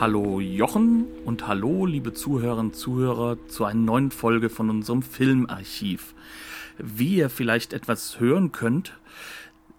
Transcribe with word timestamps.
Hallo 0.00 0.40
Jochen 0.40 1.04
und 1.24 1.46
hallo 1.46 1.86
liebe 1.86 2.12
Zuhörerinnen 2.12 2.70
und 2.70 2.76
Zuhörer 2.76 3.36
zu 3.48 3.64
einer 3.64 3.80
neuen 3.80 4.10
Folge 4.10 4.48
von 4.48 4.70
unserem 4.70 5.02
Filmarchiv. 5.02 6.14
Wie 6.78 7.16
ihr 7.16 7.30
vielleicht 7.30 7.72
etwas 7.72 8.18
hören 8.18 8.52
könnt, 8.52 8.98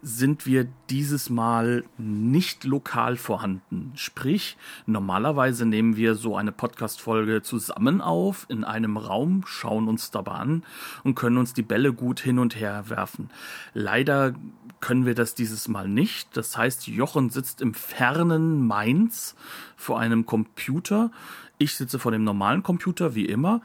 sind 0.03 0.45
wir 0.45 0.67
dieses 0.89 1.29
Mal 1.29 1.85
nicht 1.97 2.65
lokal 2.65 3.15
vorhanden. 3.15 3.93
Sprich, 3.95 4.57
normalerweise 4.85 5.65
nehmen 5.65 5.95
wir 5.95 6.15
so 6.15 6.35
eine 6.35 6.51
Podcast-Folge 6.51 7.41
zusammen 7.41 8.01
auf, 8.01 8.45
in 8.49 8.65
einem 8.65 8.97
Raum, 8.97 9.43
schauen 9.47 9.87
uns 9.87 10.11
dabei 10.11 10.33
an 10.33 10.63
und 11.05 11.15
können 11.15 11.37
uns 11.37 11.53
die 11.53 11.61
Bälle 11.61 11.93
gut 11.93 12.19
hin 12.19 12.37
und 12.37 12.57
her 12.57 12.89
werfen. 12.89 13.29
Leider 13.73 14.35
können 14.81 15.05
wir 15.05 15.15
das 15.15 15.35
dieses 15.35 15.69
Mal 15.69 15.87
nicht. 15.87 16.35
Das 16.35 16.57
heißt, 16.57 16.87
Jochen 16.87 17.29
sitzt 17.29 17.61
im 17.61 17.73
fernen 17.73 18.67
Mainz 18.67 19.35
vor 19.77 19.99
einem 19.99 20.25
Computer. 20.25 21.11
Ich 21.57 21.75
sitze 21.75 21.97
vor 21.97 22.11
dem 22.11 22.25
normalen 22.25 22.61
Computer, 22.61 23.15
wie 23.15 23.25
immer. 23.25 23.61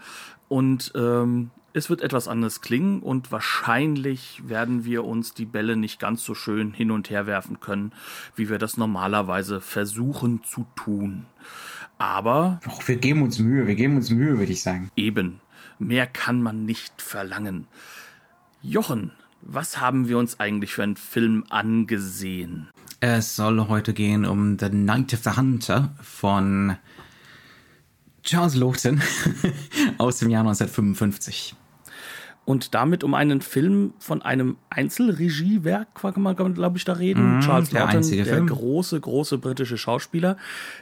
Und 0.47 0.92
ähm, 0.94 1.50
es 1.72 1.91
wird 1.91 2.00
etwas 2.00 2.28
anders 2.28 2.61
klingen 2.61 3.00
und 3.00 3.30
wahrscheinlich 3.30 4.42
werden 4.47 4.84
wir 4.84 5.05
uns 5.05 5.34
die 5.34 5.44
Bälle 5.44 5.77
nicht 5.77 6.00
ganz 6.00 6.25
so 6.25 6.34
schön 6.34 6.72
hin 6.72 6.91
und 6.91 7.10
her 7.10 7.27
werfen 7.27 7.60
können, 7.60 7.92
wie 8.34 8.48
wir 8.48 8.58
das 8.58 8.77
normalerweise 8.77 9.60
versuchen 9.60 10.42
zu 10.44 10.66
tun. 10.75 11.27
Aber. 11.98 12.60
Och, 12.66 12.86
wir 12.88 12.97
geben 12.97 13.22
uns 13.22 13.38
Mühe, 13.38 13.66
wir 13.66 13.75
geben 13.75 13.97
uns 13.97 14.10
Mühe, 14.10 14.38
würde 14.38 14.52
ich 14.52 14.62
sagen. 14.62 14.91
Eben. 14.97 15.41
Mehr 15.78 16.06
kann 16.06 16.42
man 16.42 16.64
nicht 16.64 17.02
verlangen. 17.02 17.66
Jochen, 18.62 19.12
was 19.42 19.80
haben 19.80 20.08
wir 20.08 20.19
uns 20.19 20.41
eigentlich 20.41 20.75
für 20.75 20.82
einen 20.82 20.97
Film 20.97 21.44
angesehen? 21.50 22.69
Es 23.00 23.36
soll 23.36 23.69
heute 23.69 23.94
gehen 23.94 24.25
um 24.25 24.58
The 24.58 24.70
Night 24.70 25.14
of 25.14 25.22
the 25.22 25.36
Hunter 25.36 25.94
von 26.03 26.77
Charles 28.22 28.55
Lawton 28.55 29.00
aus 29.98 30.19
dem 30.19 30.30
Jahr 30.30 30.42
1955. 30.42 31.55
Und 32.48 32.75
damit 32.75 33.05
um 33.05 33.12
einen 33.12 33.42
Film 33.42 33.92
von 33.98 34.22
einem 34.22 34.56
Einzelregiewerk, 34.70 35.88
kann 35.94 36.22
man, 36.22 36.34
glaube 36.34 36.78
ich, 36.78 36.84
da 36.86 36.94
reden. 36.94 37.38
Mm, 37.38 37.41
Charles 37.42 37.69
der 37.69 37.84
Lawton, 37.84 38.10
der 38.10 38.25
Film. 38.25 38.47
große, 38.47 38.98
große 38.98 39.36
britische 39.36 39.77
Schauspieler, 39.77 40.38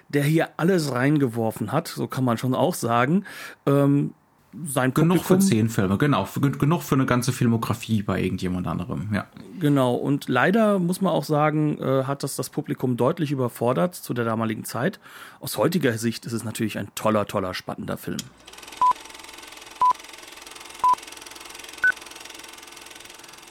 der 0.09 0.23
hier 0.23 0.51
alles 0.59 0.93
reingeworfen 0.93 1.73
hat, 1.73 1.89
so 1.89 2.07
kann 2.07 2.23
man 2.23 2.39
schon 2.39 2.55
auch 2.55 2.75
sagen. 2.75 3.25
Ähm, 3.67 4.15
sein 4.65 4.95
Genug 4.95 5.19
für 5.19 5.35
Publikum- 5.35 5.41
zehn 5.41 5.69
Filme, 5.69 5.99
genau. 5.99 6.25
Für, 6.25 6.41
genug 6.41 6.83
für 6.83 6.95
eine 6.95 7.07
ganze 7.07 7.33
Filmografie 7.33 8.03
bei 8.03 8.23
irgendjemand 8.23 8.67
anderem, 8.67 9.09
ja. 9.13 9.27
Genau, 9.61 9.95
und 9.95 10.29
leider 10.29 10.79
muss 10.79 11.01
man 11.01 11.13
auch 11.13 11.25
sagen, 11.25 11.79
äh, 11.81 12.05
hat 12.05 12.23
das 12.23 12.37
das 12.37 12.51
Publikum 12.51 12.97
deutlich 12.97 13.33
überfordert 13.33 13.95
zu 13.95 14.15
der 14.15 14.25
damaligen 14.25 14.65
Zeit. 14.65 15.01
Aus 15.41 15.57
heutiger 15.59 15.97
Sicht 15.99 16.27
ist 16.27 16.33
es 16.33 16.45
natürlich 16.45 16.79
ein 16.79 16.89
toller, 16.95 17.27
toller, 17.27 17.55
spannender 17.55 17.97
Film. 17.97 18.19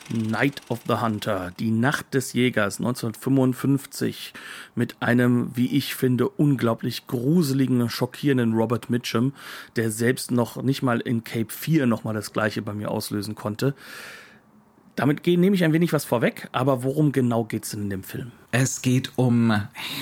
Night 0.09 0.61
of 0.69 0.81
the 0.88 0.95
Hunter, 0.95 1.51
die 1.59 1.71
Nacht 1.71 2.13
des 2.13 2.33
Jägers 2.33 2.79
1955 2.79 4.33
mit 4.75 5.01
einem, 5.01 5.51
wie 5.55 5.75
ich 5.75 5.95
finde, 5.95 6.29
unglaublich 6.29 7.07
gruseligen, 7.07 7.89
schockierenden 7.89 8.53
Robert 8.53 8.89
Mitchum, 8.89 9.33
der 9.75 9.91
selbst 9.91 10.31
noch 10.31 10.61
nicht 10.61 10.81
mal 10.81 10.99
in 10.99 11.23
Cape 11.23 11.51
4 11.51 11.85
nochmal 11.85 12.13
das 12.13 12.33
gleiche 12.33 12.61
bei 12.61 12.73
mir 12.73 12.91
auslösen 12.91 13.35
konnte. 13.35 13.75
Damit 14.95 15.27
nehme 15.27 15.53
ich 15.55 15.63
ein 15.66 15.73
wenig 15.73 15.91
was 15.91 16.05
vorweg, 16.05 16.47
aber 16.53 16.83
worum 16.83 17.11
genau 17.11 17.43
geht's 17.43 17.72
denn 17.72 17.83
in 17.83 17.89
dem 17.89 18.03
Film? 18.03 18.31
Es 18.51 18.81
geht 18.81 19.11
um 19.17 19.51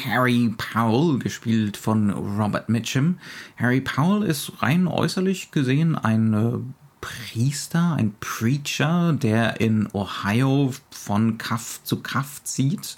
Harry 0.05 0.53
Powell, 0.55 1.17
gespielt 1.17 1.77
von 1.77 2.11
Robert 2.11 2.69
Mitchum. 2.69 3.17
Harry 3.57 3.81
Powell 3.81 4.21
ist 4.21 4.61
rein 4.61 4.87
äußerlich 4.87 5.49
gesehen 5.49 5.95
ein 5.95 6.33
äh, 6.33 6.82
Priester, 7.03 7.95
ein 7.95 8.15
Preacher, 8.21 9.11
der 9.11 9.59
in 9.59 9.89
Ohio 9.91 10.73
von 10.89 11.37
Kaff 11.37 11.81
zu 11.83 12.01
Kaff 12.01 12.41
zieht. 12.45 12.95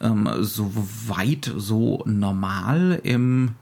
Ähm, 0.00 0.28
so 0.40 0.70
weit, 1.08 1.52
so 1.56 2.04
normal 2.06 3.00
im 3.02 3.56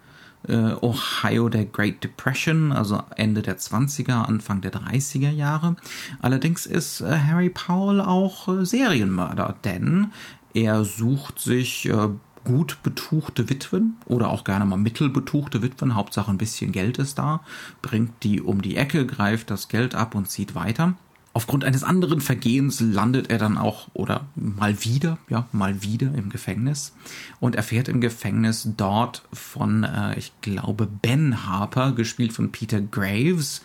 äh, 0.47 0.75
Ohio 0.83 1.49
der 1.49 1.65
Great 1.65 2.05
Depression, 2.05 2.73
also 2.73 3.03
Ende 3.17 3.41
der 3.41 3.59
20er, 3.59 4.27
Anfang 4.27 4.61
der 4.61 4.73
30er 4.73 5.31
Jahre. 5.31 5.77
Allerdings 6.21 6.67
ist 6.67 7.01
äh, 7.01 7.19
Harry 7.19 7.49
Powell 7.49 8.03
auch 8.03 8.49
äh, 8.49 8.67
Serienmörder, 8.67 9.57
denn 9.65 10.13
er 10.53 10.85
sucht 10.85 11.39
sich 11.39 11.89
äh, 11.89 12.09
gut 12.45 12.79
betuchte 12.83 13.51
Witwen 13.51 13.97
oder 14.07 14.31
auch 14.31 14.45
gerne 14.45 14.65
mal 14.65 14.77
mittelbetuchte 14.77 15.63
Witwen, 15.63 15.95
Hauptsache 15.95 16.31
ein 16.31 16.39
bisschen 16.39 16.73
Geld 16.73 16.99
ist 16.99 17.19
da, 17.19 17.41
bringt 17.83 18.23
die 18.23 18.41
um 18.41 18.63
die 18.63 18.77
Ecke, 18.77 19.07
greift 19.07 19.51
das 19.51 19.69
Geld 19.69 19.95
ab 19.95 20.15
und 20.15 20.31
zieht 20.31 20.55
weiter. 20.55 20.95
Aufgrund 21.33 21.65
eines 21.65 21.85
anderen 21.85 22.21
Vergehens 22.21 22.81
landet 22.81 23.31
er 23.31 23.39
dann 23.39 23.57
auch 23.57 23.87
oder 23.93 24.27
mal 24.35 24.83
wieder, 24.83 25.19
ja, 25.29 25.47
mal 25.53 25.81
wieder 25.81 26.13
im 26.15 26.29
Gefängnis 26.29 26.93
und 27.39 27.55
erfährt 27.55 27.89
im 27.89 28.01
Gefängnis 28.01 28.69
dort 28.77 29.23
von, 29.33 29.85
äh, 29.85 30.19
ich 30.19 30.33
glaube, 30.41 30.87
Ben 30.87 31.47
Harper, 31.47 31.93
gespielt 31.93 32.33
von 32.33 32.51
Peter 32.51 32.81
Graves, 32.81 33.63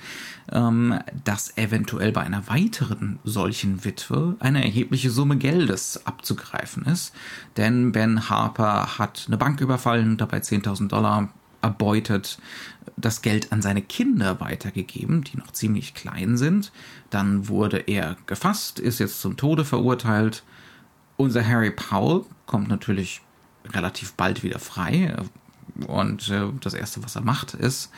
ähm, 0.52 1.00
dass 1.24 1.58
eventuell 1.58 2.12
bei 2.12 2.22
einer 2.22 2.48
weiteren 2.48 3.18
solchen 3.24 3.84
Witwe 3.84 4.36
eine 4.40 4.64
erhebliche 4.64 5.10
Summe 5.10 5.38
Geldes 5.38 6.06
abzugreifen 6.06 6.86
ist. 6.86 7.16
Denn 7.58 7.92
Ben 7.92 8.30
Harper 8.30 9.00
hat 9.00 9.26
eine 9.26 9.38
Bank 9.38 9.60
überfallen, 9.60 10.18
dabei 10.18 10.38
10.000 10.38 10.88
Dollar 10.90 11.30
erbeutet, 11.66 12.38
das 12.96 13.22
Geld 13.22 13.52
an 13.52 13.62
seine 13.62 13.82
Kinder 13.82 14.40
weitergegeben, 14.40 15.24
die 15.24 15.38
noch 15.38 15.52
ziemlich 15.52 15.94
klein 15.94 16.38
sind. 16.38 16.72
Dann 17.10 17.48
wurde 17.48 17.80
er 17.80 18.16
gefasst, 18.28 18.80
ist 18.80 19.00
jetzt 19.00 19.20
zum 19.20 19.36
Tode 19.36 19.66
verurteilt. 19.66 20.44
Unser 21.18 21.46
Harry 21.46 21.72
Powell 21.72 22.24
kommt 22.46 22.70
natürlich 22.70 23.22
relativ 23.74 24.14
bald 24.14 24.44
wieder 24.44 24.60
frei. 24.60 25.16
Und 25.88 26.30
äh, 26.30 26.48
das 26.62 26.74
Erste, 26.74 27.04
was 27.04 27.16
er 27.16 27.24
macht, 27.24 27.54
ist, 27.54 27.92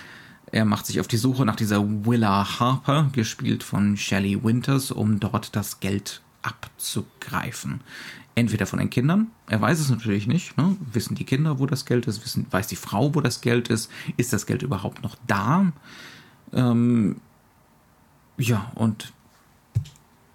er 0.51 0.66
macht 0.66 0.85
sich 0.85 0.99
auf 1.01 1.07
die 1.07 1.17
Suche 1.17 1.45
nach 1.45 1.57
dieser 1.57 1.84
Willa 2.05 2.59
Harper, 2.59 3.09
gespielt 3.11 3.63
von 3.63 3.97
Shelley 3.97 4.44
Winters, 4.44 4.91
um 4.91 5.19
dort 5.19 5.55
das 5.55 5.81
Geld 5.81 6.22
abzugreifen. 6.41 7.81
Entweder 8.37 8.67
von 8.67 8.77
den 8.77 8.91
Kindern, 8.91 9.31
er 9.47 9.61
weiß 9.61 9.79
es 9.79 9.89
natürlich 9.89 10.27
nicht, 10.27 10.57
ne? 10.59 10.77
wissen 10.93 11.15
die 11.15 11.23
Kinder, 11.23 11.57
wo 11.57 11.65
das 11.65 11.85
Geld 11.87 12.05
ist, 12.05 12.23
wissen, 12.23 12.45
weiß 12.51 12.67
die 12.67 12.75
Frau, 12.75 13.15
wo 13.15 13.21
das 13.21 13.41
Geld 13.41 13.67
ist, 13.69 13.89
ist 14.15 14.31
das 14.31 14.45
Geld 14.45 14.61
überhaupt 14.61 15.01
noch 15.01 15.15
da? 15.25 15.71
Ähm, 16.53 17.19
ja, 18.37 18.71
und 18.75 19.11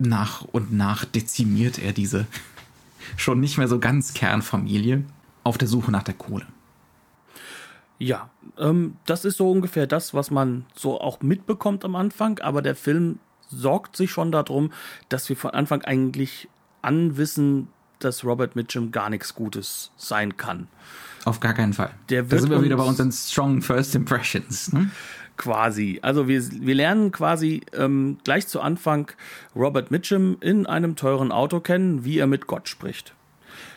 nach 0.01 0.43
und 0.43 0.73
nach 0.73 1.05
dezimiert 1.05 1.79
er 1.79 1.93
diese 1.93 2.27
schon 3.17 3.39
nicht 3.39 3.57
mehr 3.57 3.69
so 3.69 3.79
ganz 3.79 4.15
Kernfamilie 4.15 5.05
auf 5.45 5.57
der 5.57 5.69
Suche 5.69 5.93
nach 5.93 6.03
der 6.03 6.15
Kohle. 6.15 6.47
Ja, 8.01 8.31
ähm, 8.59 8.97
das 9.07 9.25
ist 9.25 9.37
so 9.37 9.49
ungefähr 9.49 9.87
das, 9.87 10.13
was 10.13 10.33
man 10.33 10.67
so 10.75 11.01
auch 11.01 11.21
mitbekommt 11.21 11.85
am 11.85 11.95
Anfang, 11.95 12.41
aber 12.41 12.63
der 12.63 12.75
Film 12.75 13.21
sorgt 13.47 13.97
sich 13.97 14.11
schon 14.11 14.33
darum, 14.33 14.73
dass 15.09 15.29
wir 15.29 15.37
von 15.37 15.53
Anfang 15.53 15.83
eigentlich 15.83 16.49
an 16.81 17.17
wissen, 17.17 17.69
dass 18.05 18.25
Robert 18.25 18.57
Mitchum 18.57 18.91
gar 18.93 19.11
nichts 19.11 19.35
Gutes 19.35 19.91
sein 19.97 20.37
kann. 20.37 20.69
Auf 21.25 21.41
gar 21.41 21.55
keinen 21.55 21.73
Fall. 21.73 21.91
Der 22.09 22.23
da 22.25 22.31
wird 22.33 22.41
sind 22.43 22.51
wir 22.51 22.63
wieder 22.63 22.77
bei 22.77 22.83
uns- 22.83 23.01
unseren 23.01 23.13
strong 23.13 23.63
first 23.63 23.95
impressions. 23.95 24.73
Ne? 24.73 24.91
Quasi. 25.37 25.99
Also 26.03 26.29
wir, 26.29 26.43
wir 26.61 26.75
lernen 26.75 27.11
quasi 27.13 27.63
ähm, 27.73 28.19
gleich 28.25 28.47
zu 28.49 28.61
Anfang 28.61 29.11
Robert 29.57 29.91
Mitchum 29.91 30.37
in 30.41 30.67
einem 30.67 30.95
teuren 30.97 31.33
Auto 31.33 31.61
kennen, 31.61 32.05
wie 32.05 32.19
er 32.19 32.27
mit 32.27 32.47
Gott 32.47 32.69
spricht. 32.69 33.15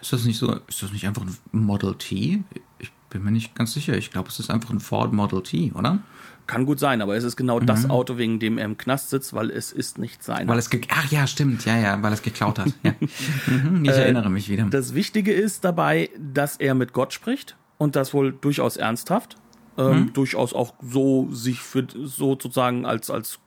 Ist 0.02 0.12
das 0.14 0.26
nicht 0.26 0.38
so? 0.38 0.60
Ist 0.68 0.84
das 0.84 0.92
nicht 0.92 1.08
einfach 1.08 1.24
ein 1.24 1.36
Model 1.52 1.96
T? 1.96 2.44
Ich 2.80 2.92
bin 3.10 3.24
mir 3.24 3.32
nicht 3.32 3.56
ganz 3.56 3.74
sicher. 3.74 3.96
Ich 3.98 4.12
glaube, 4.12 4.30
es 4.30 4.40
ist 4.40 4.50
einfach 4.50 4.70
ein 4.72 4.80
Ford 4.80 5.14
Model 5.14 5.42
T, 5.44 5.72
oder? 5.74 6.00
Kann 6.48 6.66
gut 6.66 6.80
sein, 6.80 7.02
aber 7.02 7.16
es 7.16 7.24
ist 7.24 7.36
genau 7.36 7.60
das 7.60 7.90
Auto, 7.90 8.18
wegen 8.18 8.40
dem 8.40 8.58
er 8.58 8.66
im 8.66 8.78
Knast 8.78 9.10
sitzt, 9.10 9.34
weil 9.34 9.50
es 9.50 9.72
ist 9.72 9.98
nicht 9.98 10.24
sein. 10.24 10.48
Weil 10.48 10.60
es 10.60 10.70
ge 10.70 10.82
Ach 10.90 11.12
ja, 11.12 11.26
stimmt. 11.26 11.66
Ja, 11.66 11.78
ja, 11.78 12.02
weil 12.04 12.14
es 12.14 12.22
geklaut 12.22 12.60
hat. 12.60 12.68
Ja. 12.84 12.94
mhm, 13.48 13.84
ich 13.84 13.92
erinnere 13.92 14.30
mich 14.30 14.50
wieder. 14.50 14.66
Das 14.66 14.94
Wichtige 14.94 15.34
ist 15.34 15.64
dabei, 15.64 16.10
dass 16.18 16.58
er 16.58 16.76
mit 16.76 16.94
Gott 16.94 17.14
spricht 17.14 17.56
und 17.78 17.96
das 17.96 18.14
wohl 18.14 18.32
durchaus 18.34 18.78
ernsthaft. 18.78 19.38
ähm, 19.78 20.00
mhm. 20.00 20.14
durchaus 20.14 20.54
auch 20.54 20.74
so 20.82 21.28
sich 21.32 21.60
für 21.60 21.86
sozusagen 21.94 22.86
als 22.86 23.10
als 23.10 23.40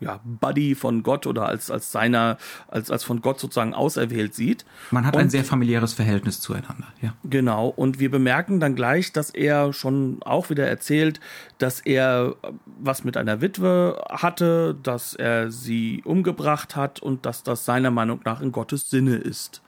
ja, 0.00 0.20
Buddy 0.24 0.74
von 0.74 1.02
Gott 1.02 1.26
oder 1.26 1.46
als, 1.46 1.70
als 1.70 1.92
seiner, 1.92 2.38
als, 2.68 2.90
als 2.90 3.04
von 3.04 3.20
Gott 3.20 3.38
sozusagen 3.38 3.74
auserwählt 3.74 4.34
sieht. 4.34 4.64
Man 4.90 5.06
hat 5.06 5.14
und, 5.14 5.20
ein 5.20 5.30
sehr 5.30 5.44
familiäres 5.44 5.92
Verhältnis 5.92 6.40
zueinander, 6.40 6.88
ja. 7.00 7.14
Genau. 7.24 7.68
Und 7.68 7.98
wir 7.98 8.10
bemerken 8.10 8.60
dann 8.60 8.74
gleich, 8.74 9.12
dass 9.12 9.30
er 9.30 9.72
schon 9.72 10.22
auch 10.22 10.50
wieder 10.50 10.66
erzählt, 10.66 11.20
dass 11.58 11.80
er 11.80 12.34
was 12.64 13.04
mit 13.04 13.16
einer 13.16 13.40
Witwe 13.40 14.02
hatte, 14.08 14.76
dass 14.82 15.14
er 15.14 15.50
sie 15.50 16.02
umgebracht 16.04 16.76
hat 16.76 17.00
und 17.00 17.26
dass 17.26 17.42
das 17.42 17.64
seiner 17.64 17.90
Meinung 17.90 18.20
nach 18.24 18.40
in 18.40 18.52
Gottes 18.52 18.90
Sinne 18.90 19.16
ist. 19.16 19.62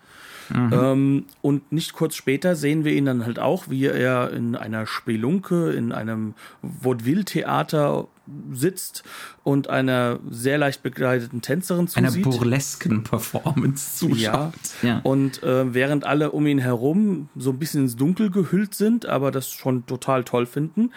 Mhm. 0.52 0.72
Ähm, 0.72 1.25
und 1.40 1.72
nicht 1.72 1.93
kurz 1.93 2.14
später 2.14 2.56
sehen 2.56 2.84
wir 2.84 2.93
ihn 2.93 3.04
dann 3.04 3.25
halt 3.25 3.38
auch, 3.38 3.69
wie 3.69 3.87
er 3.87 4.31
in 4.32 4.56
einer 4.56 4.87
Spelunke, 4.87 5.72
in 5.72 5.93
einem 5.93 6.34
Vaudeville-Theater 6.62 8.08
sitzt 8.52 9.02
und 9.43 9.69
einer 9.69 10.20
sehr 10.31 10.56
leicht 10.56 10.82
bekleideten 10.82 11.43
Tänzerin 11.43 11.88
zusieht. 11.88 12.25
Einer 12.25 12.37
burlesken 12.37 13.02
Performance 13.02 13.96
zuschaut. 13.96 14.52
Ja, 14.82 14.88
ja. 14.88 15.00
und 15.02 15.43
äh, 15.43 15.75
während 15.75 16.04
alle 16.04 16.31
um 16.31 16.46
ihn 16.46 16.58
herum 16.58 17.28
so 17.34 17.50
ein 17.50 17.58
bisschen 17.58 17.82
ins 17.82 17.96
Dunkel 17.96 18.31
gehüllt 18.31 18.75
sind, 18.75 19.06
aber 19.06 19.32
das 19.32 19.50
schon 19.50 19.87
total 19.87 20.22
toll 20.22 20.46
finden, 20.46 20.93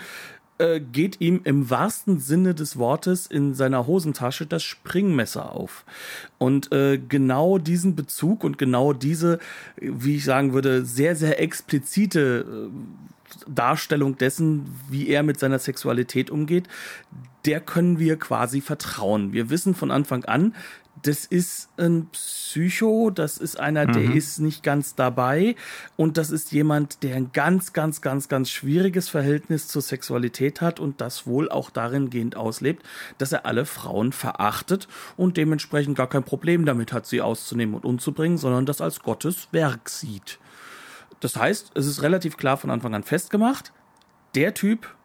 äh, 0.57 0.79
geht 0.79 1.19
ihm 1.19 1.41
im 1.43 1.69
wahrsten 1.69 2.19
Sinne 2.19 2.55
des 2.55 2.77
Wortes 2.77 3.27
in 3.27 3.53
seiner 3.53 3.87
Hosentasche 3.87 4.45
das 4.45 4.63
Springmesser 4.63 5.51
auf. 5.51 5.85
Und 6.37 6.71
äh, 6.71 6.97
genau 6.97 7.57
diesen 7.57 7.95
Bezug 7.95 8.43
und 8.43 8.57
genau 8.57 8.93
diese, 8.93 9.39
wie 9.77 10.15
ich 10.15 10.23
sagen 10.23 10.53
würde, 10.53 10.85
sehr, 10.85 11.15
sehr 11.15 11.41
explizite 11.41 12.45
äh, 12.47 13.49
Darstellung 13.49 14.17
dessen, 14.17 14.65
wie 14.89 15.09
er 15.09 15.23
mit 15.23 15.39
seiner 15.39 15.59
Sexualität 15.59 16.29
umgeht, 16.29 16.67
der 17.45 17.59
können 17.59 17.99
wir 17.99 18.17
quasi 18.17 18.61
vertrauen. 18.61 19.33
Wir 19.33 19.49
wissen 19.49 19.75
von 19.75 19.91
Anfang 19.91 20.25
an, 20.25 20.55
das 21.03 21.25
ist 21.25 21.69
ein 21.77 22.07
Psycho, 22.11 23.09
das 23.09 23.37
ist 23.37 23.59
einer, 23.59 23.85
der 23.85 24.03
mhm. 24.03 24.17
ist 24.17 24.39
nicht 24.39 24.63
ganz 24.63 24.95
dabei 24.95 25.55
und 25.97 26.17
das 26.17 26.31
ist 26.31 26.51
jemand, 26.51 27.03
der 27.03 27.15
ein 27.15 27.31
ganz, 27.33 27.73
ganz, 27.73 28.01
ganz, 28.01 28.27
ganz 28.27 28.49
schwieriges 28.49 29.09
Verhältnis 29.09 29.67
zur 29.67 29.81
Sexualität 29.81 30.61
hat 30.61 30.79
und 30.79 31.01
das 31.01 31.27
wohl 31.27 31.49
auch 31.49 31.69
darin 31.69 32.09
gehend 32.09 32.35
auslebt, 32.35 32.83
dass 33.17 33.31
er 33.31 33.45
alle 33.45 33.65
Frauen 33.65 34.13
verachtet 34.13 34.87
und 35.17 35.37
dementsprechend 35.37 35.97
gar 35.97 36.09
kein 36.09 36.23
Problem 36.23 36.65
damit 36.65 36.93
hat, 36.93 37.05
sie 37.05 37.21
auszunehmen 37.21 37.75
und 37.75 37.85
umzubringen, 37.85 38.37
sondern 38.37 38.65
das 38.65 38.81
als 38.81 39.01
Gottes 39.01 39.49
Werk 39.51 39.89
sieht. 39.89 40.39
Das 41.19 41.35
heißt, 41.35 41.71
es 41.75 41.87
ist 41.87 42.01
relativ 42.01 42.37
klar 42.37 42.57
von 42.57 42.69
Anfang 42.69 42.93
an 42.93 43.03
festgemacht, 43.03 43.73
der 44.35 44.53
Typ, 44.53 44.95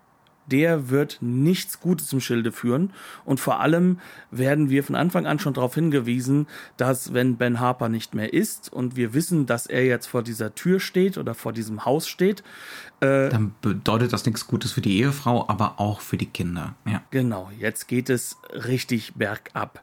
der 0.50 0.90
wird 0.90 1.18
nichts 1.20 1.80
Gutes 1.80 2.12
im 2.12 2.20
Schilde 2.20 2.52
führen. 2.52 2.92
Und 3.24 3.40
vor 3.40 3.60
allem 3.60 3.98
werden 4.30 4.70
wir 4.70 4.84
von 4.84 4.94
Anfang 4.94 5.26
an 5.26 5.38
schon 5.38 5.54
darauf 5.54 5.74
hingewiesen, 5.74 6.46
dass 6.76 7.14
wenn 7.14 7.36
Ben 7.36 7.60
Harper 7.60 7.88
nicht 7.88 8.14
mehr 8.14 8.32
ist 8.32 8.72
und 8.72 8.96
wir 8.96 9.14
wissen, 9.14 9.46
dass 9.46 9.66
er 9.66 9.84
jetzt 9.84 10.06
vor 10.06 10.22
dieser 10.22 10.54
Tür 10.54 10.80
steht 10.80 11.18
oder 11.18 11.34
vor 11.34 11.52
diesem 11.52 11.84
Haus 11.84 12.08
steht, 12.08 12.42
äh, 13.00 13.30
dann 13.30 13.54
bedeutet 13.62 14.12
das 14.12 14.26
nichts 14.26 14.46
Gutes 14.46 14.72
für 14.72 14.80
die 14.80 14.98
Ehefrau, 14.98 15.48
aber 15.48 15.80
auch 15.80 16.00
für 16.00 16.16
die 16.16 16.26
Kinder. 16.26 16.74
Ja. 16.86 17.02
Genau, 17.10 17.50
jetzt 17.58 17.88
geht 17.88 18.10
es 18.10 18.36
richtig 18.52 19.14
bergab. 19.14 19.82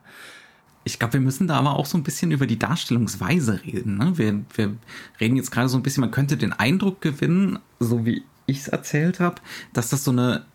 Ich 0.84 0.98
glaube, 0.98 1.14
wir 1.14 1.20
müssen 1.20 1.48
da 1.48 1.56
aber 1.56 1.76
auch 1.76 1.86
so 1.86 1.98
ein 1.98 2.02
bisschen 2.02 2.30
über 2.30 2.46
die 2.46 2.58
Darstellungsweise 2.58 3.62
reden. 3.64 3.98
Ne? 3.98 4.16
Wir, 4.16 4.40
wir 4.54 4.76
reden 5.20 5.36
jetzt 5.36 5.50
gerade 5.50 5.68
so 5.68 5.76
ein 5.76 5.82
bisschen, 5.82 6.00
man 6.00 6.10
könnte 6.10 6.36
den 6.36 6.52
Eindruck 6.52 7.02
gewinnen, 7.02 7.58
so 7.78 8.06
wie 8.06 8.24
ich 8.46 8.60
es 8.60 8.68
erzählt 8.68 9.20
habe, 9.20 9.36
dass 9.72 9.90
das 9.90 10.04
so 10.04 10.12
eine 10.12 10.46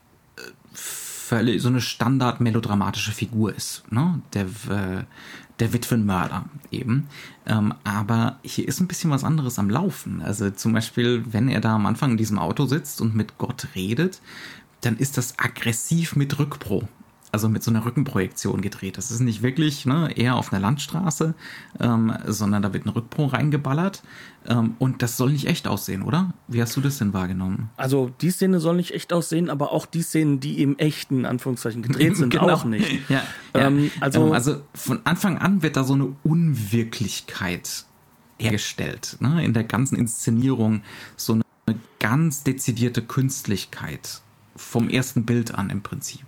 völlig 0.74 1.62
so 1.62 1.70
eine 1.70 1.82
standard 1.82 2.42
melodramatische 2.42 3.12
Figur 3.12 3.56
ist, 3.56 3.84
ne? 3.92 4.22
Der, 4.34 4.46
äh, 4.46 5.04
der 5.60 5.74
Witwenmörder 5.74 6.46
eben. 6.72 7.08
Ähm, 7.46 7.74
aber 7.84 8.40
hier 8.44 8.68
ist 8.68 8.80
ein 8.80 8.88
bisschen 8.88 9.12
was 9.12 9.24
anderes 9.24 9.60
am 9.60 9.70
Laufen. 9.70 10.22
Also 10.22 10.50
zum 10.50 10.74
Beispiel, 10.74 11.24
wenn 11.32 11.48
er 11.48 11.62
da 11.62 11.76
am 11.76 11.86
Anfang 11.86 12.12
in 12.12 12.18
diesem 12.18 12.40
Auto 12.40 12.66
sitzt 12.66 13.02
und 13.02 13.16
mit 13.16 13.38
Gott 13.38 13.68
redet, 13.76 14.22
dann 14.82 14.98
ist 14.98 15.18
das 15.18 15.40
aggressiv 15.40 16.16
mit 16.16 16.38
Rückpro 16.40 16.88
also 17.34 17.50
mit 17.50 17.64
so 17.64 17.72
einer 17.72 17.84
Rückenprojektion 17.84 18.62
gedreht. 18.62 18.98
Das 18.98 19.10
ist 19.10 19.20
nicht 19.20 19.42
wirklich 19.42 19.88
ne, 19.88 20.16
eher 20.16 20.36
auf 20.36 20.54
einer 20.54 20.62
Landstraße, 20.62 21.34
ähm, 21.80 22.14
sondern 22.28 22.62
da 22.62 22.74
wird 22.74 22.86
ein 22.86 22.90
Rückpro 22.90 23.26
reingeballert. 23.26 24.04
Ähm, 24.46 24.76
und 24.78 25.02
das 25.02 25.18
soll 25.18 25.32
nicht 25.32 25.48
echt 25.48 25.68
aussehen, 25.68 26.04
oder? 26.04 26.34
Wie 26.48 26.62
hast 26.62 26.76
du 26.78 26.82
das 26.82 27.00
denn 27.00 27.12
wahrgenommen? 27.12 27.72
Also 27.76 28.12
die 28.22 28.30
Szene 28.30 28.60
soll 28.60 28.76
nicht 28.76 28.92
echt 28.94 29.12
aussehen, 29.12 29.50
aber 29.50 29.72
auch 29.72 29.88
die 29.88 30.04
Szenen, 30.04 30.42
die 30.42 30.62
im 30.62 30.78
echten 30.78 31.26
Anführungszeichen 31.26 31.82
gedreht 31.82 32.16
sind, 32.18 32.30
genau. 32.30 32.50
auch 32.52 32.66
nicht. 32.66 33.10
ja, 33.10 33.24
ähm, 33.56 33.90
Also, 34.00 34.28
ähm, 34.28 34.32
also 34.34 34.62
von 34.76 35.00
Anfang 35.04 35.40
an 35.40 35.64
wird 35.64 35.76
da 35.76 35.84
so 35.84 35.96
eine 35.96 36.16
Unwirklichkeit 36.22 37.86
hergestellt. 38.38 39.18
Ne? 39.22 39.44
In 39.44 39.54
der 39.54 39.64
ganzen 39.64 39.96
Inszenierung 39.96 40.84
so 41.16 41.34
eine 41.66 41.80
ganz 42.00 42.44
dezidierte 42.44 43.02
Künstlichkeit 43.02 44.22
vom 44.56 44.88
ersten 44.88 45.26
Bild 45.26 45.56
an 45.56 45.72
im 45.72 45.82
Prinzip. 45.82 46.26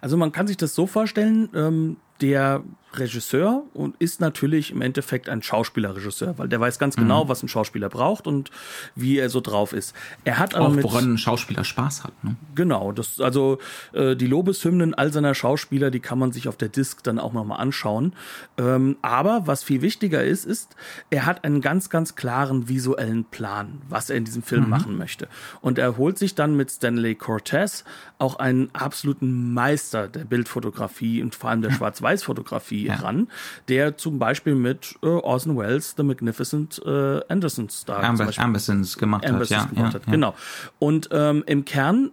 Also 0.00 0.16
man 0.16 0.32
kann 0.32 0.46
sich 0.46 0.56
das 0.56 0.74
so 0.74 0.86
vorstellen, 0.86 1.48
ähm, 1.54 1.96
der 2.20 2.62
Regisseur 2.98 3.62
und 3.74 3.96
ist 3.98 4.20
natürlich 4.20 4.70
im 4.70 4.82
Endeffekt 4.82 5.28
ein 5.28 5.42
Schauspielerregisseur, 5.42 6.38
weil 6.38 6.48
der 6.48 6.60
weiß 6.60 6.78
ganz 6.78 6.96
genau, 6.96 7.24
mhm. 7.24 7.28
was 7.28 7.42
ein 7.42 7.48
Schauspieler 7.48 7.88
braucht 7.88 8.26
und 8.26 8.50
wie 8.94 9.18
er 9.18 9.30
so 9.30 9.40
drauf 9.40 9.72
ist. 9.72 9.94
Er 10.24 10.38
hat 10.38 10.54
aber 10.54 10.66
auch 10.66 10.72
mit, 10.72 10.84
woran 10.84 11.14
ein 11.14 11.18
Schauspieler 11.18 11.64
Spaß 11.64 12.04
hat. 12.04 12.12
Ne? 12.24 12.36
Genau, 12.54 12.92
das 12.92 13.20
also 13.20 13.58
äh, 13.92 14.16
die 14.16 14.26
Lobeshymnen 14.26 14.94
all 14.94 15.12
seiner 15.12 15.34
Schauspieler, 15.34 15.90
die 15.90 16.00
kann 16.00 16.18
man 16.18 16.32
sich 16.32 16.48
auf 16.48 16.56
der 16.56 16.68
Disc 16.68 17.02
dann 17.02 17.18
auch 17.18 17.32
nochmal 17.32 17.60
anschauen. 17.60 18.14
Ähm, 18.58 18.96
aber 19.02 19.46
was 19.46 19.62
viel 19.62 19.82
wichtiger 19.82 20.24
ist, 20.24 20.44
ist, 20.44 20.76
er 21.10 21.26
hat 21.26 21.44
einen 21.44 21.60
ganz 21.60 21.90
ganz 21.90 22.14
klaren 22.14 22.68
visuellen 22.68 23.24
Plan, 23.24 23.82
was 23.88 24.10
er 24.10 24.16
in 24.16 24.24
diesem 24.24 24.42
Film 24.42 24.64
mhm. 24.64 24.70
machen 24.70 24.96
möchte. 24.96 25.28
Und 25.60 25.78
er 25.78 25.96
holt 25.96 26.18
sich 26.18 26.34
dann 26.34 26.56
mit 26.56 26.70
Stanley 26.70 27.14
Cortez 27.14 27.84
auch 28.18 28.38
einen 28.38 28.70
absoluten 28.74 29.52
Meister 29.52 30.08
der 30.08 30.24
Bildfotografie 30.24 31.22
und 31.22 31.34
vor 31.34 31.50
allem 31.50 31.62
der 31.62 31.70
Schwarz-Weiß-Fotografie 31.76 32.85
ja. 32.88 32.96
ran, 32.96 33.28
der 33.68 33.96
zum 33.96 34.18
Beispiel 34.18 34.54
mit 34.54 34.96
äh, 35.02 35.06
Orson 35.06 35.56
Welles 35.56 35.94
The 35.96 36.02
Magnificent 36.02 36.80
äh, 36.84 37.20
Andersons 37.28 37.84
da 37.84 38.00
Amber, 38.00 38.30
Ambersons 38.36 38.98
gemacht 38.98 39.26
Ambersons 39.26 39.62
hat. 39.62 39.70
Gemacht 39.70 39.94
ja, 39.94 40.00
hat. 40.00 40.06
Genau. 40.06 40.34
Und 40.78 41.08
ähm, 41.12 41.44
im 41.46 41.64
Kern, 41.64 42.10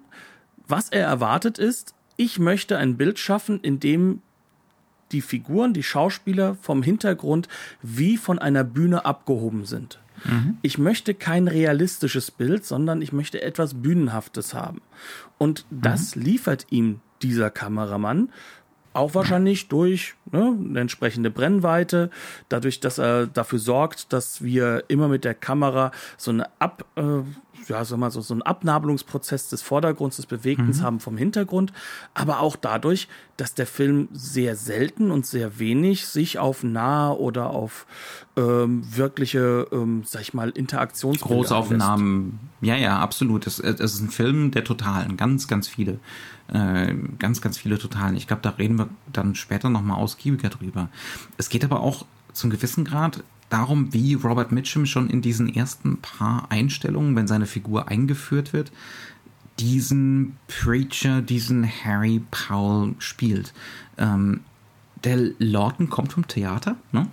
was 0.68 0.90
er 0.90 1.06
erwartet 1.06 1.58
ist, 1.58 1.94
ich 2.18 2.40
möchte 2.40 2.78
ein 2.78 2.98
Bild 2.98 3.20
schaffen, 3.20 3.60
in 3.62 3.80
dem 3.80 4.22
die 5.12 5.22
Figuren, 5.22 5.74
die 5.74 5.84
Schauspieler 5.84 6.56
vom 6.56 6.84
Hintergrund 6.84 7.48
wie 7.82 8.18
von 8.18 8.40
einer 8.40 8.64
Bühne 8.64 9.06
abgehoben 9.06 9.66
sind. 9.66 10.00
Mhm. 10.26 10.58
Ich 10.62 10.78
möchte 10.78 11.14
kein 11.14 11.48
realistisches 11.48 12.32
Bild, 12.32 12.66
sondern 12.66 13.02
ich 13.02 13.14
möchte 13.14 13.42
etwas 13.42 13.76
Bühnenhaftes 13.76 14.54
haben. 14.54 14.82
Und 15.38 15.66
das 15.70 16.16
mhm. 16.16 16.24
liefert 16.24 16.68
ihm 16.70 17.00
dieser 17.22 17.50
Kameramann 17.50 18.30
auch 18.94 19.16
wahrscheinlich 19.16 19.68
durch 19.68 20.16
ne, 20.32 20.58
eine 20.58 20.80
entsprechende 20.80 21.30
Brennweite, 21.30 22.10
dadurch, 22.50 22.80
dass 22.80 22.98
er 22.98 23.28
dafür 23.28 23.60
sorgt, 23.60 24.14
dass 24.14 24.44
wir 24.44 24.84
immer 24.88 25.08
mit 25.08 25.26
der 25.26 25.34
Kamera 25.34 25.92
so 26.18 26.32
eine 26.32 26.48
Ab, 26.60 26.86
äh, 26.96 27.02
ja, 27.68 27.84
sag 27.86 27.98
mal 27.98 28.12
so, 28.12 28.22
so 28.22 28.34
einen 28.34 28.42
Abnabelungsprozess 28.42 29.50
des 29.50 29.62
Vordergrunds, 29.62 30.18
des 30.18 30.26
Bewegtens 30.26 30.80
mhm. 30.80 30.84
haben 30.84 31.00
vom 31.00 31.18
Hintergrund, 31.18 31.74
aber 32.14 32.40
auch 32.40 32.56
dadurch, 32.56 33.08
dass 33.38 33.54
der 33.54 33.68
Film 33.68 34.10
sehr 34.14 34.56
selten 34.56 35.12
und 35.12 35.26
sehr 35.26 35.60
wenig 35.60 36.06
sich 36.06 36.40
auf 36.40 36.64
nahe 36.64 37.18
oder 37.18 37.50
auf 37.50 37.86
ähm, 38.36 38.84
wirkliche, 38.96 39.68
ähm, 39.72 40.04
sag 40.06 40.22
ich 40.22 40.34
mal, 40.34 40.50
Interaktionsbilder 40.50 41.36
Großaufnahmen, 41.36 42.40
ja, 42.62 42.76
ja, 42.76 43.00
absolut. 43.00 43.48
Es, 43.48 43.60
es 43.60 43.80
ist 43.80 44.02
ein 44.02 44.10
Film 44.10 44.52
der 44.52 44.64
Totalen, 44.64 45.18
ganz, 45.18 45.48
ganz 45.48 45.68
viele, 45.68 46.00
äh, 46.52 46.94
ganz, 47.20 47.42
ganz 47.42 47.58
viele 47.58 47.78
Totalen. 47.78 48.16
Ich 48.16 48.28
glaube, 48.28 48.42
da 48.42 48.52
reden 48.52 48.78
wir 48.78 48.90
dann 49.12 49.36
später 49.36 49.70
nochmal 49.70 49.98
ausgiebiger 49.98 50.50
drüber. 50.50 50.90
Es 51.38 51.50
geht 51.50 51.64
aber 51.64 51.82
auch 51.82 52.06
zum 52.34 52.50
gewissen 52.50 52.86
Grad 52.86 53.24
darum, 53.54 53.94
wie 53.94 54.16
Robert 54.16 54.52
Mitchum 54.52 54.86
schon 54.86 55.10
in 55.10 55.22
diesen 55.22 55.54
ersten 55.54 55.98
paar 55.98 56.48
Einstellungen, 56.50 57.16
wenn 57.16 57.28
seine 57.28 57.46
Figur 57.46 57.88
eingeführt 57.88 58.52
wird, 58.52 58.72
diesen 59.60 60.36
Preacher, 60.48 61.22
diesen 61.22 61.64
Harry 61.68 62.22
Powell 62.32 62.96
spielt. 62.98 63.54
Ähm, 63.98 64.42
der 65.04 65.18
Lawton 65.38 65.90
kommt 65.90 66.14
vom 66.14 66.28
Theater, 66.28 66.78
ne? 66.92 67.08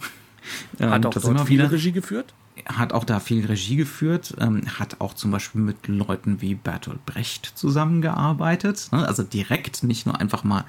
Hat 0.80 1.04
auch 1.04 1.10
dort 1.12 1.46
viel 1.46 1.62
Regie 1.62 1.92
geführt? 1.92 2.32
Hat 2.66 2.92
auch 2.92 3.04
da 3.04 3.20
viel 3.20 3.46
Regie 3.46 3.76
geführt, 3.76 4.34
ähm, 4.38 4.62
hat 4.78 5.00
auch 5.00 5.14
zum 5.14 5.30
Beispiel 5.30 5.60
mit 5.60 5.88
Leuten 5.88 6.42
wie 6.42 6.54
Bertolt 6.54 7.04
Brecht 7.06 7.46
zusammengearbeitet. 7.46 8.88
Ne? 8.92 9.06
Also 9.06 9.22
direkt, 9.22 9.82
nicht 9.82 10.04
nur 10.04 10.20
einfach 10.20 10.44
mal 10.44 10.64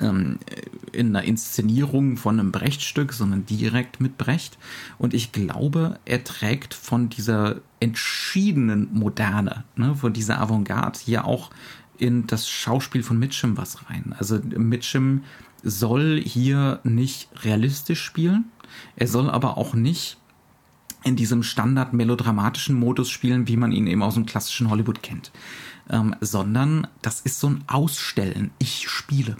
ähm, 0.00 0.38
in 0.92 1.08
einer 1.08 1.24
Inszenierung 1.24 2.16
von 2.16 2.38
einem 2.38 2.52
Brecht-Stück, 2.52 3.12
sondern 3.12 3.46
direkt 3.46 4.00
mit 4.00 4.18
Brecht. 4.18 4.58
Und 4.98 5.14
ich 5.14 5.32
glaube, 5.32 5.98
er 6.04 6.24
trägt 6.24 6.74
von 6.74 7.08
dieser 7.08 7.56
entschiedenen 7.80 8.88
Moderne, 8.92 9.64
ne, 9.76 9.94
von 9.94 10.12
dieser 10.12 10.40
Avantgarde 10.40 10.98
hier 11.04 11.24
auch 11.26 11.50
in 11.98 12.26
das 12.26 12.48
Schauspiel 12.48 13.02
von 13.02 13.18
Mitchum 13.18 13.56
was 13.56 13.88
rein. 13.88 14.14
Also 14.18 14.40
Mitchum 14.56 15.22
soll 15.62 16.20
hier 16.20 16.80
nicht 16.82 17.28
realistisch 17.44 18.02
spielen. 18.02 18.46
Er 18.96 19.06
soll 19.06 19.30
aber 19.30 19.56
auch 19.56 19.74
nicht 19.74 20.18
in 21.04 21.16
diesem 21.16 21.42
standard 21.42 21.92
melodramatischen 21.92 22.78
Modus 22.78 23.10
spielen, 23.10 23.46
wie 23.46 23.56
man 23.56 23.72
ihn 23.72 23.86
eben 23.86 24.02
aus 24.02 24.14
dem 24.14 24.26
klassischen 24.26 24.70
Hollywood 24.70 25.02
kennt. 25.02 25.30
Ähm, 25.90 26.16
sondern 26.20 26.86
das 27.02 27.20
ist 27.20 27.40
so 27.40 27.48
ein 27.48 27.64
Ausstellen. 27.66 28.50
Ich 28.58 28.88
spiele. 28.88 29.36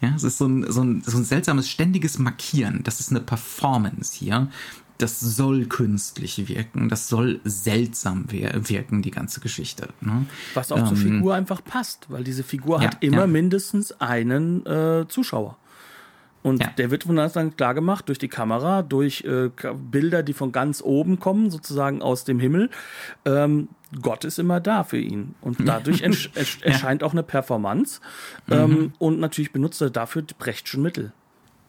Ja, 0.00 0.12
es 0.14 0.24
ist 0.24 0.38
so 0.38 0.46
ein, 0.46 0.70
so, 0.70 0.82
ein, 0.82 1.02
so 1.04 1.16
ein 1.16 1.24
seltsames, 1.24 1.68
ständiges 1.68 2.18
Markieren. 2.18 2.82
Das 2.82 3.00
ist 3.00 3.10
eine 3.10 3.20
Performance 3.20 4.16
hier. 4.16 4.48
Das 4.98 5.20
soll 5.20 5.66
künstlich 5.66 6.48
wirken, 6.48 6.88
das 6.88 7.08
soll 7.08 7.40
seltsam 7.44 8.24
wirken, 8.30 9.02
die 9.02 9.10
ganze 9.10 9.40
Geschichte. 9.40 9.90
Ne? 10.00 10.24
Was 10.54 10.72
auch 10.72 10.78
ähm, 10.78 10.86
zur 10.86 10.96
Figur 10.96 11.34
einfach 11.34 11.62
passt, 11.62 12.06
weil 12.08 12.24
diese 12.24 12.42
Figur 12.42 12.80
ja, 12.80 12.86
hat 12.86 13.04
immer 13.04 13.20
ja. 13.22 13.26
mindestens 13.26 13.92
einen 14.00 14.64
äh, 14.64 15.04
Zuschauer. 15.06 15.58
Und 16.46 16.62
ja. 16.62 16.68
der 16.78 16.92
wird 16.92 17.02
von 17.02 17.18
uns 17.18 17.32
dann 17.32 17.56
klar 17.56 17.74
gemacht 17.74 18.06
durch 18.06 18.20
die 18.20 18.28
Kamera, 18.28 18.82
durch 18.82 19.24
äh, 19.24 19.50
Bilder, 19.90 20.22
die 20.22 20.32
von 20.32 20.52
ganz 20.52 20.80
oben 20.80 21.18
kommen, 21.18 21.50
sozusagen 21.50 22.02
aus 22.02 22.22
dem 22.22 22.38
Himmel. 22.38 22.70
Ähm, 23.24 23.66
Gott 24.00 24.24
ist 24.24 24.38
immer 24.38 24.60
da 24.60 24.84
für 24.84 24.96
ihn. 24.96 25.34
Und 25.40 25.56
dadurch 25.66 26.02
erscheint 26.62 27.02
auch 27.02 27.10
eine 27.10 27.24
Performance. 27.24 28.00
Ähm, 28.48 28.70
mhm. 28.70 28.92
Und 29.00 29.18
natürlich 29.18 29.50
benutzt 29.50 29.82
er 29.82 29.90
dafür 29.90 30.22
die 30.22 30.34
Brechtschen 30.38 30.82
Mittel. 30.82 31.10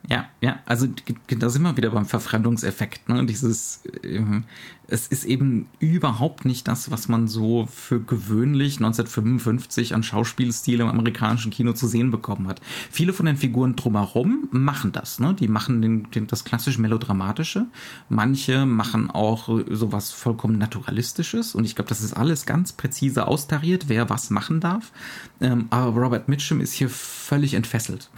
Ja, 0.09 0.29
ja, 0.39 0.59
also 0.65 0.87
da 1.27 1.49
sind 1.49 1.63
wir 1.63 1.75
wieder 1.75 1.89
beim 1.89 2.05
Verfremdungseffekt. 2.05 3.09
Ne? 3.09 3.25
Dieses, 3.25 3.83
ähm, 4.03 4.45
es 4.87 5.07
ist 5.07 5.25
eben 5.25 5.67
überhaupt 5.79 6.45
nicht 6.45 6.65
das, 6.69 6.89
was 6.91 7.09
man 7.09 7.27
so 7.27 7.67
für 7.69 7.99
gewöhnlich 7.99 8.77
1955 8.77 9.93
an 9.95 10.03
Schauspielstil 10.03 10.79
im 10.79 10.87
amerikanischen 10.87 11.51
Kino 11.51 11.73
zu 11.73 11.87
sehen 11.87 12.09
bekommen 12.09 12.47
hat. 12.47 12.61
Viele 12.89 13.11
von 13.11 13.25
den 13.25 13.35
Figuren 13.35 13.75
drumherum 13.75 14.47
machen 14.51 14.93
das. 14.93 15.19
Ne? 15.19 15.33
Die 15.33 15.49
machen 15.49 15.81
den, 15.81 16.09
den, 16.11 16.27
das 16.27 16.45
klassisch 16.45 16.77
melodramatische. 16.77 17.65
Manche 18.07 18.65
machen 18.65 19.11
auch 19.11 19.49
sowas 19.69 20.11
vollkommen 20.11 20.57
naturalistisches. 20.57 21.53
Und 21.53 21.65
ich 21.65 21.75
glaube, 21.75 21.89
das 21.89 21.99
ist 21.99 22.13
alles 22.13 22.45
ganz 22.45 22.71
präzise 22.71 23.27
austariert, 23.27 23.89
wer 23.89 24.09
was 24.09 24.29
machen 24.29 24.61
darf. 24.61 24.93
Ähm, 25.41 25.67
aber 25.69 26.01
Robert 26.01 26.29
Mitchum 26.29 26.61
ist 26.61 26.71
hier 26.71 26.89
völlig 26.89 27.55
entfesselt. 27.55 28.09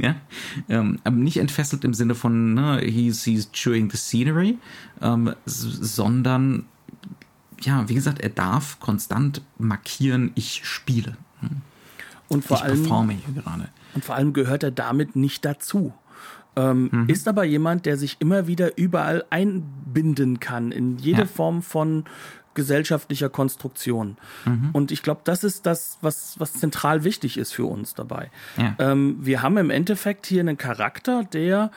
ja, 0.04 0.16
ähm, 0.68 0.98
aber 1.04 1.16
nicht 1.16 1.38
entfesselt 1.38 1.84
im 1.84 1.94
Sinne 1.94 2.14
von 2.14 2.54
ne, 2.54 2.80
he's, 2.80 3.24
he's 3.24 3.50
chewing 3.52 3.90
the 3.90 3.96
scenery, 3.96 4.58
ähm, 5.00 5.34
sondern 5.44 6.64
ja, 7.60 7.88
wie 7.88 7.94
gesagt, 7.94 8.20
er 8.20 8.28
darf 8.28 8.80
konstant 8.80 9.42
markieren, 9.58 10.32
ich 10.34 10.64
spiele. 10.64 11.16
Hm. 11.40 11.62
Und 12.28 12.44
vor 12.44 12.58
ich 12.58 12.64
allem, 12.64 12.80
performe 12.80 13.12
hier 13.14 13.42
gerade. 13.42 13.68
Und 13.94 14.04
vor 14.04 14.14
allem 14.14 14.32
gehört 14.32 14.62
er 14.62 14.70
damit 14.70 15.16
nicht 15.16 15.44
dazu. 15.44 15.94
Ähm, 16.56 16.88
mhm. 16.90 17.08
Ist 17.08 17.28
aber 17.28 17.44
jemand, 17.44 17.86
der 17.86 17.96
sich 17.96 18.16
immer 18.18 18.46
wieder 18.46 18.78
überall 18.78 19.24
einbinden 19.30 20.40
kann, 20.40 20.72
in 20.72 20.98
jede 20.98 21.20
ja. 21.20 21.26
Form 21.26 21.62
von 21.62 22.04
gesellschaftlicher 22.56 23.28
Konstruktion. 23.28 24.16
Mhm. 24.44 24.70
Und 24.72 24.90
ich 24.90 25.04
glaube, 25.04 25.20
das 25.22 25.44
ist 25.44 25.66
das, 25.66 25.98
was, 26.00 26.40
was 26.40 26.54
zentral 26.54 27.04
wichtig 27.04 27.38
ist 27.38 27.52
für 27.52 27.66
uns 27.66 27.94
dabei. 27.94 28.32
Ja. 28.56 28.74
Ähm, 28.80 29.18
wir 29.20 29.42
haben 29.42 29.56
im 29.58 29.70
Endeffekt 29.70 30.26
hier 30.26 30.40
einen 30.40 30.58
Charakter, 30.58 31.22
der 31.22 31.70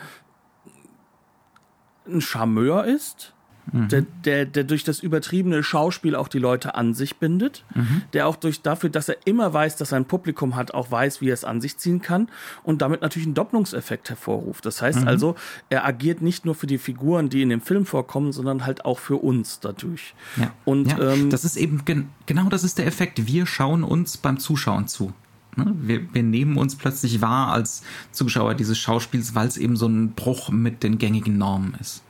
ein 2.08 2.22
Charmeur 2.22 2.86
ist, 2.86 3.36
mhm. 3.72 3.88
der, 3.88 4.02
der, 4.26 4.46
der 4.46 4.64
durch 4.64 4.84
das 4.84 5.00
übertriebene 5.00 5.64
Schauspiel 5.64 6.16
auch 6.16 6.28
die 6.28 6.40
Leute 6.40 6.76
an 6.76 6.94
sich 6.94 7.18
bindet, 7.18 7.64
mhm. 7.76 8.04
der 8.14 8.28
auch 8.28 8.36
durch 8.36 8.62
dafür, 8.62 8.90
dass 8.90 9.10
er 9.10 9.18
immer 9.26 9.54
weiß, 9.54 9.76
dass 9.78 9.92
er 9.92 9.98
ein 9.98 10.06
Publikum 10.06 10.56
hat, 10.56 10.74
auch 10.74 10.92
weiß, 10.92 11.22
wie 11.22 11.30
er 11.30 11.34
es 11.34 11.44
an 11.44 11.62
sich 11.62 11.78
ziehen 11.78 12.02
kann 12.02 12.30
und 12.64 12.82
damit 12.82 13.02
natürlich 13.02 13.28
einen 13.28 13.36
Doppelungseffekt 13.36 14.10
hervorruft. 14.10 14.66
Das 14.66 14.82
heißt 14.82 15.02
mhm. 15.02 15.08
also, 15.08 15.36
er 15.70 15.86
agiert 15.86 16.22
nicht 16.22 16.46
nur 16.46 16.56
für 16.56 16.68
die 16.68 16.78
Figuren, 16.78 17.30
die 17.30 17.42
in 17.42 17.50
dem 17.50 17.62
Film 17.62 17.86
vorkommen, 17.86 18.32
sondern 18.32 18.66
halt 18.66 18.86
auch 18.86 19.00
für 19.00 19.18
uns 19.18 19.60
dadurch. 19.60 20.14
Ja. 20.38 20.52
Und 20.66 20.92
ja, 20.92 21.14
ähm, 21.14 21.30
das 21.30 21.46
ist 21.46 21.58
eben 21.58 21.86
gen 21.86 22.10
genau 22.26 22.50
das 22.50 22.64
ist 22.64 22.78
der 22.78 22.88
Effekt. 22.88 23.28
Wir 23.28 23.46
schauen 23.46 23.84
uns 23.84 24.18
beim 24.18 24.40
Zuschauen 24.40 24.88
zu. 24.88 25.14
Ne? 25.56 25.74
Wir, 25.82 26.14
wir, 26.14 26.24
nehmen 26.24 26.58
uns 26.58 26.76
plötzlich 26.76 27.22
wahr 27.22 27.52
als 27.52 27.84
Zuschauer 28.12 28.56
dieses 28.56 28.78
Schauspiels, 28.78 29.36
weil 29.36 29.48
es 29.48 29.58
eben 29.58 29.76
so 29.76 29.88
ein 29.88 30.12
Bruch 30.14 30.50
mit 30.50 30.84
den 30.84 30.98
gängigen 30.98 31.38
Normen 31.38 31.76
ist. 31.80 32.04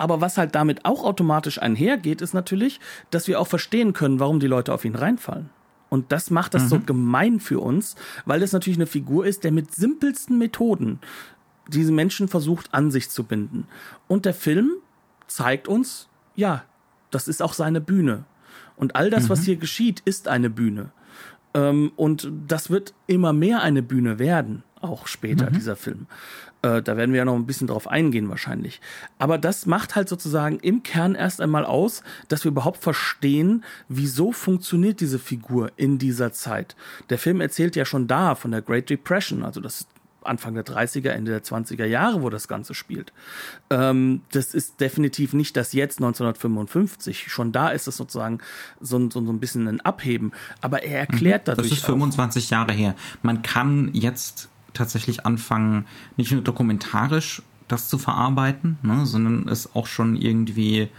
Aber 0.00 0.22
was 0.22 0.38
halt 0.38 0.54
damit 0.54 0.86
auch 0.86 1.04
automatisch 1.04 1.60
einhergeht, 1.60 2.22
ist 2.22 2.32
natürlich, 2.32 2.80
dass 3.10 3.28
wir 3.28 3.38
auch 3.38 3.46
verstehen 3.46 3.92
können, 3.92 4.18
warum 4.18 4.40
die 4.40 4.46
Leute 4.46 4.72
auf 4.72 4.86
ihn 4.86 4.94
reinfallen. 4.94 5.50
Und 5.90 6.10
das 6.10 6.30
macht 6.30 6.54
das 6.54 6.62
mhm. 6.62 6.68
so 6.68 6.80
gemein 6.80 7.38
für 7.38 7.60
uns, 7.60 7.96
weil 8.24 8.42
es 8.42 8.52
natürlich 8.52 8.78
eine 8.78 8.86
Figur 8.86 9.26
ist, 9.26 9.44
der 9.44 9.52
mit 9.52 9.74
simpelsten 9.74 10.38
Methoden 10.38 11.00
diese 11.68 11.92
Menschen 11.92 12.28
versucht 12.28 12.72
an 12.72 12.90
sich 12.90 13.10
zu 13.10 13.24
binden. 13.24 13.66
Und 14.08 14.24
der 14.24 14.32
Film 14.32 14.70
zeigt 15.26 15.68
uns, 15.68 16.08
ja, 16.34 16.64
das 17.10 17.28
ist 17.28 17.42
auch 17.42 17.52
seine 17.52 17.82
Bühne. 17.82 18.24
Und 18.76 18.96
all 18.96 19.10
das, 19.10 19.24
mhm. 19.24 19.28
was 19.28 19.42
hier 19.42 19.56
geschieht, 19.56 20.00
ist 20.06 20.28
eine 20.28 20.48
Bühne. 20.48 20.92
Ähm, 21.52 21.92
und 21.96 22.32
das 22.48 22.70
wird 22.70 22.94
immer 23.06 23.34
mehr 23.34 23.60
eine 23.60 23.82
Bühne 23.82 24.18
werden, 24.18 24.62
auch 24.80 25.06
später, 25.06 25.50
mhm. 25.50 25.54
dieser 25.54 25.76
Film. 25.76 26.06
Äh, 26.62 26.82
da 26.82 26.96
werden 26.96 27.12
wir 27.12 27.18
ja 27.18 27.24
noch 27.24 27.34
ein 27.34 27.46
bisschen 27.46 27.66
drauf 27.66 27.88
eingehen 27.88 28.28
wahrscheinlich. 28.28 28.80
Aber 29.18 29.38
das 29.38 29.66
macht 29.66 29.96
halt 29.96 30.08
sozusagen 30.08 30.58
im 30.60 30.82
Kern 30.82 31.14
erst 31.14 31.40
einmal 31.40 31.64
aus, 31.64 32.02
dass 32.28 32.44
wir 32.44 32.50
überhaupt 32.50 32.82
verstehen, 32.82 33.64
wieso 33.88 34.32
funktioniert 34.32 35.00
diese 35.00 35.18
Figur 35.18 35.72
in 35.76 35.98
dieser 35.98 36.32
Zeit. 36.32 36.76
Der 37.08 37.18
Film 37.18 37.40
erzählt 37.40 37.76
ja 37.76 37.84
schon 37.84 38.06
da 38.06 38.34
von 38.34 38.50
der 38.50 38.62
Great 38.62 38.90
Depression, 38.90 39.42
also 39.42 39.60
das 39.60 39.86
Anfang 40.22 40.54
der 40.54 40.66
30er, 40.66 41.10
Ende 41.10 41.30
der 41.30 41.42
20er 41.42 41.86
Jahre, 41.86 42.20
wo 42.20 42.28
das 42.28 42.46
Ganze 42.46 42.74
spielt. 42.74 43.12
Ähm, 43.70 44.20
das 44.32 44.52
ist 44.52 44.78
definitiv 44.78 45.32
nicht 45.32 45.56
das 45.56 45.72
jetzt 45.72 45.98
1955. 45.98 47.32
Schon 47.32 47.52
da 47.52 47.70
ist 47.70 47.88
es 47.88 47.96
sozusagen 47.96 48.38
so, 48.80 48.98
so, 49.08 49.24
so 49.24 49.32
ein 49.32 49.40
bisschen 49.40 49.66
ein 49.66 49.80
Abheben. 49.80 50.32
Aber 50.60 50.82
er 50.82 51.00
erklärt 51.00 51.42
mhm. 51.42 51.52
dadurch. 51.52 51.70
Das 51.70 51.78
ist 51.78 51.86
25 51.86 52.46
auch, 52.46 52.50
Jahre 52.50 52.72
her. 52.72 52.94
Man 53.22 53.40
kann 53.40 53.90
jetzt 53.94 54.49
tatsächlich 54.74 55.26
anfangen, 55.26 55.86
nicht 56.16 56.32
nur 56.32 56.42
dokumentarisch 56.42 57.42
das 57.68 57.88
zu 57.88 57.98
verarbeiten, 57.98 58.78
ne, 58.82 59.06
sondern 59.06 59.48
es 59.48 59.74
auch 59.74 59.86
schon 59.86 60.16
irgendwie 60.16 60.90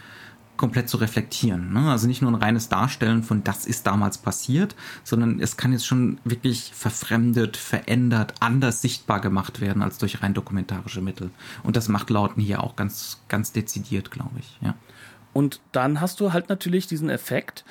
komplett 0.62 0.90
zu 0.90 0.98
reflektieren. 0.98 1.74
Ne? 1.74 1.90
Also 1.90 2.06
nicht 2.06 2.22
nur 2.22 2.32
ein 2.32 2.36
reines 2.36 2.70
Darstellen 2.70 3.24
von 3.24 3.44
das 3.44 3.66
ist 3.66 3.88
damals 3.88 4.20
passiert, 4.20 4.75
sondern 5.04 5.40
es 5.40 5.58
kann 5.58 5.72
jetzt 5.72 5.88
schon 5.88 6.20
wirklich 6.24 6.72
verfremdet, 6.75 7.58
verändert, 7.58 8.36
anders 8.42 8.82
sichtbar 8.82 9.22
gemacht 9.22 9.60
werden 9.60 9.82
als 9.82 9.98
durch 9.98 10.22
rein 10.22 10.36
dokumentarische 10.36 11.01
Mittel. 11.01 11.32
Und 11.63 11.78
das 11.78 11.88
macht 11.88 12.12
Lauten 12.12 12.42
hier 12.42 12.63
auch 12.63 12.75
ganz, 12.75 13.24
ganz 13.28 13.51
dezidiert, 13.51 14.12
glaube 14.12 14.38
ich. 14.38 14.60
Ja. 14.62 14.75
Und 15.34 15.62
dann 15.72 16.00
hast 16.00 16.20
du 16.20 16.32
halt 16.32 16.50
natürlich 16.50 16.86
diesen 16.86 17.10
Effekt, 17.10 17.66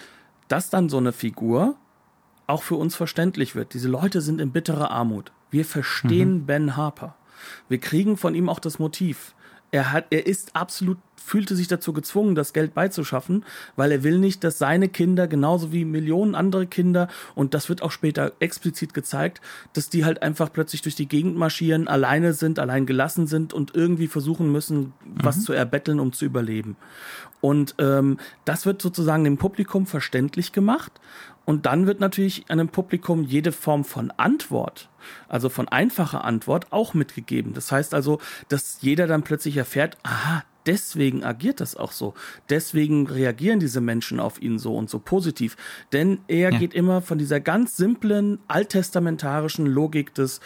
dass 0.49 0.69
dann 0.69 0.89
so 0.89 0.97
eine 0.97 1.13
Figur 1.13 1.77
auch 2.49 2.65
für 2.65 2.75
uns 2.75 2.97
verständlich 2.97 3.55
wird. 3.55 3.73
Diese 3.73 3.89
Leute 3.89 4.21
sind 4.21 4.41
in 4.41 4.51
bitterer 4.51 4.91
Armut. 4.91 5.31
Wir 5.51 5.65
verstehen 5.65 6.33
mhm. 6.33 6.47
Ben 6.47 6.77
Harper. 6.77 7.15
Wir 7.69 7.79
kriegen 7.79 8.17
von 8.17 8.35
ihm 8.35 8.49
auch 8.49 8.59
das 8.59 8.79
Motiv. 8.79 9.35
Er 9.73 9.93
hat, 9.93 10.07
er 10.11 10.27
ist 10.27 10.57
absolut, 10.57 10.99
fühlte 11.15 11.55
sich 11.55 11.69
dazu 11.69 11.93
gezwungen, 11.93 12.35
das 12.35 12.53
Geld 12.53 12.75
beizuschaffen, 12.75 13.45
weil 13.77 13.93
er 13.93 14.03
will 14.03 14.19
nicht, 14.19 14.43
dass 14.43 14.59
seine 14.59 14.89
Kinder 14.89 15.29
genauso 15.29 15.73
wie 15.73 15.85
Millionen 15.85 16.35
andere 16.35 16.67
Kinder, 16.67 17.07
und 17.37 17.55
das 17.55 17.69
wird 17.69 17.81
auch 17.81 17.93
später 17.93 18.33
explizit 18.41 18.95
gezeigt, 18.95 19.41
dass 19.73 19.89
die 19.89 20.05
halt 20.05 20.23
einfach 20.23 20.53
plötzlich 20.53 20.83
durch 20.83 20.97
die 20.97 21.07
Gegend 21.07 21.37
marschieren, 21.37 21.87
alleine 21.87 22.33
sind, 22.33 22.59
allein 22.59 22.85
gelassen 22.85 23.29
sind 23.29 23.53
und 23.55 23.77
irgendwie 23.77 24.09
versuchen 24.09 24.51
müssen, 24.51 24.79
mhm. 24.79 24.93
was 25.23 25.45
zu 25.45 25.53
erbetteln, 25.53 26.01
um 26.01 26.13
zu 26.13 26.25
überleben. 26.25 26.77
Und 27.41 27.77
ähm, 27.79 28.19
das 28.45 28.67
wird 28.67 28.83
sozusagen 28.83 29.25
dem 29.25 29.39
Publikum 29.39 29.87
verständlich 29.87 30.53
gemacht. 30.53 31.01
Und 31.51 31.67
dann 31.67 31.89
wird 31.89 31.99
natürlich 31.99 32.45
einem 32.49 32.69
Publikum 32.69 33.25
jede 33.25 33.51
Form 33.51 33.83
von 33.83 34.13
Antwort, 34.13 34.89
also 35.29 35.49
von 35.49 35.67
einfacher 35.67 36.23
Antwort, 36.25 36.71
auch 36.71 36.95
mitgegeben. 36.95 37.55
Das 37.55 37.73
heißt 37.73 37.93
also, 37.93 38.21
dass 38.49 38.83
jeder 38.83 39.09
dann 39.09 39.25
plötzlich 39.25 39.57
erfährt, 39.57 39.99
aha, 40.05 40.45
deswegen 40.67 41.25
agiert 41.25 41.61
das 41.61 41.75
auch 41.75 41.91
so. 41.91 42.15
Deswegen 42.51 43.09
reagieren 43.09 43.59
diese 43.59 43.81
Menschen 43.81 44.21
auf 44.21 44.41
ihn 44.41 44.61
so 44.61 44.77
und 44.77 44.89
so 44.91 45.01
positiv. 45.01 45.57
Denn 45.93 46.21
er 46.29 46.53
ja. 46.53 46.59
geht 46.61 46.73
immer 46.73 47.03
von 47.03 47.19
dieser 47.19 47.41
ganz 47.41 47.77
simplen 47.77 48.39
alttestamentarischen 48.47 49.67
Logik 49.67 50.15
des 50.15 50.39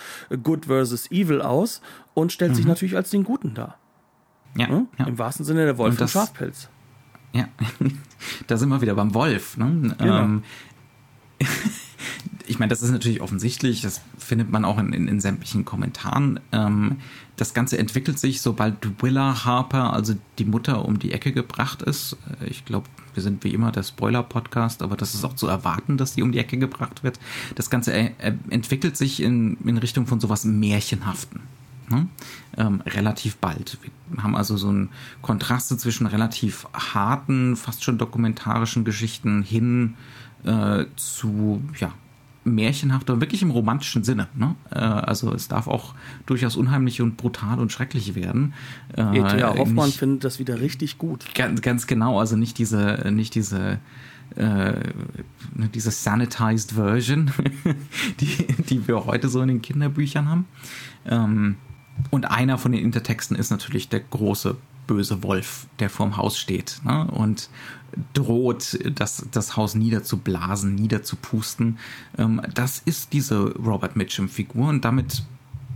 Good 0.42 0.64
versus 0.64 1.10
Evil 1.10 1.42
aus 1.42 1.82
und 2.14 2.32
stellt 2.32 2.52
mhm. 2.52 2.54
sich 2.54 2.64
natürlich 2.64 2.96
als 2.96 3.10
den 3.10 3.24
Guten 3.24 3.52
dar. 3.52 3.76
Ja, 4.56 4.68
hm? 4.68 4.88
ja. 4.98 5.06
Im 5.06 5.18
wahrsten 5.18 5.44
Sinne 5.44 5.66
der 5.66 5.76
Wolf 5.76 5.92
und, 5.92 6.00
das, 6.00 6.14
und 6.14 6.22
Schafpelz. 6.22 6.70
Ja, 7.34 7.48
da 8.46 8.56
sind 8.56 8.70
wir 8.70 8.80
wieder 8.80 8.94
beim 8.94 9.12
Wolf. 9.12 9.58
Ne? 9.58 9.94
Genau. 9.98 10.18
Ähm, 10.18 10.44
ich 12.46 12.58
meine, 12.58 12.70
das 12.70 12.82
ist 12.82 12.90
natürlich 12.90 13.20
offensichtlich, 13.20 13.80
das 13.80 14.00
findet 14.18 14.50
man 14.50 14.64
auch 14.64 14.78
in, 14.78 14.92
in, 14.92 15.08
in 15.08 15.20
sämtlichen 15.20 15.64
Kommentaren. 15.64 16.40
Ähm, 16.52 16.98
das 17.36 17.54
Ganze 17.54 17.78
entwickelt 17.78 18.18
sich, 18.18 18.40
sobald 18.40 19.02
Willa 19.02 19.44
Harper, 19.44 19.92
also 19.92 20.14
die 20.38 20.44
Mutter, 20.44 20.84
um 20.84 20.98
die 20.98 21.12
Ecke 21.12 21.32
gebracht 21.32 21.82
ist. 21.82 22.16
Äh, 22.40 22.46
ich 22.46 22.64
glaube, 22.64 22.86
wir 23.14 23.22
sind 23.22 23.44
wie 23.44 23.54
immer 23.54 23.72
der 23.72 23.82
Spoiler-Podcast, 23.82 24.82
aber 24.82 24.96
das 24.96 25.14
ist 25.14 25.24
auch 25.24 25.34
zu 25.34 25.46
erwarten, 25.46 25.96
dass 25.96 26.14
sie 26.14 26.22
um 26.22 26.32
die 26.32 26.38
Ecke 26.38 26.58
gebracht 26.58 27.02
wird. 27.02 27.18
Das 27.54 27.70
Ganze 27.70 27.92
äh, 27.92 28.10
äh 28.18 28.34
entwickelt 28.50 28.96
sich 28.96 29.22
in, 29.22 29.56
in 29.64 29.78
Richtung 29.78 30.06
von 30.06 30.20
sowas 30.20 30.44
Märchenhaften. 30.44 31.40
Ne? 31.90 32.08
Ähm, 32.56 32.80
relativ 32.86 33.36
bald. 33.36 33.78
Wir 34.10 34.22
haben 34.22 34.36
also 34.36 34.56
so 34.56 34.68
einen 34.68 34.90
Kontrast 35.22 35.68
zwischen 35.78 36.06
relativ 36.06 36.66
harten, 36.72 37.56
fast 37.56 37.84
schon 37.84 37.98
dokumentarischen 37.98 38.84
Geschichten 38.84 39.42
hin 39.42 39.94
äh, 40.44 40.84
zu 40.96 41.62
ja, 41.78 41.92
märchenhafter, 42.44 43.20
wirklich 43.20 43.42
im 43.42 43.50
romantischen 43.50 44.04
Sinne. 44.04 44.28
Ne? 44.34 44.54
Äh, 44.70 44.78
also 44.78 45.32
es 45.32 45.48
darf 45.48 45.66
auch 45.66 45.94
durchaus 46.26 46.56
unheimlich 46.56 47.00
und 47.00 47.16
brutal 47.16 47.58
und 47.58 47.72
schrecklich 47.72 48.14
werden. 48.14 48.54
Äh, 48.96 49.18
E.T.A. 49.18 49.56
Hoffmann 49.56 49.86
nicht, 49.86 49.98
findet 49.98 50.24
das 50.24 50.38
wieder 50.38 50.60
richtig 50.60 50.98
gut. 50.98 51.24
Ganz, 51.34 51.62
ganz 51.62 51.86
genau, 51.86 52.20
also 52.20 52.36
nicht 52.36 52.58
diese, 52.58 53.10
nicht 53.10 53.34
diese 53.34 53.78
äh, 54.36 54.72
ne, 55.54 55.68
diese 55.72 55.90
sanitized 55.90 56.72
Version, 56.72 57.30
die, 58.20 58.46
die 58.64 58.88
wir 58.88 59.04
heute 59.04 59.28
so 59.28 59.40
in 59.42 59.48
den 59.48 59.62
Kinderbüchern 59.62 60.28
haben. 60.28 60.46
Ähm, 61.06 61.56
und 62.10 62.30
einer 62.30 62.58
von 62.58 62.72
den 62.72 62.82
Intertexten 62.82 63.36
ist 63.36 63.50
natürlich 63.50 63.88
der 63.88 64.00
große 64.00 64.56
böse 64.86 65.22
Wolf, 65.22 65.66
der 65.78 65.90
vorm 65.90 66.16
Haus 66.16 66.38
steht 66.38 66.80
ne? 66.84 67.06
und 67.06 67.48
droht, 68.12 68.78
das, 68.94 69.26
das 69.30 69.56
Haus 69.56 69.74
niederzublasen, 69.74 70.74
niederzupusten. 70.74 71.78
Ähm, 72.18 72.40
das 72.52 72.80
ist 72.84 73.12
diese 73.12 73.52
Robert 73.56 73.96
Mitchum-Figur 73.96 74.68
und 74.68 74.84
damit, 74.84 75.22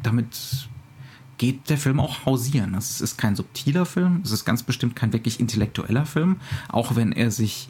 damit 0.02 0.68
geht 1.38 1.70
der 1.70 1.78
Film 1.78 2.00
auch 2.00 2.26
hausieren. 2.26 2.74
Es 2.74 3.00
ist 3.00 3.16
kein 3.16 3.36
subtiler 3.36 3.86
Film, 3.86 4.20
es 4.24 4.32
ist 4.32 4.44
ganz 4.44 4.62
bestimmt 4.62 4.96
kein 4.96 5.12
wirklich 5.12 5.40
intellektueller 5.40 6.04
Film, 6.04 6.36
auch 6.68 6.96
wenn 6.96 7.12
er 7.12 7.30
sich 7.30 7.68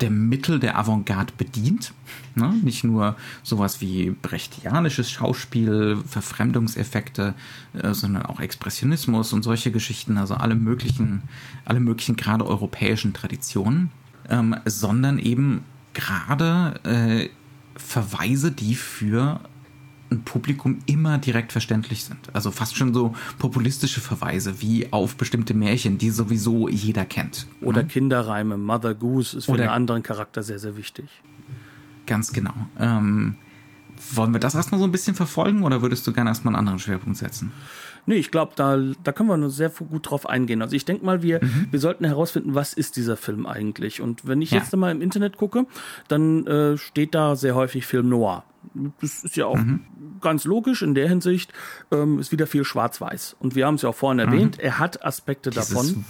der 0.00 0.10
Mittel 0.10 0.58
der 0.60 0.78
Avantgarde 0.78 1.32
bedient. 1.36 1.92
Ne? 2.34 2.54
Nicht 2.62 2.84
nur 2.84 3.16
sowas 3.42 3.80
wie 3.80 4.10
brechtianisches 4.10 5.10
Schauspiel, 5.10 5.98
Verfremdungseffekte, 6.06 7.34
äh, 7.74 7.94
sondern 7.94 8.26
auch 8.26 8.40
Expressionismus 8.40 9.32
und 9.32 9.42
solche 9.42 9.70
Geschichten, 9.70 10.16
also 10.16 10.34
alle 10.34 10.54
möglichen, 10.54 11.22
alle 11.64 11.80
möglichen 11.80 12.16
gerade 12.16 12.46
europäischen 12.46 13.12
Traditionen, 13.12 13.90
ähm, 14.28 14.56
sondern 14.64 15.18
eben 15.18 15.64
gerade 15.92 16.80
äh, 16.84 17.28
Verweise, 17.76 18.52
die 18.52 18.74
für 18.74 19.40
Publikum 20.24 20.80
immer 20.86 21.18
direkt 21.18 21.52
verständlich 21.52 22.04
sind. 22.04 22.34
Also 22.34 22.50
fast 22.50 22.76
schon 22.76 22.92
so 22.92 23.14
populistische 23.38 24.00
Verweise 24.00 24.60
wie 24.60 24.92
auf 24.92 25.16
bestimmte 25.16 25.54
Märchen, 25.54 25.98
die 25.98 26.10
sowieso 26.10 26.68
jeder 26.68 27.04
kennt. 27.04 27.46
Oder 27.60 27.84
mhm. 27.84 27.88
Kinderreime. 27.88 28.58
Mother 28.58 28.94
Goose 28.94 29.38
ist 29.38 29.44
für 29.46 29.52
Oder 29.52 29.64
einen 29.64 29.72
anderen 29.72 30.02
Charakter 30.02 30.42
sehr, 30.42 30.58
sehr 30.58 30.76
wichtig. 30.76 31.08
Ganz 32.06 32.32
genau. 32.32 32.54
Ähm, 32.78 33.36
wollen 34.12 34.32
wir 34.32 34.40
das 34.40 34.54
erstmal 34.54 34.80
so 34.80 34.84
ein 34.86 34.92
bisschen 34.92 35.14
verfolgen 35.14 35.62
oder 35.62 35.82
würdest 35.82 36.06
du 36.06 36.12
gerne 36.12 36.30
erstmal 36.30 36.54
einen 36.54 36.60
anderen 36.60 36.78
Schwerpunkt 36.78 37.18
setzen? 37.18 37.52
Nee, 38.10 38.16
ich 38.16 38.32
glaube, 38.32 38.54
da, 38.56 38.76
da 39.04 39.12
können 39.12 39.28
wir 39.28 39.36
nur 39.36 39.50
sehr 39.50 39.68
gut 39.70 40.10
drauf 40.10 40.28
eingehen. 40.28 40.62
Also 40.62 40.74
ich 40.74 40.84
denke 40.84 41.04
mal, 41.06 41.22
wir, 41.22 41.38
mhm. 41.44 41.68
wir 41.70 41.78
sollten 41.78 42.04
herausfinden, 42.04 42.56
was 42.56 42.72
ist 42.72 42.96
dieser 42.96 43.16
Film 43.16 43.46
eigentlich. 43.46 44.00
Und 44.00 44.26
wenn 44.26 44.42
ich 44.42 44.50
ja. 44.50 44.58
jetzt 44.58 44.74
mal 44.74 44.90
im 44.90 45.00
Internet 45.00 45.36
gucke, 45.36 45.64
dann 46.08 46.44
äh, 46.48 46.76
steht 46.76 47.14
da 47.14 47.36
sehr 47.36 47.54
häufig 47.54 47.86
Film 47.86 48.08
Noir. 48.08 48.42
Das 49.00 49.22
ist 49.22 49.36
ja 49.36 49.46
auch 49.46 49.58
mhm. 49.58 49.84
ganz 50.20 50.44
logisch 50.44 50.82
in 50.82 50.96
der 50.96 51.08
Hinsicht, 51.08 51.52
ähm, 51.92 52.18
ist 52.18 52.32
wieder 52.32 52.48
viel 52.48 52.64
Schwarz-Weiß. 52.64 53.36
Und 53.38 53.54
wir 53.54 53.64
haben 53.64 53.76
es 53.76 53.82
ja 53.82 53.90
auch 53.90 53.94
vorhin 53.94 54.26
mhm. 54.26 54.32
erwähnt, 54.32 54.58
er 54.58 54.80
hat 54.80 55.04
Aspekte 55.04 55.50
Dieses 55.50 55.68
davon. 55.68 56.04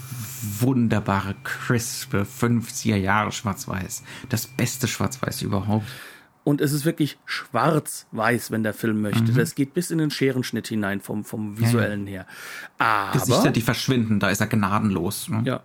Wunderbare, 0.60 1.34
crispe 1.44 2.22
50er 2.22 2.96
Jahre 2.96 3.30
Schwarz-Weiß. 3.30 4.04
Das 4.30 4.46
beste 4.46 4.88
Schwarz-Weiß 4.88 5.42
überhaupt. 5.42 5.84
Und 6.42 6.60
es 6.60 6.72
ist 6.72 6.84
wirklich 6.84 7.18
schwarz-weiß, 7.26 8.50
wenn 8.50 8.62
der 8.62 8.72
Film 8.72 9.02
möchte. 9.02 9.32
Mhm. 9.32 9.36
Das 9.36 9.54
geht 9.54 9.74
bis 9.74 9.90
in 9.90 9.98
den 9.98 10.10
Scherenschnitt 10.10 10.68
hinein 10.68 11.00
vom, 11.00 11.24
vom 11.24 11.58
visuellen 11.58 12.06
ja, 12.06 12.12
ja. 12.12 12.18
her. 12.18 12.26
Aber, 12.78 13.18
Gesichter, 13.18 13.50
die 13.50 13.60
verschwinden, 13.60 14.20
da 14.20 14.30
ist 14.30 14.40
er 14.40 14.46
gnadenlos. 14.46 15.28
Ne? 15.28 15.42
Ja. 15.44 15.62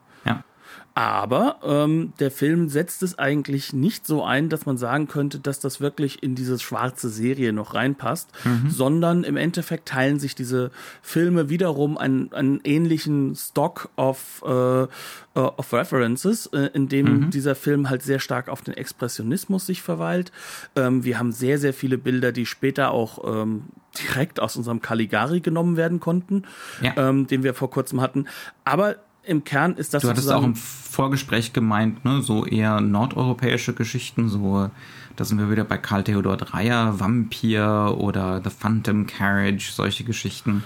Aber 0.97 1.57
ähm, 1.61 2.13
der 2.19 2.31
Film 2.31 2.69
setzt 2.69 3.03
es 3.03 3.19
eigentlich 3.19 3.73
nicht 3.73 4.07
so 4.07 4.23
ein, 4.23 4.47
dass 4.47 4.65
man 4.65 4.77
sagen 4.77 5.09
könnte, 5.09 5.39
dass 5.39 5.59
das 5.59 5.81
wirklich 5.81 6.23
in 6.23 6.35
diese 6.35 6.57
schwarze 6.57 7.09
Serie 7.09 7.51
noch 7.51 7.73
reinpasst, 7.73 8.29
mhm. 8.45 8.69
sondern 8.69 9.25
im 9.25 9.35
Endeffekt 9.35 9.89
teilen 9.89 10.19
sich 10.19 10.35
diese 10.35 10.71
Filme 11.01 11.49
wiederum 11.49 11.97
einen, 11.97 12.31
einen 12.31 12.61
ähnlichen 12.63 13.35
Stock 13.35 13.89
of, 13.97 14.41
äh, 14.47 14.83
äh 14.83 14.87
of 15.35 15.73
References, 15.73 16.45
äh, 16.53 16.69
in 16.73 16.87
dem 16.87 17.25
mhm. 17.25 17.29
dieser 17.29 17.55
Film 17.55 17.89
halt 17.89 18.01
sehr 18.01 18.19
stark 18.19 18.47
auf 18.47 18.61
den 18.61 18.73
Expressionismus 18.73 19.65
sich 19.65 19.81
verweilt. 19.81 20.31
Ähm, 20.77 21.03
wir 21.03 21.19
haben 21.19 21.33
sehr, 21.33 21.59
sehr 21.59 21.73
viele 21.73 21.97
Bilder, 21.97 22.31
die 22.31 22.45
später 22.45 22.91
auch 22.91 23.19
ähm, 23.41 23.63
direkt 23.99 24.39
aus 24.39 24.55
unserem 24.55 24.81
Caligari 24.81 25.41
genommen 25.41 25.75
werden 25.75 25.99
konnten, 25.99 26.43
ja. 26.81 26.93
ähm, 26.95 27.27
den 27.27 27.43
wir 27.43 27.53
vor 27.53 27.69
kurzem 27.69 27.99
hatten. 27.99 28.27
Aber 28.63 28.95
im 29.25 29.43
Kern 29.43 29.75
ist 29.75 29.93
das 29.93 30.03
Du 30.03 30.09
hattest 30.09 30.31
auch 30.31 30.43
im 30.43 30.55
Vorgespräch 30.55 31.53
gemeint, 31.53 32.05
ne, 32.05 32.21
so 32.21 32.45
eher 32.45 32.81
nordeuropäische 32.81 33.73
Geschichten, 33.73 34.29
so, 34.29 34.69
da 35.15 35.25
sind 35.25 35.39
wir 35.39 35.51
wieder 35.51 35.63
bei 35.63 35.77
Karl 35.77 36.03
Theodor 36.03 36.37
Dreyer, 36.37 36.99
Vampir 36.99 37.95
oder 37.97 38.41
The 38.43 38.49
Phantom 38.49 39.07
Carriage, 39.07 39.71
solche 39.73 40.03
Geschichten. 40.03 40.63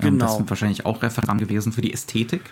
Ähm, 0.00 0.12
genau. 0.12 0.26
Das 0.26 0.36
sind 0.36 0.48
wahrscheinlich 0.48 0.86
auch 0.86 1.02
Referenten 1.02 1.38
gewesen 1.38 1.72
für 1.72 1.82
die 1.82 1.92
Ästhetik. 1.92 2.42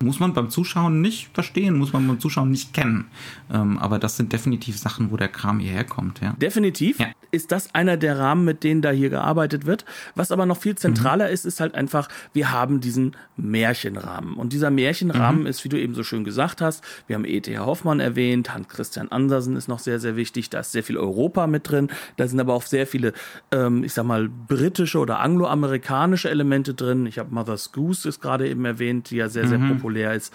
Muss 0.00 0.20
man 0.20 0.32
beim 0.32 0.48
Zuschauen 0.48 1.00
nicht 1.00 1.28
verstehen, 1.34 1.76
muss 1.76 1.92
man 1.92 2.06
beim 2.06 2.20
Zuschauen 2.20 2.52
nicht 2.52 2.72
kennen. 2.72 3.06
Ähm, 3.52 3.78
aber 3.78 3.98
das 3.98 4.16
sind 4.16 4.32
definitiv 4.32 4.78
Sachen, 4.78 5.10
wo 5.10 5.16
der 5.16 5.26
Kram 5.26 5.58
hierher 5.58 5.82
kommt. 5.82 6.20
Ja. 6.20 6.34
Definitiv 6.40 7.00
ja. 7.00 7.08
ist 7.32 7.50
das 7.50 7.74
einer 7.74 7.96
der 7.96 8.16
Rahmen, 8.16 8.44
mit 8.44 8.62
denen 8.62 8.80
da 8.80 8.92
hier 8.92 9.10
gearbeitet 9.10 9.66
wird. 9.66 9.84
Was 10.14 10.30
aber 10.30 10.46
noch 10.46 10.58
viel 10.58 10.76
zentraler 10.76 11.26
mhm. 11.26 11.32
ist, 11.34 11.44
ist 11.44 11.58
halt 11.58 11.74
einfach, 11.74 12.08
wir 12.32 12.52
haben 12.52 12.80
diesen 12.80 13.16
Märchenrahmen. 13.36 14.34
Und 14.34 14.52
dieser 14.52 14.70
Märchenrahmen 14.70 15.40
mhm. 15.40 15.46
ist, 15.46 15.64
wie 15.64 15.68
du 15.68 15.76
eben 15.76 15.96
so 15.96 16.04
schön 16.04 16.22
gesagt 16.22 16.60
hast, 16.60 16.84
wir 17.08 17.16
haben 17.16 17.24
E.T.H. 17.24 17.66
Hoffmann 17.66 17.98
erwähnt, 17.98 18.54
Hans 18.54 18.68
Christian 18.68 19.08
Andersen 19.10 19.56
ist 19.56 19.66
noch 19.66 19.80
sehr, 19.80 19.98
sehr 19.98 20.14
wichtig, 20.14 20.48
da 20.48 20.60
ist 20.60 20.70
sehr 20.70 20.84
viel 20.84 20.96
Europa 20.96 21.48
mit 21.48 21.68
drin, 21.68 21.88
da 22.16 22.28
sind 22.28 22.38
aber 22.38 22.54
auch 22.54 22.62
sehr 22.62 22.86
viele, 22.86 23.14
ähm, 23.50 23.82
ich 23.82 23.94
sag 23.94 24.04
mal, 24.04 24.28
britische 24.28 25.00
oder 25.00 25.18
angloamerikanische 25.18 26.30
Elemente 26.30 26.72
drin. 26.74 27.06
Ich 27.06 27.18
habe 27.18 27.34
Mother's 27.34 27.72
Goose 27.72 28.08
ist 28.08 28.20
gerade 28.20 28.48
eben 28.48 28.64
erwähnt, 28.64 29.10
die 29.10 29.16
ja 29.16 29.28
sehr, 29.28 29.48
sehr 29.48 29.58
mhm. 29.58 29.70
populär 29.70 29.87
populär 29.88 30.14
ist. 30.14 30.32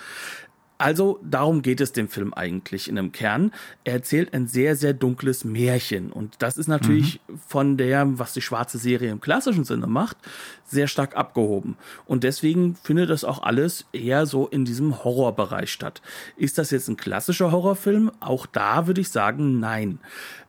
Also 0.80 1.20
darum 1.24 1.62
geht 1.62 1.80
es 1.80 1.94
dem 1.94 2.10
Film 2.10 2.34
eigentlich 2.34 2.90
in 2.90 2.98
einem 2.98 3.12
Kern. 3.14 3.54
Er 3.86 3.94
erzählt 3.94 4.34
ein 4.34 4.48
sehr, 4.48 4.76
sehr 4.76 4.94
dunkles 4.94 5.46
Märchen. 5.46 6.12
Und 6.12 6.36
das 6.40 6.58
ist 6.58 6.68
natürlich 6.68 7.22
mhm. 7.28 7.40
von 7.48 7.78
der, 7.78 8.20
was 8.20 8.34
die 8.34 8.42
schwarze 8.42 8.80
Serie 8.80 9.12
im 9.12 9.22
klassischen 9.22 9.64
Sinne 9.64 9.88
macht, 9.88 10.18
sehr 10.66 10.88
stark 10.88 11.16
abgehoben. 11.16 11.78
Und 12.06 12.24
deswegen 12.24 12.76
findet 12.76 13.12
das 13.12 13.24
auch 13.24 13.44
alles 13.44 13.86
eher 13.94 14.26
so 14.26 14.48
in 14.48 14.66
diesem 14.66 15.04
Horrorbereich 15.06 15.72
statt. 15.72 16.02
Ist 16.36 16.58
das 16.58 16.72
jetzt 16.72 16.90
ein 16.90 16.98
klassischer 16.98 17.52
Horrorfilm? 17.52 18.12
Auch 18.20 18.46
da 18.46 18.88
würde 18.88 19.00
ich 19.00 19.10
sagen, 19.10 19.60
nein. 19.60 20.00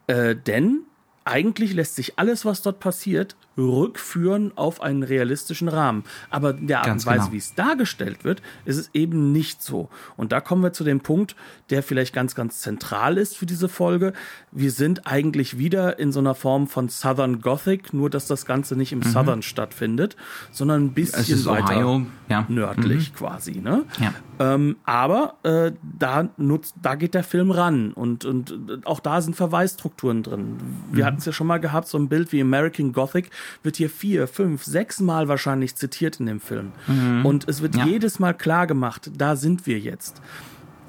Äh, 0.09 0.35
denn 0.35 0.81
eigentlich 1.24 1.72
lässt 1.72 1.96
sich 1.96 2.18
alles, 2.18 2.44
was 2.44 2.62
dort 2.62 2.80
passiert, 2.80 3.37
rückführen 3.56 4.52
auf 4.56 4.82
einen 4.82 5.02
realistischen 5.02 5.68
Rahmen. 5.68 6.04
Aber 6.30 6.50
in 6.50 6.66
der 6.66 6.80
Art 6.80 6.90
und 6.90 7.06
Weise, 7.06 7.20
genau. 7.20 7.32
wie 7.32 7.38
es 7.38 7.54
dargestellt 7.54 8.24
wird, 8.24 8.42
ist 8.64 8.76
es 8.76 8.90
eben 8.94 9.32
nicht 9.32 9.62
so. 9.62 9.88
Und 10.16 10.32
da 10.32 10.40
kommen 10.40 10.62
wir 10.62 10.72
zu 10.72 10.84
dem 10.84 11.00
Punkt, 11.00 11.37
der 11.70 11.82
vielleicht 11.82 12.12
ganz, 12.14 12.34
ganz 12.34 12.60
zentral 12.60 13.16
ist 13.16 13.37
für 13.37 13.46
diese 13.46 13.68
Folge. 13.68 14.12
Wir 14.50 14.70
sind 14.70 15.06
eigentlich 15.06 15.56
wieder 15.56 15.98
in 15.98 16.12
so 16.12 16.20
einer 16.20 16.34
Form 16.34 16.66
von 16.66 16.88
Southern 16.88 17.40
Gothic, 17.40 17.94
nur 17.94 18.10
dass 18.10 18.26
das 18.26 18.44
Ganze 18.44 18.76
nicht 18.76 18.92
im 18.92 18.98
mhm. 18.98 19.04
Southern 19.04 19.42
stattfindet, 19.42 20.16
sondern 20.50 20.87
ein 20.87 20.92
bisschen 20.92 21.44
weiter 21.46 21.76
Ohio. 21.76 22.06
Ja. 22.28 22.44
nördlich 22.48 23.12
mhm. 23.12 23.16
quasi. 23.16 23.60
Ne? 23.60 23.84
Ja. 24.00 24.14
Ähm, 24.38 24.77
aber 24.85 25.35
äh, 25.44 25.73
da 25.83 26.29
nutzt, 26.37 26.75
da 26.83 26.97
geht 26.97 27.14
der 27.14 27.23
Film 27.23 27.51
ran 27.51 27.92
und, 27.92 28.25
und 28.25 28.81
auch 28.85 29.01
da 29.01 29.20
sind 29.20 29.37
Verweisstrukturen 29.37 30.23
drin. 30.23 30.57
Wir 30.90 31.05
mhm. 31.05 31.07
hatten 31.07 31.18
es 31.18 31.25
ja 31.25 31.33
schon 31.33 31.47
mal 31.47 31.59
gehabt, 31.59 31.87
so 31.88 31.99
ein 31.99 32.09
Bild 32.09 32.33
wie 32.33 32.40
American 32.40 32.92
Gothic 32.92 33.31
wird 33.62 33.77
hier 33.77 33.90
vier, 33.90 34.27
fünf, 34.27 34.64
sechs 34.64 35.01
Mal 35.01 35.29
wahrscheinlich 35.29 35.77
zitiert 35.77 36.18
in 36.18 36.27
dem 36.27 36.40
Film. 36.40 36.73
Mhm. 36.87 37.25
Und 37.25 37.49
es 37.49 37.62
wird 37.62 37.77
ja. 37.77 37.87
jedes 37.87 38.18
Mal 38.18 38.35
klar 38.35 38.66
gemacht, 38.66 39.11
da 39.16 39.37
sind 39.37 39.66
wir 39.66 39.79
jetzt. 39.79 40.20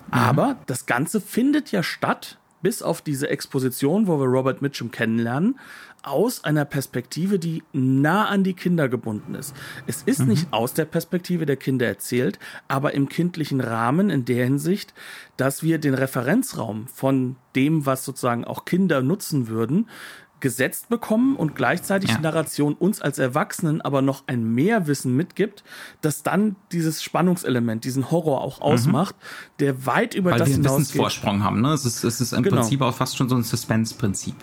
Mhm. 0.08 0.14
Aber 0.14 0.56
das 0.66 0.86
Ganze 0.86 1.22
findet 1.22 1.72
ja 1.72 1.84
statt, 1.84 2.40
bis 2.62 2.82
auf 2.82 3.02
diese 3.02 3.30
Exposition, 3.30 4.08
wo 4.08 4.20
wir 4.20 4.26
Robert 4.26 4.64
Mitchum 4.64 4.90
kennenlernen, 4.90 5.60
aus 6.06 6.44
einer 6.44 6.66
Perspektive, 6.66 7.40
die 7.40 7.64
nah 7.74 8.26
an 8.26 8.44
die 8.44 8.54
Kinder 8.54 8.90
gebunden 8.90 9.36
ist. 9.36 9.56
Es 9.88 10.04
ist 10.04 10.22
mhm. 10.22 10.28
nicht 10.28 10.48
aus 10.52 10.74
der 10.74 10.86
Perspektive 10.86 11.46
der 11.46 11.58
Kinder 11.58 11.88
erzählt, 11.88 12.40
aber 12.68 12.94
im 12.94 13.10
kindlichen 13.10 13.62
Rahmen 13.62 14.10
in 14.10 14.26
der 14.26 14.46
Hinsicht, 14.46 14.94
dass 15.38 15.64
wir 15.64 15.80
den 15.80 15.94
Referenzraum 15.94 16.88
von 16.88 17.36
dem, 17.56 17.86
was 17.86 18.06
sozusagen 18.06 18.46
auch 18.46 18.66
Kinder 18.66 19.02
nutzen 19.02 19.48
würden, 19.48 19.90
gesetzt 20.46 20.90
bekommen 20.90 21.36
und 21.38 21.56
gleichzeitig 21.56 22.12
ja. 22.12 22.18
die 22.18 22.22
Narration 22.22 22.76
uns 22.76 23.02
als 23.02 23.18
Erwachsenen 23.18 23.82
aber 23.82 24.04
noch 24.04 24.26
ein 24.28 24.44
Mehrwissen 24.54 25.16
mitgibt, 25.16 25.64
das 26.02 26.22
dann 26.22 26.56
dieses 26.72 27.02
Spannungselement, 27.02 27.84
diesen 27.84 28.12
Horror 28.12 28.42
auch 28.42 28.60
mhm. 28.60 28.64
ausmacht, 28.66 29.16
mhm. 29.16 29.58
der 29.62 29.86
weit 29.88 30.14
über 30.14 30.30
Weil 30.30 30.38
das 30.38 30.50
wir 30.50 30.56
einen 30.58 30.66
Wissensvorsprung 30.66 31.44
haben. 31.44 31.62
Ne? 31.62 31.70
Es, 31.70 31.84
ist, 31.84 32.04
es 32.04 32.22
ist 32.22 32.34
im 32.34 32.44
genau. 32.44 32.58
Prinzip 32.58 32.80
auch 32.84 32.94
fast 32.94 33.18
schon 33.18 33.28
so 33.28 33.36
ein 33.36 33.42
Suspense-Prinzip. 33.42 34.36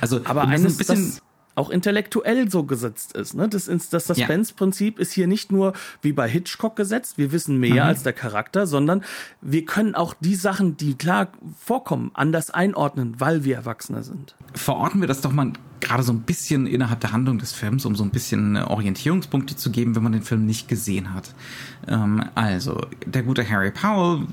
Also, 0.00 0.20
aber 0.22 0.42
eines, 0.42 0.74
ein 0.74 0.76
bisschen 0.76 1.18
auch 1.60 1.70
intellektuell 1.70 2.50
so 2.50 2.64
gesetzt 2.64 3.12
ist. 3.12 3.34
Ne? 3.34 3.48
Das, 3.48 3.66
das 3.66 4.06
Suspense-Prinzip 4.06 4.98
ist 4.98 5.12
hier 5.12 5.26
nicht 5.26 5.52
nur 5.52 5.74
wie 6.00 6.12
bei 6.12 6.28
Hitchcock 6.28 6.74
gesetzt, 6.74 7.18
wir 7.18 7.32
wissen 7.32 7.58
mehr 7.58 7.84
mhm. 7.84 7.90
als 7.90 8.02
der 8.02 8.14
Charakter, 8.14 8.66
sondern 8.66 9.04
wir 9.42 9.66
können 9.66 9.94
auch 9.94 10.14
die 10.18 10.34
Sachen, 10.34 10.76
die 10.78 10.94
klar 10.94 11.28
vorkommen, 11.62 12.10
anders 12.14 12.50
einordnen, 12.50 13.16
weil 13.18 13.44
wir 13.44 13.56
Erwachsene 13.56 14.02
sind. 14.02 14.34
Verorten 14.54 15.00
wir 15.00 15.08
das 15.08 15.20
doch 15.20 15.32
mal 15.32 15.52
gerade 15.80 16.02
so 16.02 16.12
ein 16.12 16.20
bisschen 16.20 16.66
innerhalb 16.66 17.00
der 17.00 17.12
Handlung 17.12 17.38
des 17.38 17.52
Films, 17.52 17.84
um 17.84 17.94
so 17.94 18.04
ein 18.04 18.10
bisschen 18.10 18.56
Orientierungspunkte 18.56 19.56
zu 19.56 19.70
geben, 19.70 19.94
wenn 19.96 20.02
man 20.02 20.12
den 20.12 20.22
Film 20.22 20.46
nicht 20.46 20.68
gesehen 20.68 21.12
hat. 21.12 21.34
Ähm, 21.86 22.24
also, 22.34 22.80
der 23.06 23.22
gute 23.22 23.48
Harry 23.48 23.70
Powell, 23.70 24.26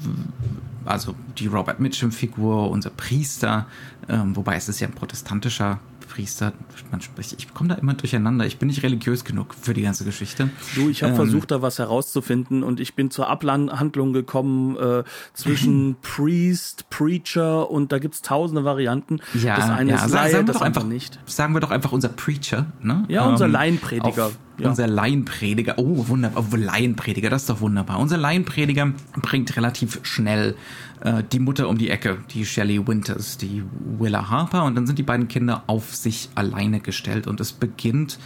also 0.85 1.15
die 1.37 1.47
Robert 1.47 1.79
Mitchum-Figur, 1.79 2.69
unser 2.69 2.89
Priester, 2.89 3.67
ähm, 4.09 4.35
wobei 4.35 4.55
es 4.55 4.69
ist 4.69 4.79
ja 4.79 4.87
ein 4.87 4.93
protestantischer 4.93 5.79
Priester, 6.07 6.53
man 6.91 7.01
spricht, 7.01 7.33
ich 7.33 7.53
komme 7.53 7.69
da 7.69 7.75
immer 7.75 7.93
durcheinander. 7.93 8.45
Ich 8.45 8.57
bin 8.57 8.67
nicht 8.67 8.83
religiös 8.83 9.23
genug 9.23 9.53
für 9.53 9.73
die 9.73 9.81
ganze 9.81 10.05
Geschichte. 10.05 10.49
Du, 10.75 10.89
ich 10.89 11.03
habe 11.03 11.11
ähm, 11.11 11.17
versucht, 11.17 11.51
da 11.51 11.61
was 11.61 11.79
herauszufinden 11.79 12.63
und 12.63 12.79
ich 12.79 12.95
bin 12.95 13.11
zur 13.11 13.27
Abhandlung 13.27 14.13
gekommen 14.13 14.75
äh, 14.77 15.03
zwischen 15.33 15.95
Priest, 16.01 16.89
Preacher 16.89 17.69
und 17.69 17.91
da 17.91 17.99
gibt's 17.99 18.21
tausende 18.21 18.63
Varianten. 18.63 19.19
Ja, 19.33 19.55
das 19.55 19.69
eine 19.69 19.91
ja, 19.91 20.05
ist 20.05 20.11
Laie, 20.11 20.31
sagen 20.31 20.47
wir 20.47 20.53
doch 20.53 20.61
einfach 20.61 20.83
nicht. 20.83 21.19
Sagen 21.25 21.53
wir 21.53 21.59
doch 21.59 21.71
einfach 21.71 21.91
unser 21.91 22.09
Preacher, 22.09 22.67
ne? 22.81 23.05
Ja, 23.07 23.27
unser 23.27 23.45
ähm, 23.45 23.51
Laienprediger. 23.51 24.31
Ja. 24.59 24.69
Unser 24.69 24.87
Laienprediger, 24.87 25.75
oh 25.77 26.07
wunderbar, 26.07 26.43
oh, 26.51 26.55
Laienprediger, 26.55 27.29
das 27.29 27.43
ist 27.43 27.49
doch 27.49 27.61
wunderbar. 27.61 27.99
Unser 27.99 28.17
Laienprediger 28.17 28.91
bringt 29.21 29.55
relativ 29.55 29.99
schnell 30.01 30.55
äh, 31.01 31.23
die 31.31 31.39
Mutter 31.39 31.69
um 31.69 31.77
die 31.77 31.91
Ecke, 31.91 32.17
die 32.31 32.43
Shelley 32.43 32.87
Winters, 32.87 33.37
die 33.37 33.63
Willa 33.99 34.29
Harper, 34.29 34.63
und 34.63 34.75
dann 34.75 34.87
sind 34.87 34.97
die 34.97 35.03
beiden 35.03 35.27
Kinder 35.27 35.63
auf 35.67 35.95
sich 35.95 36.29
alleine 36.33 36.79
gestellt 36.79 37.27
und 37.27 37.39
es 37.39 37.53
beginnt, 37.53 38.17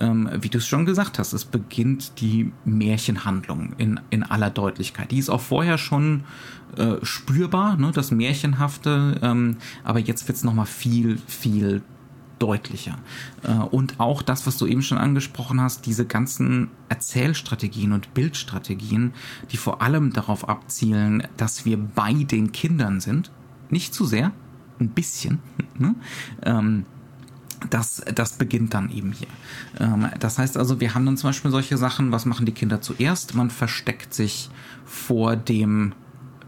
ähm, 0.00 0.28
wie 0.40 0.48
du 0.48 0.58
es 0.58 0.66
schon 0.66 0.86
gesagt 0.86 1.20
hast, 1.20 1.32
es 1.32 1.44
beginnt 1.44 2.20
die 2.20 2.52
Märchenhandlung 2.64 3.74
in, 3.78 4.00
in 4.10 4.24
aller 4.24 4.50
Deutlichkeit. 4.50 5.12
Die 5.12 5.18
ist 5.18 5.30
auch 5.30 5.40
vorher 5.40 5.78
schon 5.78 6.24
äh, 6.76 6.96
spürbar, 7.02 7.76
ne, 7.76 7.92
das 7.94 8.10
Märchenhafte, 8.10 9.20
ähm, 9.22 9.58
aber 9.84 10.00
jetzt 10.00 10.26
wird 10.26 10.36
es 10.36 10.42
nochmal 10.42 10.66
viel, 10.66 11.18
viel 11.28 11.82
deutlicher. 12.38 12.98
Äh, 13.42 13.52
und 13.52 13.98
auch 14.00 14.22
das, 14.22 14.46
was 14.46 14.56
du 14.56 14.66
eben 14.66 14.82
schon 14.82 14.98
angesprochen 14.98 15.60
hast, 15.60 15.86
diese 15.86 16.06
ganzen 16.06 16.70
Erzählstrategien 16.88 17.92
und 17.92 18.14
Bildstrategien, 18.14 19.12
die 19.50 19.56
vor 19.56 19.82
allem 19.82 20.12
darauf 20.12 20.48
abzielen, 20.48 21.26
dass 21.36 21.64
wir 21.64 21.78
bei 21.78 22.12
den 22.12 22.52
Kindern 22.52 23.00
sind. 23.00 23.30
Nicht 23.70 23.94
zu 23.94 24.04
sehr, 24.04 24.32
ein 24.80 24.90
bisschen. 24.90 25.40
Ne? 25.78 25.94
Ähm, 26.42 26.86
das, 27.68 28.02
das 28.14 28.34
beginnt 28.34 28.72
dann 28.72 28.90
eben 28.90 29.12
hier. 29.12 29.28
Ähm, 29.78 30.08
das 30.18 30.38
heißt 30.38 30.56
also, 30.56 30.80
wir 30.80 30.94
haben 30.94 31.04
dann 31.04 31.18
zum 31.18 31.28
Beispiel 31.28 31.50
solche 31.50 31.76
Sachen, 31.76 32.12
was 32.12 32.24
machen 32.24 32.46
die 32.46 32.52
Kinder 32.52 32.80
zuerst? 32.80 33.34
Man 33.34 33.50
versteckt 33.50 34.14
sich 34.14 34.48
vor 34.86 35.36
dem 35.36 35.92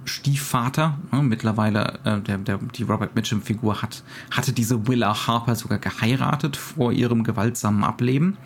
Stiefvater, 0.08 0.98
ne, 1.12 1.22
mittlerweile 1.22 2.00
äh, 2.04 2.20
der, 2.20 2.38
der, 2.38 2.58
die 2.58 2.82
Robert 2.82 3.14
Mitchum-Figur 3.14 3.82
hat, 3.82 4.02
hatte 4.30 4.52
diese 4.52 4.88
Willa 4.88 5.26
Harper 5.26 5.54
sogar 5.54 5.78
geheiratet 5.78 6.56
vor 6.56 6.92
ihrem 6.92 7.24
gewaltsamen 7.24 7.84
Ableben. 7.84 8.36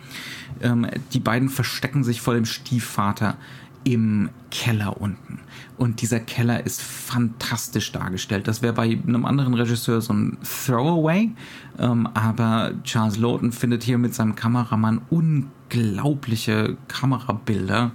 Ähm, 0.61 0.87
die 1.13 1.19
beiden 1.19 1.49
verstecken 1.49 2.03
sich 2.03 2.21
vor 2.21 2.33
dem 2.33 2.45
Stiefvater 2.45 3.37
im 3.83 4.29
Keller 4.51 5.01
unten. 5.01 5.39
Und 5.77 6.01
dieser 6.01 6.19
Keller 6.19 6.65
ist 6.65 6.81
fantastisch 6.81 7.91
dargestellt. 7.91 8.47
Das 8.47 8.61
wäre 8.61 8.73
bei 8.73 8.83
einem 8.83 9.25
anderen 9.25 9.53
Regisseur 9.53 10.01
so 10.01 10.13
ein 10.13 10.37
Throwaway, 10.43 11.31
ähm, 11.79 12.07
aber 12.13 12.71
Charles 12.83 13.17
Lawton 13.17 13.51
findet 13.51 13.83
hier 13.83 13.97
mit 13.97 14.13
seinem 14.13 14.35
Kameramann 14.35 15.01
unglaubliche 15.09 16.77
Kamerabilder 16.87 17.91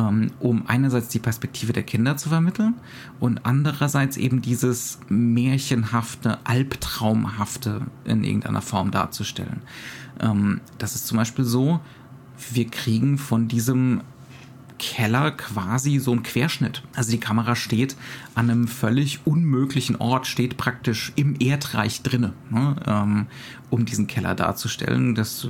um 0.00 0.64
einerseits 0.66 1.08
die 1.08 1.18
Perspektive 1.20 1.72
der 1.72 1.84
Kinder 1.84 2.16
zu 2.16 2.28
vermitteln 2.28 2.74
und 3.20 3.46
andererseits 3.46 4.16
eben 4.16 4.42
dieses 4.42 4.98
märchenhafte, 5.08 6.38
albtraumhafte 6.44 7.82
in 8.04 8.24
irgendeiner 8.24 8.62
Form 8.62 8.90
darzustellen. 8.90 9.62
Ähm, 10.20 10.60
das 10.78 10.94
ist 10.94 11.06
zum 11.06 11.18
Beispiel 11.18 11.44
so, 11.44 11.80
wir 12.52 12.66
kriegen 12.66 13.18
von 13.18 13.46
diesem 13.46 14.00
Keller 14.78 15.30
quasi 15.30 15.98
so 15.98 16.12
ein 16.12 16.22
Querschnitt. 16.22 16.82
Also 16.94 17.12
die 17.12 17.20
Kamera 17.20 17.54
steht 17.54 17.96
an 18.34 18.50
einem 18.50 18.66
völlig 18.66 19.20
unmöglichen 19.24 19.96
Ort, 19.96 20.26
steht 20.26 20.56
praktisch 20.56 21.12
im 21.16 21.36
Erdreich 21.38 22.02
drinne, 22.02 22.32
ne, 22.50 22.76
ähm, 22.86 23.26
um 23.70 23.84
diesen 23.84 24.08
Keller 24.08 24.34
darzustellen. 24.34 25.14
Das 25.14 25.46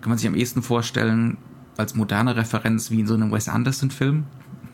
kann 0.00 0.08
man 0.08 0.18
sich 0.18 0.26
am 0.26 0.34
ehesten 0.34 0.62
vorstellen, 0.62 1.36
als 1.76 1.94
moderne 1.94 2.36
Referenz 2.36 2.90
wie 2.90 3.00
in 3.00 3.06
so 3.06 3.14
einem 3.14 3.32
Wes 3.32 3.48
Anderson-Film. 3.48 4.24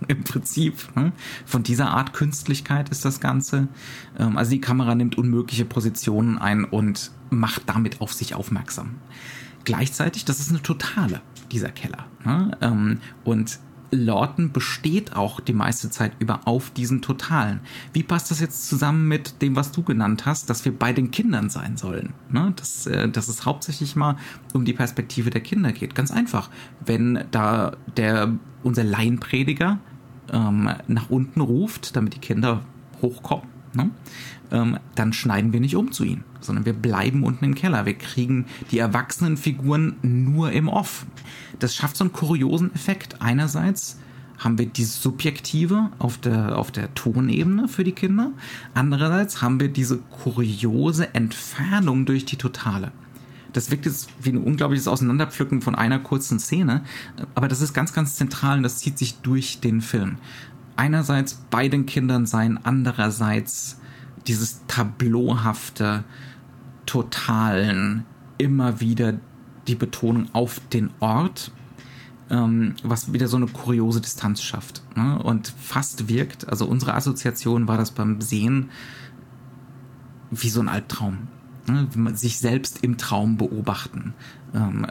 Im 0.09 0.23
Prinzip. 0.23 0.95
Ne? 0.97 1.13
Von 1.45 1.65
dieser 1.65 1.91
Art 1.91 2.13
Künstlichkeit 2.13 2.89
ist 2.91 3.05
das 3.05 3.21
Ganze. 3.21 3.69
Ähm, 4.19 4.37
also 4.37 4.53
die 4.53 4.61
Kamera 4.61 4.95
nimmt 4.95 5.19
unmögliche 5.19 5.65
Positionen 5.65 6.39
ein 6.39 6.65
und 6.65 7.11
macht 7.31 7.63
damit 7.67 8.01
auf 8.01 8.13
sich 8.13 8.35
aufmerksam. 8.35 8.97
Gleichzeitig, 9.65 10.25
das 10.25 10.39
ist 10.41 10.51
eine 10.51 10.63
totale, 10.63 11.21
dieser 11.51 11.71
Keller. 11.71 12.07
Ne? 12.25 12.57
Ähm, 12.61 13.01
und 13.25 13.59
Lawton 13.91 14.53
besteht 14.53 15.17
auch 15.17 15.41
die 15.41 15.53
meiste 15.53 15.91
Zeit 15.91 16.13
über 16.19 16.41
auf 16.47 16.71
diesen 16.71 17.03
Totalen. 17.03 17.61
Wie 17.93 18.03
passt 18.03 18.31
das 18.31 18.41
jetzt 18.41 18.69
zusammen 18.69 19.09
mit 19.09 19.41
dem, 19.43 19.57
was 19.57 19.73
du 19.73 19.83
genannt 19.83 20.27
hast, 20.27 20.51
dass 20.51 20.65
wir 20.65 20.73
bei 20.77 20.93
den 20.93 21.11
Kindern 21.11 21.51
sein 21.51 21.77
sollen? 21.77 22.13
Ne? 22.31 22.53
Dass, 22.57 22.87
äh, 22.87 23.09
dass 23.09 23.29
es 23.29 23.47
hauptsächlich 23.47 23.97
mal 23.97 24.17
um 24.53 24.65
die 24.65 24.73
Perspektive 24.73 25.31
der 25.31 25.41
Kinder 25.41 25.73
geht. 25.73 25.95
Ganz 25.95 26.11
einfach. 26.11 26.51
Wenn 26.85 27.25
da 27.31 27.77
der, 27.97 28.35
unser 28.63 28.85
Laienprediger 28.85 29.79
ähm, 30.33 30.71
nach 30.87 31.11
unten 31.11 31.41
ruft, 31.41 31.97
damit 31.97 32.15
die 32.15 32.21
Kinder 32.21 32.63
hochkommen, 33.01 33.49
ne? 33.73 33.91
Ähm, 34.51 34.79
dann 34.95 35.13
schneiden 35.13 35.53
wir 35.53 35.61
nicht 35.61 35.77
um 35.77 35.93
zu 35.93 36.05
ihnen, 36.05 36.25
sondern 36.41 36.67
wir 36.67 36.73
bleiben 36.73 37.25
unten 37.25 37.45
im 37.45 37.55
Keller. 37.55 37.87
Wir 37.87 37.95
kriegen 37.95 38.47
die 38.71 38.79
erwachsenen 38.79 39.37
Figuren 39.37 39.97
nur 40.03 40.53
im 40.53 40.69
Off. 40.69 41.07
Das 41.59 41.75
schafft 41.75 41.97
so 41.97 42.05
einen 42.05 42.13
kuriosen 42.13 42.75
Effekt. 42.75 43.21
Einerseits 43.21 43.99
haben 44.39 44.59
wir 44.59 44.67
die 44.67 44.85
Subjektive 44.85 45.91
auf 45.99 46.19
der, 46.19 46.57
auf 46.57 46.71
der 46.71 46.95
Tonebene 46.95 47.69
für 47.69 47.85
die 47.85 47.93
Kinder. 47.93 48.33
Andererseits 48.75 49.43
haben 49.43 49.61
wir 49.61 49.69
diese 49.69 49.99
kuriose 49.99 51.15
Entfernung 51.15 52.07
durch 52.07 52.25
die 52.25 52.37
Totale. 52.37 52.93
Das 53.53 53.71
wirkt 53.71 53.87
jetzt 53.87 54.11
wie 54.23 54.31
ein 54.31 54.39
unglaubliches 54.39 54.89
Auseinanderpflücken 54.89 55.63
von 55.63 55.75
einer 55.75 55.99
kurzen 55.99 56.39
Szene, 56.39 56.83
aber 57.35 57.49
das 57.49 57.61
ist 57.61 57.73
ganz, 57.73 57.93
ganz 57.93 58.15
zentral 58.15 58.59
und 58.59 58.63
das 58.63 58.77
zieht 58.77 58.99
sich 58.99 59.19
durch 59.21 59.61
den 59.61 59.81
Film. 59.81 60.19
Einerseits 60.77 61.43
bei 61.51 61.69
den 61.69 61.87
Kindern 61.87 62.27
sein, 62.27 62.61
andererseits 62.63 63.78
dieses 64.29 64.61
tableauhafte, 64.67 66.05
totalen, 66.87 68.05
immer 68.39 68.81
wieder 68.81 69.15
die 69.67 69.75
Betonung 69.75 70.29
auf 70.33 70.61
den 70.73 70.91
Ort, 71.01 71.51
ähm, 72.31 72.75
was 72.83 73.13
wieder 73.13 73.29
so 73.29 73.37
eine 73.37 73.47
kuriose 73.47 74.01
Distanz 74.01 74.43
schafft 74.43 74.83
ne? 74.97 75.19
und 75.23 75.53
fast 75.59 76.09
wirkt. 76.09 76.49
Also 76.49 76.67
unsere 76.67 76.95
Assoziation 76.95 77.69
war 77.69 77.77
das 77.77 77.91
beim 77.91 78.21
Sehen 78.21 78.71
wie 80.31 80.51
so 80.51 80.61
ein 80.61 80.69
Albtraum. 80.69 81.29
Ne? 81.67 81.89
Sich 82.15 82.39
selbst 82.39 82.85
im 82.85 82.99
Traum 82.99 83.37
beobachten. 83.37 84.15
Ähm, 84.55 84.87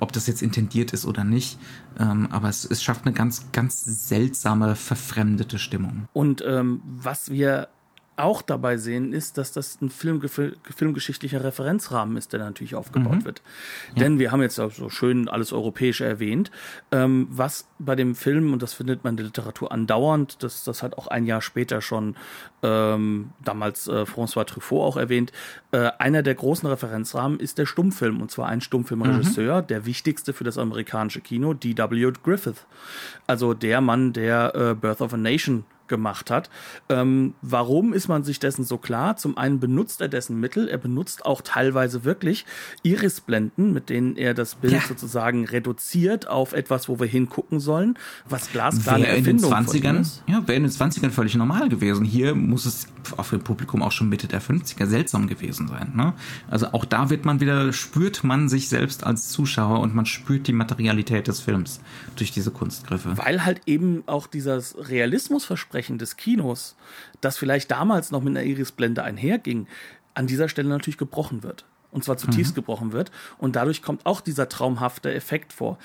ob 0.00 0.12
das 0.12 0.26
jetzt 0.26 0.42
intendiert 0.42 0.92
ist 0.92 1.04
oder 1.04 1.24
nicht. 1.24 1.58
Ähm, 1.98 2.28
aber 2.30 2.48
es, 2.48 2.64
es 2.64 2.82
schafft 2.82 3.04
eine 3.04 3.12
ganz, 3.12 3.52
ganz 3.52 3.84
seltsame, 3.84 4.74
verfremdete 4.74 5.58
Stimmung. 5.58 6.08
Und 6.12 6.42
ähm, 6.46 6.80
was 6.84 7.30
wir 7.30 7.68
auch 8.22 8.42
dabei 8.42 8.76
sehen, 8.76 9.12
ist, 9.12 9.38
dass 9.38 9.52
das 9.52 9.80
ein 9.80 9.90
Film, 9.90 10.20
filmgeschichtlicher 10.28 11.42
Referenzrahmen 11.42 12.16
ist, 12.16 12.32
der 12.32 12.40
natürlich 12.40 12.74
aufgebaut 12.74 13.20
mhm. 13.20 13.24
wird. 13.24 13.42
Ja. 13.94 14.02
Denn 14.02 14.18
wir 14.18 14.32
haben 14.32 14.42
jetzt 14.42 14.58
auch 14.58 14.72
so 14.72 14.88
schön 14.88 15.28
alles 15.28 15.52
Europäische 15.52 16.04
erwähnt, 16.04 16.50
ähm, 16.92 17.28
was 17.30 17.68
bei 17.78 17.96
dem 17.96 18.14
Film, 18.14 18.52
und 18.52 18.62
das 18.62 18.74
findet 18.74 19.04
man 19.04 19.14
in 19.14 19.16
der 19.18 19.26
Literatur 19.26 19.72
andauernd, 19.72 20.42
das, 20.42 20.64
das 20.64 20.82
hat 20.82 20.96
auch 20.98 21.06
ein 21.06 21.26
Jahr 21.26 21.42
später 21.42 21.80
schon 21.80 22.16
ähm, 22.62 23.30
damals 23.42 23.88
äh, 23.88 24.02
François 24.02 24.44
Truffaut 24.44 24.82
auch 24.82 24.96
erwähnt, 24.96 25.32
äh, 25.72 25.90
einer 25.98 26.22
der 26.22 26.34
großen 26.34 26.68
Referenzrahmen 26.68 27.40
ist 27.40 27.58
der 27.58 27.66
Stummfilm, 27.66 28.20
und 28.20 28.30
zwar 28.30 28.48
ein 28.48 28.60
Stummfilmregisseur, 28.60 29.62
mhm. 29.62 29.66
der 29.66 29.86
wichtigste 29.86 30.32
für 30.32 30.44
das 30.44 30.58
amerikanische 30.58 31.20
Kino, 31.20 31.54
D.W. 31.54 32.12
Griffith. 32.22 32.66
Also 33.26 33.54
der 33.54 33.80
Mann, 33.80 34.12
der 34.12 34.54
äh, 34.54 34.74
Birth 34.74 35.00
of 35.00 35.14
a 35.14 35.16
Nation 35.16 35.64
gemacht 35.90 36.30
hat. 36.30 36.48
Ähm, 36.88 37.34
warum 37.42 37.92
ist 37.92 38.08
man 38.08 38.24
sich 38.24 38.38
dessen 38.38 38.64
so 38.64 38.78
klar? 38.78 39.18
Zum 39.18 39.36
einen 39.36 39.60
benutzt 39.60 40.00
er 40.00 40.08
dessen 40.08 40.40
Mittel, 40.40 40.68
er 40.68 40.78
benutzt 40.78 41.26
auch 41.26 41.42
teilweise 41.42 42.04
wirklich 42.04 42.46
Irisblenden, 42.82 43.74
mit 43.74 43.90
denen 43.90 44.16
er 44.16 44.32
das 44.32 44.54
Bild 44.54 44.72
ja. 44.72 44.80
sozusagen 44.80 45.44
reduziert 45.44 46.28
auf 46.28 46.54
etwas, 46.54 46.88
wo 46.88 46.98
wir 46.98 47.06
hingucken 47.06 47.60
sollen, 47.60 47.98
was 48.26 48.50
glasklar 48.50 48.98
in 48.98 49.24
den 49.24 49.38
20ern, 49.38 50.00
ist. 50.00 50.22
Ja, 50.26 50.46
wäre 50.46 50.56
in 50.56 50.62
den 50.62 50.72
20ern 50.72 51.10
völlig 51.10 51.34
normal 51.34 51.68
gewesen. 51.68 52.06
Hier 52.06 52.34
muss 52.34 52.64
es 52.64 52.86
auf 53.16 53.30
dem 53.30 53.40
Publikum 53.40 53.82
auch 53.82 53.92
schon 53.92 54.08
Mitte 54.08 54.28
der 54.28 54.40
50er 54.40 54.86
seltsam 54.86 55.26
gewesen 55.26 55.68
sein. 55.68 55.92
Ne? 55.94 56.14
Also 56.48 56.72
auch 56.72 56.84
da 56.84 57.10
wird 57.10 57.24
man 57.24 57.40
wieder, 57.40 57.72
spürt 57.72 58.24
man 58.24 58.48
sich 58.48 58.68
selbst 58.68 59.04
als 59.04 59.28
Zuschauer 59.28 59.80
und 59.80 59.94
man 59.94 60.06
spürt 60.06 60.46
die 60.46 60.52
Materialität 60.52 61.26
des 61.26 61.40
Films 61.40 61.80
durch 62.16 62.30
diese 62.30 62.50
Kunstgriffe. 62.50 63.16
Weil 63.16 63.44
halt 63.44 63.62
eben 63.66 64.04
auch 64.06 64.26
dieses 64.26 64.76
Realismusversprechen 64.78 65.79
des 65.98 66.16
Kinos, 66.16 66.76
das 67.20 67.38
vielleicht 67.38 67.70
damals 67.70 68.10
noch 68.10 68.22
mit 68.22 68.36
einer 68.36 68.46
Irisblende 68.46 69.02
einherging, 69.02 69.66
an 70.14 70.26
dieser 70.26 70.48
Stelle 70.48 70.68
natürlich 70.68 70.98
gebrochen 70.98 71.42
wird. 71.42 71.64
Und 71.92 72.04
zwar 72.04 72.16
zutiefst 72.16 72.52
mhm. 72.52 72.56
gebrochen 72.56 72.92
wird. 72.92 73.10
Und 73.38 73.56
dadurch 73.56 73.82
kommt 73.82 74.06
auch 74.06 74.20
dieser 74.20 74.48
traumhafte 74.48 75.12
Effekt 75.12 75.52
vor 75.52 75.78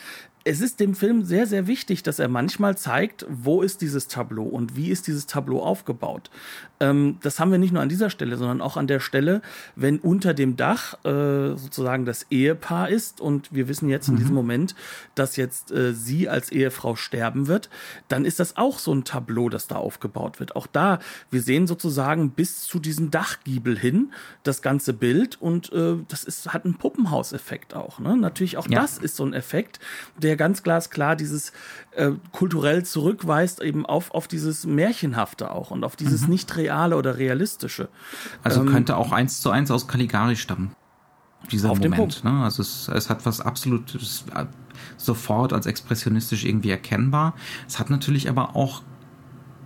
es 0.47 0.61
ist 0.61 0.79
dem 0.79 0.93
Film 0.93 1.25
sehr, 1.25 1.47
sehr 1.47 1.65
wichtig, 1.65 2.03
dass 2.03 2.19
er 2.19 2.27
manchmal 2.27 2.77
zeigt, 2.77 3.25
wo 3.27 3.63
ist 3.63 3.81
dieses 3.81 4.07
Tableau 4.07 4.43
und 4.43 4.75
wie 4.75 4.89
ist 4.89 5.07
dieses 5.07 5.25
Tableau 5.25 5.63
aufgebaut. 5.63 6.29
Ähm, 6.79 7.17
das 7.23 7.39
haben 7.39 7.51
wir 7.51 7.57
nicht 7.57 7.73
nur 7.73 7.81
an 7.81 7.89
dieser 7.89 8.11
Stelle, 8.11 8.37
sondern 8.37 8.61
auch 8.61 8.77
an 8.77 8.85
der 8.85 8.99
Stelle, 8.99 9.41
wenn 9.75 9.97
unter 9.97 10.35
dem 10.35 10.55
Dach 10.55 11.03
äh, 11.03 11.57
sozusagen 11.57 12.05
das 12.05 12.27
Ehepaar 12.29 12.89
ist 12.89 13.21
und 13.21 13.53
wir 13.53 13.67
wissen 13.67 13.89
jetzt 13.89 14.07
in 14.07 14.17
diesem 14.17 14.31
mhm. 14.31 14.35
Moment, 14.35 14.75
dass 15.15 15.35
jetzt 15.35 15.71
äh, 15.71 15.93
sie 15.93 16.29
als 16.29 16.51
Ehefrau 16.51 16.95
sterben 16.95 17.47
wird, 17.47 17.71
dann 18.07 18.23
ist 18.23 18.39
das 18.39 18.55
auch 18.55 18.77
so 18.77 18.93
ein 18.93 19.03
Tableau, 19.03 19.49
das 19.49 19.67
da 19.67 19.77
aufgebaut 19.77 20.39
wird. 20.39 20.55
Auch 20.55 20.67
da, 20.67 20.99
wir 21.31 21.41
sehen 21.41 21.65
sozusagen 21.65 22.31
bis 22.31 22.65
zu 22.65 22.77
diesem 22.77 23.09
Dachgiebel 23.09 23.79
hin 23.79 24.13
das 24.43 24.61
ganze 24.61 24.93
Bild 24.93 25.41
und 25.41 25.73
äh, 25.73 25.95
das 26.07 26.23
ist, 26.23 26.53
hat 26.53 26.65
einen 26.65 26.75
Puppenhauseffekt 26.75 27.73
auch. 27.73 27.97
Ne? 27.97 28.15
Natürlich 28.15 28.57
auch 28.57 28.67
ja. 28.67 28.81
das 28.81 28.99
ist 28.99 29.15
so 29.15 29.25
ein 29.25 29.33
Effekt, 29.33 29.79
der 30.17 30.34
der 30.35 30.37
ganz 30.37 30.63
glasklar 30.63 31.15
dieses 31.15 31.51
äh, 31.91 32.11
kulturell 32.31 32.83
zurückweist, 32.83 33.61
eben 33.61 33.85
auf, 33.85 34.11
auf 34.11 34.27
dieses 34.27 34.65
Märchenhafte 34.65 35.51
auch 35.51 35.71
und 35.71 35.83
auf 35.83 35.95
dieses 35.95 36.23
mhm. 36.23 36.29
nicht 36.29 36.55
reale 36.57 36.97
oder 36.97 37.17
realistische. 37.17 37.89
Also 38.43 38.61
ähm, 38.61 38.67
könnte 38.67 38.97
auch 38.97 39.11
eins 39.11 39.41
zu 39.41 39.49
eins 39.49 39.71
aus 39.71 39.87
Caligari 39.87 40.35
stammen. 40.35 40.71
Dieser 41.51 41.69
auf 41.69 41.79
Moment. 41.79 42.23
Ne? 42.23 42.43
Also 42.43 42.61
es, 42.61 42.87
es 42.87 43.09
hat 43.09 43.25
was 43.25 43.39
absolut 43.39 43.95
äh, 43.95 44.45
sofort 44.97 45.53
als 45.53 45.67
expressionistisch 45.67 46.43
irgendwie 46.43 46.71
erkennbar. 46.71 47.35
Es 47.67 47.79
hat 47.79 47.89
natürlich 47.89 48.29
aber 48.29 48.55
auch 48.55 48.81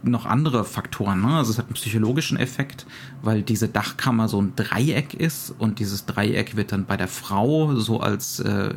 noch 0.04 0.26
andere 0.26 0.66
Faktoren. 0.66 1.22
Ne? 1.22 1.38
Also 1.38 1.52
es 1.52 1.58
hat 1.58 1.66
einen 1.66 1.74
psychologischen 1.74 2.38
Effekt, 2.38 2.86
weil 3.22 3.42
diese 3.42 3.68
Dachkammer 3.68 4.28
so 4.28 4.42
ein 4.42 4.54
Dreieck 4.56 5.14
ist 5.14 5.54
und 5.58 5.80
dieses 5.80 6.06
Dreieck 6.06 6.56
wird 6.56 6.72
dann 6.72 6.86
bei 6.86 6.98
der 6.98 7.08
Frau 7.08 7.76
so 7.76 8.00
als 8.00 8.40
äh, 8.40 8.76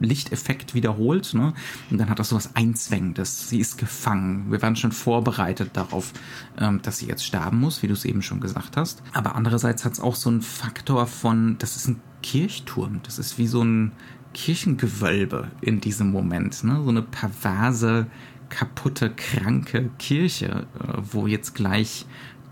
Lichteffekt 0.00 0.74
wiederholt. 0.74 1.34
Ne? 1.34 1.52
Und 1.90 1.98
dann 1.98 2.08
hat 2.08 2.18
das 2.18 2.30
so 2.30 2.36
was 2.36 2.54
Einzwängendes. 2.54 3.48
Sie 3.48 3.58
ist 3.58 3.78
gefangen. 3.78 4.50
Wir 4.50 4.62
waren 4.62 4.76
schon 4.76 4.92
vorbereitet 4.92 5.70
darauf, 5.74 6.12
ähm, 6.58 6.80
dass 6.82 6.98
sie 6.98 7.06
jetzt 7.06 7.24
sterben 7.24 7.58
muss, 7.58 7.82
wie 7.82 7.88
du 7.88 7.94
es 7.94 8.04
eben 8.04 8.22
schon 8.22 8.40
gesagt 8.40 8.76
hast. 8.76 9.02
Aber 9.12 9.34
andererseits 9.34 9.84
hat 9.84 9.92
es 9.94 10.00
auch 10.00 10.14
so 10.14 10.30
einen 10.30 10.42
Faktor 10.42 11.06
von, 11.06 11.56
das 11.58 11.76
ist 11.76 11.88
ein 11.88 12.00
Kirchturm. 12.22 13.00
Das 13.02 13.18
ist 13.18 13.38
wie 13.38 13.46
so 13.46 13.62
ein 13.62 13.92
Kirchengewölbe 14.32 15.48
in 15.60 15.80
diesem 15.80 16.10
Moment. 16.10 16.62
Ne? 16.64 16.80
So 16.84 16.90
eine 16.90 17.02
perverse 17.02 18.06
kaputte, 18.50 19.10
kranke 19.10 19.90
Kirche, 19.98 20.66
äh, 20.78 20.98
wo 21.10 21.26
jetzt 21.26 21.54
gleich 21.54 22.06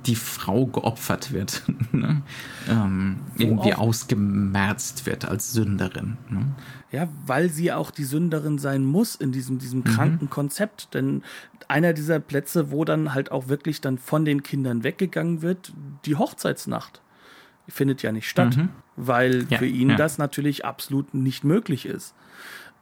die 0.06 0.14
Frau 0.14 0.66
geopfert 0.66 1.32
wird, 1.32 1.62
ne? 1.92 2.22
ähm, 2.68 3.18
irgendwie 3.36 3.74
ausgemerzt 3.74 5.06
wird 5.06 5.26
als 5.26 5.52
Sünderin. 5.52 6.16
Ne? 6.30 6.46
Ja, 6.90 7.08
weil 7.26 7.50
sie 7.50 7.72
auch 7.72 7.90
die 7.90 8.04
Sünderin 8.04 8.58
sein 8.58 8.84
muss 8.84 9.14
in 9.14 9.32
diesem, 9.32 9.58
diesem 9.58 9.84
kranken 9.84 10.26
mhm. 10.26 10.30
Konzept. 10.30 10.94
Denn 10.94 11.22
einer 11.66 11.92
dieser 11.92 12.20
Plätze, 12.20 12.70
wo 12.70 12.84
dann 12.84 13.12
halt 13.12 13.30
auch 13.30 13.48
wirklich 13.48 13.80
dann 13.80 13.98
von 13.98 14.24
den 14.24 14.42
Kindern 14.42 14.84
weggegangen 14.84 15.42
wird, 15.42 15.72
die 16.06 16.16
Hochzeitsnacht 16.16 17.02
findet 17.68 18.02
ja 18.02 18.12
nicht 18.12 18.28
statt, 18.28 18.56
mhm. 18.56 18.70
weil 18.96 19.46
ja, 19.50 19.58
für 19.58 19.66
ihn 19.66 19.90
ja. 19.90 19.96
das 19.96 20.16
natürlich 20.16 20.64
absolut 20.64 21.12
nicht 21.12 21.44
möglich 21.44 21.84
ist. 21.84 22.14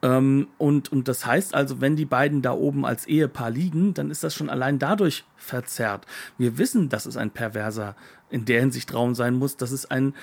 Ähm, 0.07 0.47
und, 0.57 0.91
und 0.91 1.07
das 1.07 1.25
heißt 1.25 1.53
also, 1.53 1.81
wenn 1.81 1.95
die 1.97 2.05
beiden 2.05 2.41
da 2.41 2.53
oben 2.53 2.85
als 2.85 3.05
Ehepaar 3.07 3.49
liegen, 3.49 3.93
dann 3.93 4.09
ist 4.09 4.23
das 4.23 4.33
schon 4.33 4.49
allein 4.49 4.79
dadurch 4.79 5.25
verzerrt. 5.35 6.05
Wir 6.37 6.57
wissen, 6.57 6.87
dass 6.87 7.05
es 7.05 7.17
ein 7.17 7.31
perverser 7.31 7.95
in 8.29 8.45
der 8.45 8.61
Hinsicht 8.61 8.93
Raum 8.93 9.15
sein 9.15 9.33
muss, 9.33 9.57
dass 9.57 9.71
es 9.71 9.89
ein 9.89 10.13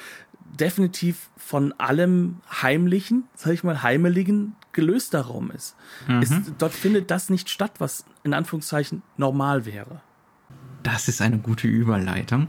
definitiv 0.58 1.28
von 1.36 1.72
allem 1.78 2.36
Heimlichen, 2.62 3.24
sag 3.34 3.52
ich 3.52 3.64
mal, 3.64 3.82
Heimeligen 3.82 4.56
gelöster 4.72 5.22
Raum 5.22 5.50
ist. 5.50 5.76
Mhm. 6.08 6.22
ist. 6.22 6.34
Dort 6.58 6.72
findet 6.72 7.10
das 7.10 7.28
nicht 7.28 7.50
statt, 7.50 7.72
was 7.78 8.06
in 8.22 8.32
Anführungszeichen 8.32 9.02
normal 9.16 9.66
wäre. 9.66 10.00
Das 10.82 11.08
ist 11.08 11.20
eine 11.20 11.38
gute 11.38 11.66
Überleitung. 11.66 12.48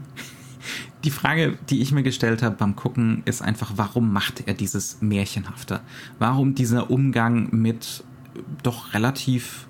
Die 1.06 1.12
Frage, 1.12 1.56
die 1.70 1.82
ich 1.82 1.92
mir 1.92 2.02
gestellt 2.02 2.42
habe 2.42 2.56
beim 2.56 2.74
Gucken, 2.74 3.22
ist 3.26 3.40
einfach, 3.40 3.74
warum 3.76 4.12
macht 4.12 4.48
er 4.48 4.54
dieses 4.54 5.00
Märchenhafte? 5.00 5.80
Warum 6.18 6.56
dieser 6.56 6.90
Umgang 6.90 7.48
mit 7.52 8.02
doch 8.64 8.92
relativ 8.92 9.68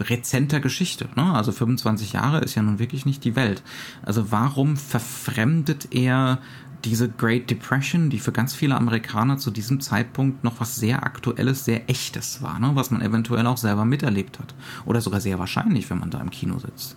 rezenter 0.00 0.60
Geschichte? 0.60 1.10
Ne? 1.14 1.34
Also 1.34 1.52
25 1.52 2.14
Jahre 2.14 2.38
ist 2.38 2.54
ja 2.54 2.62
nun 2.62 2.78
wirklich 2.78 3.04
nicht 3.04 3.22
die 3.24 3.36
Welt. 3.36 3.62
Also 4.00 4.32
warum 4.32 4.78
verfremdet 4.78 5.88
er 5.90 6.38
diese 6.86 7.10
Great 7.10 7.50
Depression, 7.50 8.08
die 8.08 8.18
für 8.18 8.32
ganz 8.32 8.54
viele 8.54 8.74
Amerikaner 8.74 9.36
zu 9.36 9.50
diesem 9.50 9.80
Zeitpunkt 9.80 10.42
noch 10.42 10.58
was 10.58 10.76
sehr 10.76 11.02
Aktuelles, 11.02 11.66
sehr 11.66 11.90
Echtes 11.90 12.40
war, 12.40 12.58
ne? 12.58 12.70
was 12.72 12.90
man 12.90 13.02
eventuell 13.02 13.46
auch 13.46 13.58
selber 13.58 13.84
miterlebt 13.84 14.38
hat. 14.38 14.54
Oder 14.86 15.02
sogar 15.02 15.20
sehr 15.20 15.38
wahrscheinlich, 15.38 15.90
wenn 15.90 15.98
man 15.98 16.08
da 16.08 16.18
im 16.18 16.30
Kino 16.30 16.58
sitzt. 16.58 16.96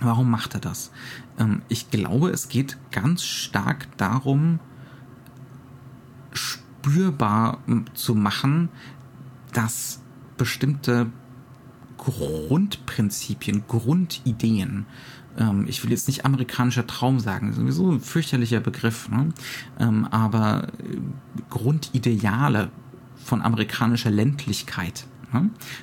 Warum 0.00 0.30
macht 0.30 0.54
er 0.54 0.60
das? 0.60 0.90
Ähm, 1.38 1.62
ich 1.68 1.90
glaube, 1.90 2.30
es 2.30 2.48
geht 2.48 2.76
ganz 2.90 3.22
stark 3.22 3.88
darum, 3.96 4.60
spürbar 6.32 7.58
zu 7.94 8.14
machen, 8.14 8.68
dass 9.52 10.00
bestimmte 10.36 11.10
Grundprinzipien, 11.96 13.64
Grundideen, 13.66 14.86
ähm, 15.36 15.66
ich 15.68 15.82
will 15.82 15.90
jetzt 15.90 16.08
nicht 16.08 16.24
amerikanischer 16.24 16.86
Traum 16.86 17.20
sagen, 17.20 17.52
sowieso 17.52 17.90
ein 17.90 18.00
fürchterlicher 18.00 18.60
Begriff, 18.60 19.08
ne? 19.08 19.28
Ähm, 19.78 20.06
aber 20.06 20.68
äh, 20.78 20.98
Grundideale 21.50 22.70
von 23.16 23.42
amerikanischer 23.42 24.10
Ländlichkeit? 24.10 25.06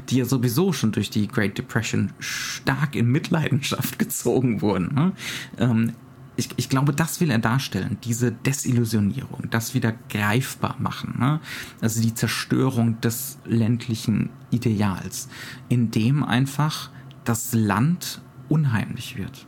Die 0.09 0.17
ja 0.17 0.25
sowieso 0.25 0.73
schon 0.73 0.91
durch 0.91 1.09
die 1.09 1.27
Great 1.27 1.57
Depression 1.57 2.11
stark 2.19 2.95
in 2.95 3.11
Mitleidenschaft 3.11 3.99
gezogen 3.99 4.61
wurden. 4.61 4.93
Ne? 4.93 5.11
Ähm, 5.57 5.93
ich, 6.37 6.49
ich, 6.57 6.67
glaube, 6.67 6.93
das 6.93 7.21
will 7.21 7.31
er 7.31 7.39
darstellen, 7.39 7.97
diese 8.03 8.31
Desillusionierung, 8.31 9.47
das 9.51 9.73
wieder 9.73 9.93
greifbar 10.09 10.75
machen, 10.79 11.15
ne? 11.17 11.39
also 11.79 12.01
die 12.01 12.13
Zerstörung 12.13 12.99
des 12.99 13.37
ländlichen 13.45 14.29
Ideals, 14.51 15.29
indem 15.69 16.23
einfach 16.23 16.89
das 17.23 17.53
Land 17.53 18.21
unheimlich 18.49 19.17
wird, 19.17 19.47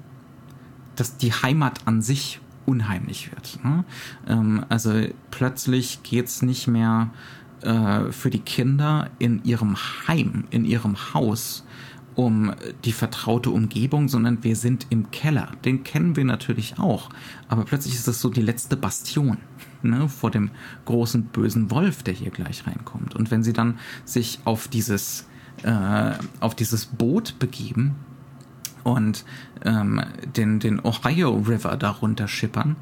dass 0.96 1.18
die 1.18 1.34
Heimat 1.34 1.86
an 1.86 2.02
sich 2.02 2.40
unheimlich 2.66 3.32
wird. 3.32 3.60
Ne? 3.64 3.86
Ähm, 4.28 4.66
also 4.70 5.08
plötzlich 5.32 6.04
geht's 6.04 6.42
nicht 6.42 6.68
mehr 6.68 7.10
äh, 7.62 8.12
für 8.12 8.30
die 8.30 8.39
Kinder 8.39 9.10
in 9.20 9.43
ihrem 9.43 9.76
Heim, 10.08 10.46
in 10.52 10.65
ihrem 10.65 11.13
Haus 11.13 11.63
um 12.17 12.52
die 12.84 12.93
vertraute 12.93 13.52
Umgebung, 13.52 14.08
sondern 14.08 14.43
wir 14.43 14.56
sind 14.56 14.88
im 14.89 15.12
Keller. 15.12 15.52
Den 15.63 15.84
kennen 15.84 16.15
wir 16.15 16.26
natürlich 16.26 16.80
auch. 16.80 17.10
Aber 17.48 17.63
plötzlich 17.63 17.93
ist 17.93 18.08
das 18.08 18.20
so 18.20 18.30
die 18.30 18.41
letzte 18.41 18.76
Bastion 18.76 19.38
ne, 19.84 20.10
vor 20.10 20.32
dem 20.32 20.50
großen 20.86 21.26
bösen 21.26 21.70
Wolf, 21.70 22.02
der 22.02 22.15
hier 22.15 22.32
gleich 22.32 22.65
reinkommt. 22.65 23.15
Und 23.15 23.30
wenn 23.30 23.43
sie 23.43 23.54
dann 23.54 23.78
sich 24.04 24.39
auf 24.46 24.67
dieses, 24.67 25.28
äh, 25.62 26.13
auf 26.39 26.56
dieses 26.56 26.88
Boot 26.88 27.38
begeben 27.38 27.93
und 28.84 29.24
ähm, 29.63 30.02
den, 30.36 30.60
den 30.60 30.84
Ohio 30.84 31.36
River 31.36 31.78
darunter 31.78 32.28
schippern, 32.28 32.78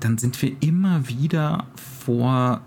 dann 0.00 0.18
sind 0.18 0.40
wir 0.42 0.54
immer 0.60 1.08
wieder 1.08 1.66
vor 1.74 2.60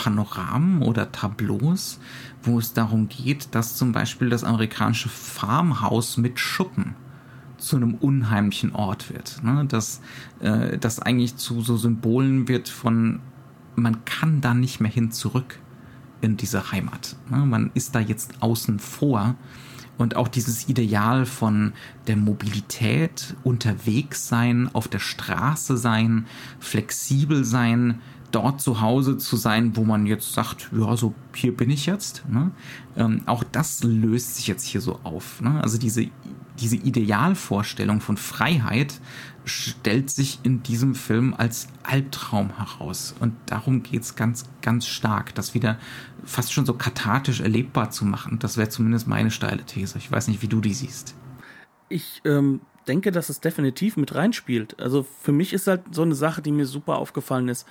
Panoramen 0.00 0.80
oder 0.80 1.12
Tableaus, 1.12 2.00
wo 2.42 2.58
es 2.58 2.72
darum 2.72 3.10
geht, 3.10 3.54
dass 3.54 3.76
zum 3.76 3.92
Beispiel 3.92 4.30
das 4.30 4.44
amerikanische 4.44 5.10
Farmhaus 5.10 6.16
mit 6.16 6.40
Schuppen 6.40 6.94
zu 7.58 7.76
einem 7.76 7.96
unheimlichen 7.96 8.74
Ort 8.74 9.12
wird. 9.12 9.42
Ne? 9.42 9.66
Dass 9.68 10.00
äh, 10.40 10.78
das 10.78 11.00
eigentlich 11.00 11.36
zu 11.36 11.60
so 11.60 11.76
Symbolen 11.76 12.48
wird 12.48 12.70
von, 12.70 13.20
man 13.76 14.06
kann 14.06 14.40
da 14.40 14.54
nicht 14.54 14.80
mehr 14.80 14.90
hin 14.90 15.12
zurück 15.12 15.58
in 16.22 16.38
diese 16.38 16.72
Heimat. 16.72 17.16
Ne? 17.28 17.44
Man 17.44 17.70
ist 17.74 17.94
da 17.94 18.00
jetzt 18.00 18.42
außen 18.42 18.78
vor 18.78 19.34
Und 19.98 20.16
auch 20.16 20.28
dieses 20.28 20.66
Ideal 20.70 21.26
von 21.26 21.74
der 22.06 22.16
Mobilität, 22.16 23.36
unterwegs 23.44 24.28
sein, 24.28 24.70
auf 24.72 24.88
der 24.88 24.98
Straße 24.98 25.76
sein, 25.76 26.24
flexibel 26.58 27.44
sein, 27.44 28.00
dort 28.30 28.60
zu 28.60 28.80
Hause 28.80 29.16
zu 29.18 29.36
sein, 29.36 29.76
wo 29.76 29.84
man 29.84 30.06
jetzt 30.06 30.32
sagt, 30.32 30.70
ja, 30.72 30.96
so 30.96 31.14
hier 31.34 31.56
bin 31.56 31.70
ich 31.70 31.86
jetzt. 31.86 32.24
Ne? 32.28 32.50
Ähm, 32.96 33.22
auch 33.26 33.44
das 33.44 33.82
löst 33.82 34.36
sich 34.36 34.46
jetzt 34.46 34.64
hier 34.64 34.80
so 34.80 35.00
auf. 35.02 35.40
Ne? 35.40 35.60
Also 35.62 35.78
diese, 35.78 36.06
diese 36.58 36.76
Idealvorstellung 36.76 38.00
von 38.00 38.16
Freiheit 38.16 39.00
stellt 39.44 40.10
sich 40.10 40.40
in 40.42 40.62
diesem 40.62 40.94
Film 40.94 41.34
als 41.36 41.68
Albtraum 41.82 42.56
heraus. 42.56 43.14
Und 43.20 43.34
darum 43.46 43.82
geht 43.82 44.02
es 44.02 44.16
ganz, 44.16 44.44
ganz 44.62 44.86
stark, 44.86 45.34
das 45.34 45.54
wieder 45.54 45.78
fast 46.24 46.52
schon 46.52 46.66
so 46.66 46.74
kathartisch 46.74 47.40
erlebbar 47.40 47.90
zu 47.90 48.04
machen. 48.04 48.38
Das 48.38 48.56
wäre 48.56 48.68
zumindest 48.68 49.06
meine 49.06 49.30
steile 49.30 49.64
These. 49.64 49.98
Ich 49.98 50.10
weiß 50.10 50.28
nicht, 50.28 50.42
wie 50.42 50.48
du 50.48 50.60
die 50.60 50.74
siehst. 50.74 51.14
Ich 51.88 52.20
ähm, 52.24 52.60
denke, 52.86 53.10
dass 53.10 53.28
es 53.28 53.40
definitiv 53.40 53.96
mit 53.96 54.14
reinspielt. 54.14 54.78
Also 54.80 55.06
für 55.22 55.32
mich 55.32 55.52
ist 55.52 55.66
halt 55.66 55.82
so 55.92 56.02
eine 56.02 56.14
Sache, 56.14 56.42
die 56.42 56.52
mir 56.52 56.66
super 56.66 56.96
aufgefallen 56.96 57.48
ist, 57.48 57.66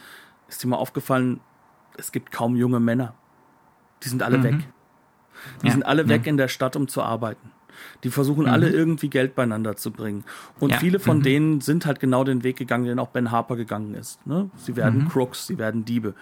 ist 0.50 0.64
dir 0.64 0.68
mal 0.68 0.78
aufgefallen, 0.78 1.40
es 1.98 2.12
gibt 2.12 2.32
kaum 2.32 2.56
junge 2.56 2.80
Männer. 2.80 3.14
Die 4.04 4.10
sind 4.10 4.24
alle 4.24 4.40
mhm. 4.40 4.44
weg. 4.44 4.56
Die 5.62 5.68
ja, 5.68 5.74
sind 5.74 5.84
alle 5.84 6.08
weg 6.10 6.28
in 6.28 6.38
der 6.38 6.48
Stadt, 6.48 6.76
um 6.76 6.88
zu 6.88 7.02
arbeiten. 7.02 7.52
Die 8.04 8.10
versuchen 8.10 8.44
mhm. 8.44 8.50
alle 8.50 8.70
irgendwie 8.70 9.10
Geld 9.10 9.36
beieinander 9.36 9.76
zu 9.76 9.92
bringen. 9.92 10.24
Und 10.60 10.72
ja. 10.72 10.78
viele 10.78 11.00
von 11.00 11.20
mhm. 11.20 11.24
denen 11.24 11.62
sind 11.62 11.86
halt 11.86 12.00
genau 12.00 12.24
den 12.24 12.44
Weg 12.44 12.58
gegangen, 12.58 12.86
den 12.86 13.00
auch 13.00 13.10
Ben 13.10 13.32
Harper 13.32 13.56
gegangen 13.56 13.94
ist. 13.96 14.26
Ne? 14.26 14.50
Sie 14.56 14.76
werden 14.76 15.04
mhm. 15.04 15.10
Crooks, 15.10 15.48
sie 15.48 15.58
werden 15.58 15.86
Diebe. 15.86 16.14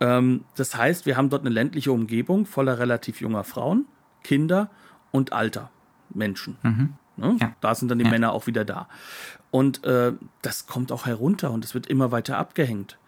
Ähm, 0.00 0.44
das 0.56 0.76
heißt, 0.76 1.06
wir 1.06 1.16
haben 1.16 1.30
dort 1.30 1.42
eine 1.42 1.50
ländliche 1.50 1.92
Umgebung 1.92 2.46
voller 2.46 2.78
relativ 2.78 3.20
junger 3.20 3.44
Frauen, 3.44 3.86
Kinder 4.24 4.70
und 5.12 5.32
alter 5.32 5.70
Menschen. 6.10 6.56
Mhm. 6.62 6.94
Ne? 7.16 7.36
Ja. 7.40 7.54
Da 7.60 7.74
sind 7.74 7.90
dann 7.90 7.98
die 7.98 8.04
ja. 8.04 8.10
Männer 8.10 8.32
auch 8.32 8.46
wieder 8.46 8.64
da. 8.64 8.88
Und 9.50 9.84
äh, 9.84 10.12
das 10.42 10.66
kommt 10.66 10.92
auch 10.92 11.06
herunter 11.06 11.50
und 11.50 11.64
es 11.64 11.74
wird 11.74 11.86
immer 11.86 12.12
weiter 12.12 12.36
abgehängt. 12.38 12.98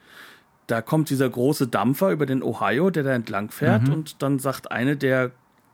Da 0.68 0.82
kommt 0.82 1.10
dieser 1.10 1.28
große 1.28 1.66
Dampfer 1.66 2.12
über 2.12 2.26
den 2.26 2.42
Ohio, 2.42 2.90
der 2.90 3.02
da 3.02 3.12
entlang 3.12 3.50
fährt 3.50 3.88
mhm. 3.88 3.94
und 3.94 4.22
dann 4.22 4.38
sagt 4.38 4.70
eine 4.70 4.96
der 4.96 5.32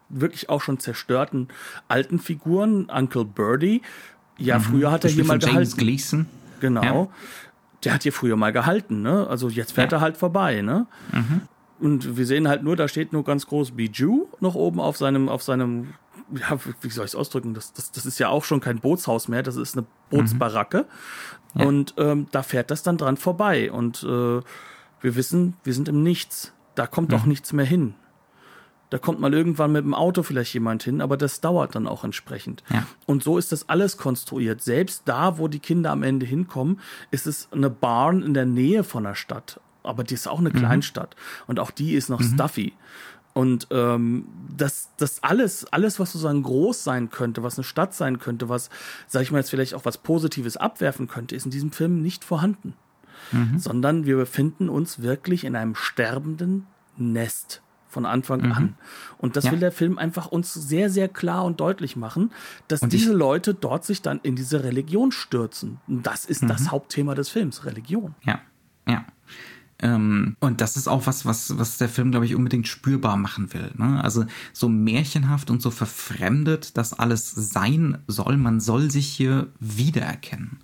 wirklich 0.09 0.49
auch 0.49 0.61
schon 0.61 0.79
zerstörten 0.79 1.49
alten 1.89 2.19
Figuren, 2.19 2.87
Uncle 2.87 3.25
Birdie. 3.25 3.83
Ja, 4.39 4.59
mhm. 4.59 4.63
früher 4.63 4.93
hat 4.93 5.05
er 5.05 5.11
hier 5.11 5.25
mal 5.25 5.39
gehalten. 5.39 5.57
James 5.57 5.77
Gleason. 5.77 6.27
Genau. 6.61 6.83
Ja. 6.83 7.09
Der 7.83 7.95
hat 7.95 8.05
hier 8.05 8.13
früher 8.13 8.37
mal 8.37 8.53
gehalten, 8.53 9.03
ne? 9.03 9.27
Also 9.27 9.49
jetzt 9.49 9.73
fährt 9.73 9.93
ja. 9.93 9.99
er 9.99 10.01
halt 10.01 10.17
vorbei, 10.17 10.63
ne? 10.63 10.87
Mhm. 11.13 11.43
Und 11.81 12.17
wir 12.17 12.25
sehen 12.25 12.47
halt 12.49 12.63
nur, 12.63 12.77
da 12.77 12.87
steht 12.87 13.13
nur 13.13 13.25
ganz 13.25 13.47
groß 13.47 13.73
Bijou 13.73 14.29
noch 14.41 14.55
oben 14.55 14.81
auf 14.81 14.97
seinem, 14.97 15.29
auf 15.29 15.43
seinem, 15.43 15.95
ja, 16.33 16.57
wie 16.81 16.89
soll 16.89 17.05
ich 17.05 17.11
es 17.11 17.17
ausdrücken? 17.17 17.53
Das, 17.53 17.73
das, 17.73 17.91
das 17.91 18.07
ist 18.07 18.19
ja 18.21 18.29
auch 18.29 18.45
schon 18.45 18.61
kein 18.61 18.79
Bootshaus 18.79 19.27
mehr, 19.29 19.43
das 19.43 19.57
ist 19.57 19.77
eine 19.77 19.85
Bootsbaracke. 20.11 20.87
Mhm. 21.55 21.61
Ja. 21.61 21.67
Und 21.67 21.95
ähm, 21.99 22.27
da 22.31 22.43
fährt 22.43 22.71
das 22.71 22.85
dann 22.85 22.97
dran 22.97 23.17
vorbei. 23.17 23.71
Und 23.73 24.05
äh, 24.05 24.41
wir 25.05 25.17
wissen, 25.17 25.55
wir 25.63 25.75
sind 25.75 25.87
im 25.89 26.03
Nichts. 26.03 26.55
Da 26.75 26.87
kommt 26.87 27.11
mhm. 27.11 27.17
auch 27.17 27.27
nichts 27.27 27.53
mehr 27.53 27.67
hin. 27.67 27.95
Da 28.89 28.99
kommt 28.99 29.21
mal 29.21 29.35
irgendwann 29.35 29.73
mit 29.73 29.85
dem 29.85 29.93
Auto 29.93 30.23
vielleicht 30.23 30.55
jemand 30.55 30.83
hin, 30.83 31.03
aber 31.03 31.19
das 31.19 31.43
dauert 31.43 31.75
dann 31.75 31.87
auch 31.87 32.05
entsprechend. 32.05 32.63
Ja. 32.71 32.87
Und 33.05 33.23
so 33.23 33.37
ist 33.37 33.53
das 33.53 33.69
alles 33.69 33.99
konstruiert. 33.99 34.63
Selbst 34.63 35.03
da, 35.05 35.37
wo 35.37 35.47
die 35.47 35.59
Kinder 35.59 35.91
am 35.91 36.03
Ende 36.03 36.25
hinkommen, 36.25 36.81
ist 37.11 37.27
es 37.27 37.49
eine 37.53 37.69
Barn 37.69 38.23
in 38.23 38.33
der 38.33 38.47
Nähe 38.47 38.83
von 38.83 39.05
der 39.05 39.15
Stadt. 39.15 39.61
Aber 39.83 40.05
die 40.05 40.15
ist 40.15 40.27
auch 40.27 40.39
eine 40.39 40.49
mhm. 40.49 40.55
Kleinstadt. 40.55 41.17
Und 41.47 41.61
auch 41.61 41.71
die 41.71 41.95
ist 41.95 42.09
noch 42.09 42.21
mhm. 42.21 42.33
stuffy. 42.35 42.73
Und 43.35 43.67
ähm, 43.73 44.27
das, 44.57 44.89
das 44.97 45.23
alles, 45.23 45.67
alles, 45.71 46.01
was 46.01 46.13
sozusagen 46.13 46.43
groß 46.43 46.83
sein 46.83 47.11
könnte, 47.11 47.43
was 47.43 47.59
eine 47.59 47.65
Stadt 47.65 47.93
sein 47.93 48.21
könnte, 48.21 48.49
was, 48.49 48.71
sag 49.07 49.21
ich 49.21 49.33
mal 49.33 49.39
jetzt 49.39 49.51
vielleicht 49.51 49.75
auch 49.75 49.85
was 49.85 49.99
Positives 49.99 50.57
abwerfen 50.57 51.09
könnte, 51.09 51.37
ist 51.37 51.45
in 51.45 51.51
diesem 51.51 51.73
Film 51.73 52.01
nicht 52.01 52.25
vorhanden. 52.25 52.75
Mhm. 53.33 53.59
Sondern 53.59 54.05
wir 54.07 54.17
befinden 54.17 54.69
uns 54.69 55.03
wirklich 55.03 55.45
in 55.45 55.57
einem 55.57 55.75
sterbenden 55.75 56.67
Nest 56.97 57.63
von 57.95 58.05
Anfang 58.07 58.43
mhm. 58.43 58.53
an. 58.53 58.75
Und 59.19 59.37
das 59.37 59.45
ja. 59.45 59.53
will 59.53 59.61
der 59.61 59.73
Film 59.73 59.99
einfach 59.99 60.27
uns 60.27 60.53
sehr, 60.53 60.91
sehr 60.91 61.09
klar 61.09 61.45
und 61.45 61.61
deutlich 61.61 61.97
machen, 61.97 62.33
dass 62.69 62.83
und 62.83 62.93
diese 62.93 63.13
Leute 63.13 63.55
dort 63.55 63.85
sich 63.85 64.03
dann 64.03 64.21
in 64.23 64.37
diese 64.37 64.65
Religion 64.65 65.13
stürzen. 65.13 65.79
Und 65.87 66.07
das 66.07 66.27
ist 66.27 66.43
mhm. 66.43 66.49
das 66.49 66.71
Hauptthema 66.71 67.15
des 67.15 67.31
Films, 67.31 67.65
Religion. 67.65 68.15
Ja, 68.25 68.41
ja. 68.87 69.05
Ähm, 69.81 70.37
und 70.41 70.61
das 70.61 70.77
ist 70.77 70.89
auch 70.89 71.07
was, 71.07 71.25
was, 71.25 71.59
was 71.59 71.79
der 71.79 71.89
Film, 71.89 72.11
glaube 72.11 72.27
ich, 72.27 72.35
unbedingt 72.35 72.69
spürbar 72.69 73.17
machen 73.17 73.53
will. 73.53 73.73
Ne? 73.77 74.03
Also 74.03 74.25
so 74.53 74.69
märchenhaft 74.69 75.51
und 75.51 75.63
so 75.63 75.71
verfremdet, 75.71 76.77
dass 76.77 76.93
alles 76.93 77.31
sein 77.31 77.99
soll. 78.07 78.37
Man 78.37 78.61
soll 78.61 78.91
sich 78.91 79.09
hier 79.09 79.49
wiedererkennen. 79.61 80.59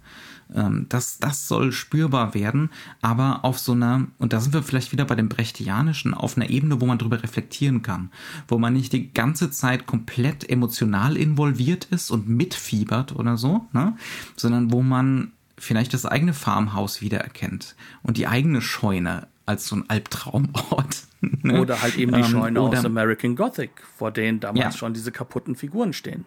Ähm, 0.55 0.87
das, 0.89 1.19
das 1.19 1.49
soll 1.49 1.73
spürbar 1.73 2.35
werden, 2.35 2.71
aber 3.03 3.45
auf 3.45 3.59
so 3.59 3.73
einer, 3.73 4.07
und 4.19 4.33
da 4.33 4.41
sind 4.41 4.53
wir 4.53 4.63
vielleicht 4.63 4.93
wieder 4.93 5.05
bei 5.05 5.15
dem 5.15 5.29
Brechtianischen, 5.29 6.15
auf 6.15 6.37
einer 6.37 6.51
Ebene, 6.51 6.81
wo 6.81 6.87
man 6.87 6.99
drüber 6.99 7.23
reflektieren 7.23 7.83
kann, 7.83 8.11
wo 8.49 8.59
man 8.59 8.73
nicht 8.73 8.93
die 8.93 9.13
ganze 9.13 9.51
Zeit 9.51 9.87
komplett 9.87 10.49
emotional 10.49 11.17
involviert 11.17 11.87
ist 11.87 12.11
und 12.11 12.29
mitfiebert 12.29 13.15
oder 13.15 13.37
so, 13.37 13.67
ne? 13.73 13.97
sondern 14.37 14.73
wo 14.73 14.83
man 14.83 15.33
vielleicht 15.59 15.95
das 15.95 16.07
eigene 16.07 16.33
Farmhaus 16.33 17.01
wiedererkennt 17.01 17.77
und 18.03 18.17
die 18.17 18.27
eigene 18.27 18.63
Scheune 18.63 19.29
als 19.47 19.67
so 19.67 19.77
ein 19.77 19.85
Albtraumort. 19.89 21.03
Ne? 21.43 21.61
Oder 21.61 21.83
halt 21.83 21.99
eben 21.99 22.13
die 22.13 22.21
ähm, 22.21 22.27
Scheune 22.27 22.59
ähm, 22.59 22.65
aus 22.65 22.83
American 22.83 23.37
Gothic, 23.37 23.73
vor 23.99 24.11
denen 24.11 24.41
damals 24.41 24.65
ja. 24.65 24.73
schon 24.73 24.95
diese 24.95 25.13
kaputten 25.13 25.55
Figuren 25.55 25.93
stehen. 25.93 26.25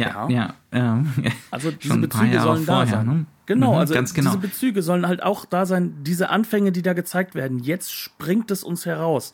Ja, 0.00 0.28
ja. 0.28 0.54
ja 0.72 1.04
also 1.50 1.70
diese 1.70 1.98
Bezüge 1.98 2.40
sollen 2.40 2.66
da 2.66 2.72
vorher, 2.74 2.86
sein. 2.86 3.06
Ne? 3.06 3.26
Genau, 3.46 3.72
mhm, 3.72 3.78
also 3.78 3.94
genau. 3.94 4.30
diese 4.30 4.38
Bezüge 4.38 4.82
sollen 4.82 5.06
halt 5.06 5.22
auch 5.22 5.44
da 5.44 5.66
sein. 5.66 6.02
Diese 6.02 6.30
Anfänge, 6.30 6.72
die 6.72 6.82
da 6.82 6.92
gezeigt 6.92 7.34
werden, 7.34 7.58
jetzt 7.58 7.92
springt 7.92 8.50
es 8.50 8.62
uns 8.62 8.86
heraus. 8.86 9.32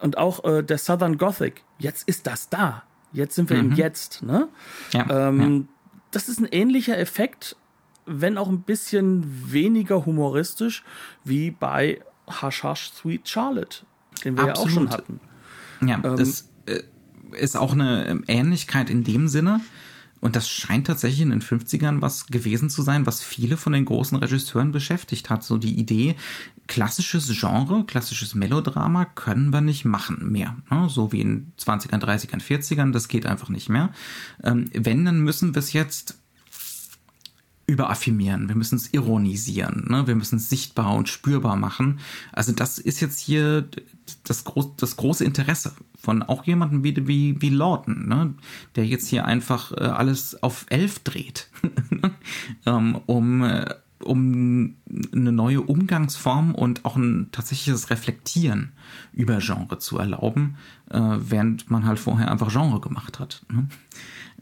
Und 0.00 0.18
auch 0.18 0.44
äh, 0.44 0.62
der 0.62 0.78
Southern 0.78 1.16
Gothic, 1.16 1.62
jetzt 1.78 2.06
ist 2.08 2.26
das 2.26 2.48
da. 2.48 2.82
Jetzt 3.12 3.36
sind 3.36 3.48
wir 3.48 3.62
mhm. 3.62 3.70
im 3.70 3.76
Jetzt. 3.76 4.22
Ne? 4.22 4.48
Ja, 4.92 5.28
ähm, 5.28 5.40
ja. 5.40 5.60
Das 6.10 6.28
ist 6.28 6.40
ein 6.40 6.48
ähnlicher 6.50 6.98
Effekt, 6.98 7.56
wenn 8.06 8.36
auch 8.38 8.48
ein 8.48 8.62
bisschen 8.62 9.24
weniger 9.50 10.04
humoristisch, 10.04 10.84
wie 11.24 11.50
bei 11.50 12.00
Hush 12.42 12.64
Hush 12.64 12.92
Sweet 12.92 13.28
Charlotte, 13.28 13.78
den 14.24 14.36
wir 14.36 14.44
Absolut. 14.44 14.56
ja 14.56 14.62
auch 14.62 14.68
schon 14.74 14.90
hatten. 14.90 15.20
Ja, 15.80 16.00
ähm, 16.04 16.16
das 16.16 16.50
äh, 16.66 16.82
ist 17.38 17.56
auch 17.56 17.72
eine 17.72 18.22
Ähnlichkeit 18.26 18.90
in 18.90 19.04
dem 19.04 19.28
Sinne, 19.28 19.60
und 20.24 20.36
das 20.36 20.48
scheint 20.48 20.86
tatsächlich 20.86 21.20
in 21.20 21.28
den 21.28 21.42
50ern 21.42 22.00
was 22.00 22.28
gewesen 22.28 22.70
zu 22.70 22.80
sein, 22.80 23.04
was 23.04 23.22
viele 23.22 23.58
von 23.58 23.74
den 23.74 23.84
großen 23.84 24.16
Regisseuren 24.16 24.72
beschäftigt 24.72 25.28
hat. 25.28 25.44
So 25.44 25.58
die 25.58 25.78
Idee, 25.78 26.16
klassisches 26.66 27.28
Genre, 27.38 27.84
klassisches 27.84 28.34
Melodrama 28.34 29.04
können 29.04 29.52
wir 29.52 29.60
nicht 29.60 29.84
machen 29.84 30.32
mehr. 30.32 30.56
Ne? 30.70 30.88
So 30.88 31.12
wie 31.12 31.20
in 31.20 31.52
20ern, 31.60 32.00
30ern, 32.00 32.40
40ern, 32.40 32.90
das 32.90 33.08
geht 33.08 33.26
einfach 33.26 33.50
nicht 33.50 33.68
mehr. 33.68 33.90
Ähm, 34.42 34.70
wenn, 34.72 35.04
dann 35.04 35.20
müssen 35.20 35.54
wir 35.54 35.58
es 35.58 35.74
jetzt 35.74 36.18
überaffirmieren, 37.66 38.48
wir 38.48 38.56
müssen 38.56 38.76
es 38.76 38.92
ironisieren, 38.92 39.86
ne? 39.88 40.06
wir 40.06 40.14
müssen 40.14 40.36
es 40.36 40.50
sichtbar 40.50 40.94
und 40.94 41.08
spürbar 41.08 41.56
machen. 41.56 42.00
Also 42.32 42.52
das 42.52 42.78
ist 42.78 43.00
jetzt 43.00 43.18
hier 43.18 43.66
das, 44.24 44.44
groß, 44.44 44.76
das 44.76 44.96
große 44.96 45.24
Interesse 45.24 45.72
von 45.98 46.22
auch 46.22 46.44
jemandem 46.44 46.84
wie, 46.84 47.08
wie, 47.08 47.40
wie 47.40 47.48
Lawton, 47.48 48.06
ne? 48.06 48.34
der 48.76 48.86
jetzt 48.86 49.08
hier 49.08 49.24
einfach 49.24 49.72
äh, 49.72 49.84
alles 49.84 50.42
auf 50.42 50.66
elf 50.68 50.98
dreht, 51.00 51.48
ähm, 52.66 53.00
um, 53.06 53.42
äh, 53.42 53.74
um 54.02 54.76
eine 55.12 55.32
neue 55.32 55.62
Umgangsform 55.62 56.54
und 56.54 56.84
auch 56.84 56.96
ein 56.96 57.28
tatsächliches 57.32 57.88
Reflektieren 57.88 58.72
über 59.14 59.38
Genre 59.38 59.78
zu 59.78 59.96
erlauben, 59.96 60.56
äh, 60.90 61.00
während 61.00 61.70
man 61.70 61.86
halt 61.86 61.98
vorher 61.98 62.30
einfach 62.30 62.52
Genre 62.52 62.80
gemacht 62.80 63.18
hat. 63.18 63.42
Ne? 63.50 63.68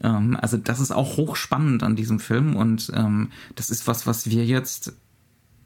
Ähm, 0.01 0.37
also 0.41 0.57
das 0.57 0.79
ist 0.79 0.91
auch 0.91 1.17
hochspannend 1.17 1.83
an 1.83 1.95
diesem 1.95 2.19
Film 2.19 2.55
und 2.55 2.91
ähm, 2.95 3.29
das 3.55 3.69
ist 3.69 3.87
was, 3.87 4.07
was 4.07 4.29
wir 4.29 4.45
jetzt 4.45 4.93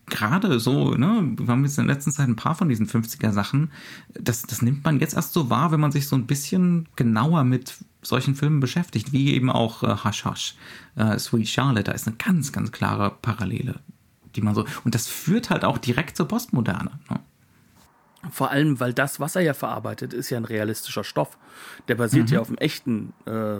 gerade 0.07 0.59
so, 0.59 0.91
ne, 0.91 1.33
wir 1.37 1.47
haben 1.47 1.63
jetzt 1.63 1.77
in 1.77 1.87
der 1.87 1.95
letzten 1.95 2.11
Zeit 2.11 2.27
ein 2.27 2.35
paar 2.35 2.55
von 2.55 2.69
diesen 2.69 2.87
50er 2.87 3.31
Sachen, 3.31 3.71
das, 4.13 4.43
das 4.43 4.61
nimmt 4.61 4.83
man 4.83 4.99
jetzt 4.99 5.13
erst 5.13 5.33
so 5.33 5.49
wahr, 5.49 5.71
wenn 5.71 5.81
man 5.81 5.91
sich 5.91 6.07
so 6.07 6.15
ein 6.15 6.27
bisschen 6.27 6.87
genauer 6.95 7.43
mit 7.43 7.75
solchen 8.01 8.35
Filmen 8.35 8.59
beschäftigt, 8.59 9.11
wie 9.11 9.33
eben 9.33 9.49
auch 9.49 9.83
äh, 9.83 9.97
Hush 10.03 10.25
Hush, 10.25 10.55
äh, 10.95 11.19
Sweet 11.19 11.49
Charlotte, 11.49 11.83
da 11.83 11.91
ist 11.91 12.07
eine 12.07 12.15
ganz, 12.15 12.53
ganz 12.53 12.71
klare 12.71 13.11
Parallele, 13.21 13.81
die 14.35 14.41
man 14.41 14.55
so, 14.55 14.65
und 14.85 14.95
das 14.95 15.07
führt 15.07 15.49
halt 15.49 15.65
auch 15.65 15.77
direkt 15.77 16.15
zur 16.15 16.27
Postmoderne. 16.27 16.91
Ne? 17.09 17.19
Vor 18.31 18.51
allem, 18.51 18.79
weil 18.79 18.93
das, 18.93 19.19
was 19.19 19.35
er 19.35 19.41
ja 19.41 19.53
verarbeitet, 19.53 20.13
ist 20.13 20.29
ja 20.29 20.37
ein 20.37 20.45
realistischer 20.45 21.03
Stoff. 21.03 21.37
Der 21.87 21.95
basiert 21.95 22.29
mhm. 22.29 22.33
ja 22.33 22.41
auf 22.41 22.47
einem 22.47 22.57
echten 22.57 23.13
äh, 23.25 23.59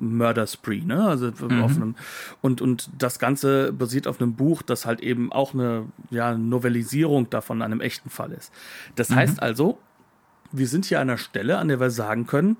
Murder 0.00 0.46
Spree, 0.46 0.82
ne? 0.82 1.06
Also 1.06 1.30
mhm. 1.48 1.62
auf 1.62 1.76
einem 1.76 1.94
und 2.42 2.60
und 2.60 2.90
das 2.98 3.18
Ganze 3.18 3.72
basiert 3.72 4.06
auf 4.06 4.20
einem 4.20 4.34
Buch, 4.34 4.62
das 4.62 4.84
halt 4.84 5.00
eben 5.00 5.32
auch 5.32 5.54
eine 5.54 5.86
ja 6.10 6.36
Novellisierung 6.36 7.30
davon 7.30 7.62
einem 7.62 7.80
echten 7.80 8.10
Fall 8.10 8.32
ist. 8.32 8.52
Das 8.94 9.08
mhm. 9.10 9.16
heißt 9.16 9.42
also, 9.42 9.78
wir 10.52 10.68
sind 10.68 10.84
hier 10.84 11.00
an 11.00 11.08
einer 11.08 11.18
Stelle, 11.18 11.58
an 11.58 11.68
der 11.68 11.80
wir 11.80 11.90
sagen 11.90 12.26
können, 12.26 12.58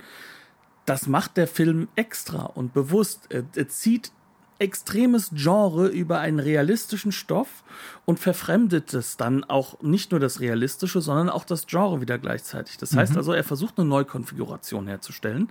das 0.86 1.06
macht 1.06 1.36
der 1.36 1.46
Film 1.46 1.88
extra 1.94 2.44
und 2.44 2.72
bewusst. 2.72 3.26
Er, 3.28 3.44
er 3.54 3.68
zieht 3.68 4.12
extremes 4.58 5.30
Genre 5.34 5.88
über 5.88 6.20
einen 6.20 6.38
realistischen 6.38 7.12
Stoff 7.12 7.64
und 8.04 8.20
verfremdet 8.20 8.94
es 8.94 9.16
dann 9.16 9.44
auch 9.44 9.80
nicht 9.82 10.12
nur 10.12 10.20
das 10.20 10.40
Realistische, 10.40 11.00
sondern 11.00 11.28
auch 11.28 11.44
das 11.44 11.66
Genre 11.66 12.00
wieder 12.00 12.18
gleichzeitig. 12.18 12.78
Das 12.78 12.94
heißt 12.94 13.12
mhm. 13.12 13.18
also, 13.18 13.32
er 13.32 13.44
versucht 13.44 13.78
eine 13.78 13.88
Neukonfiguration 13.88 14.86
herzustellen 14.86 15.50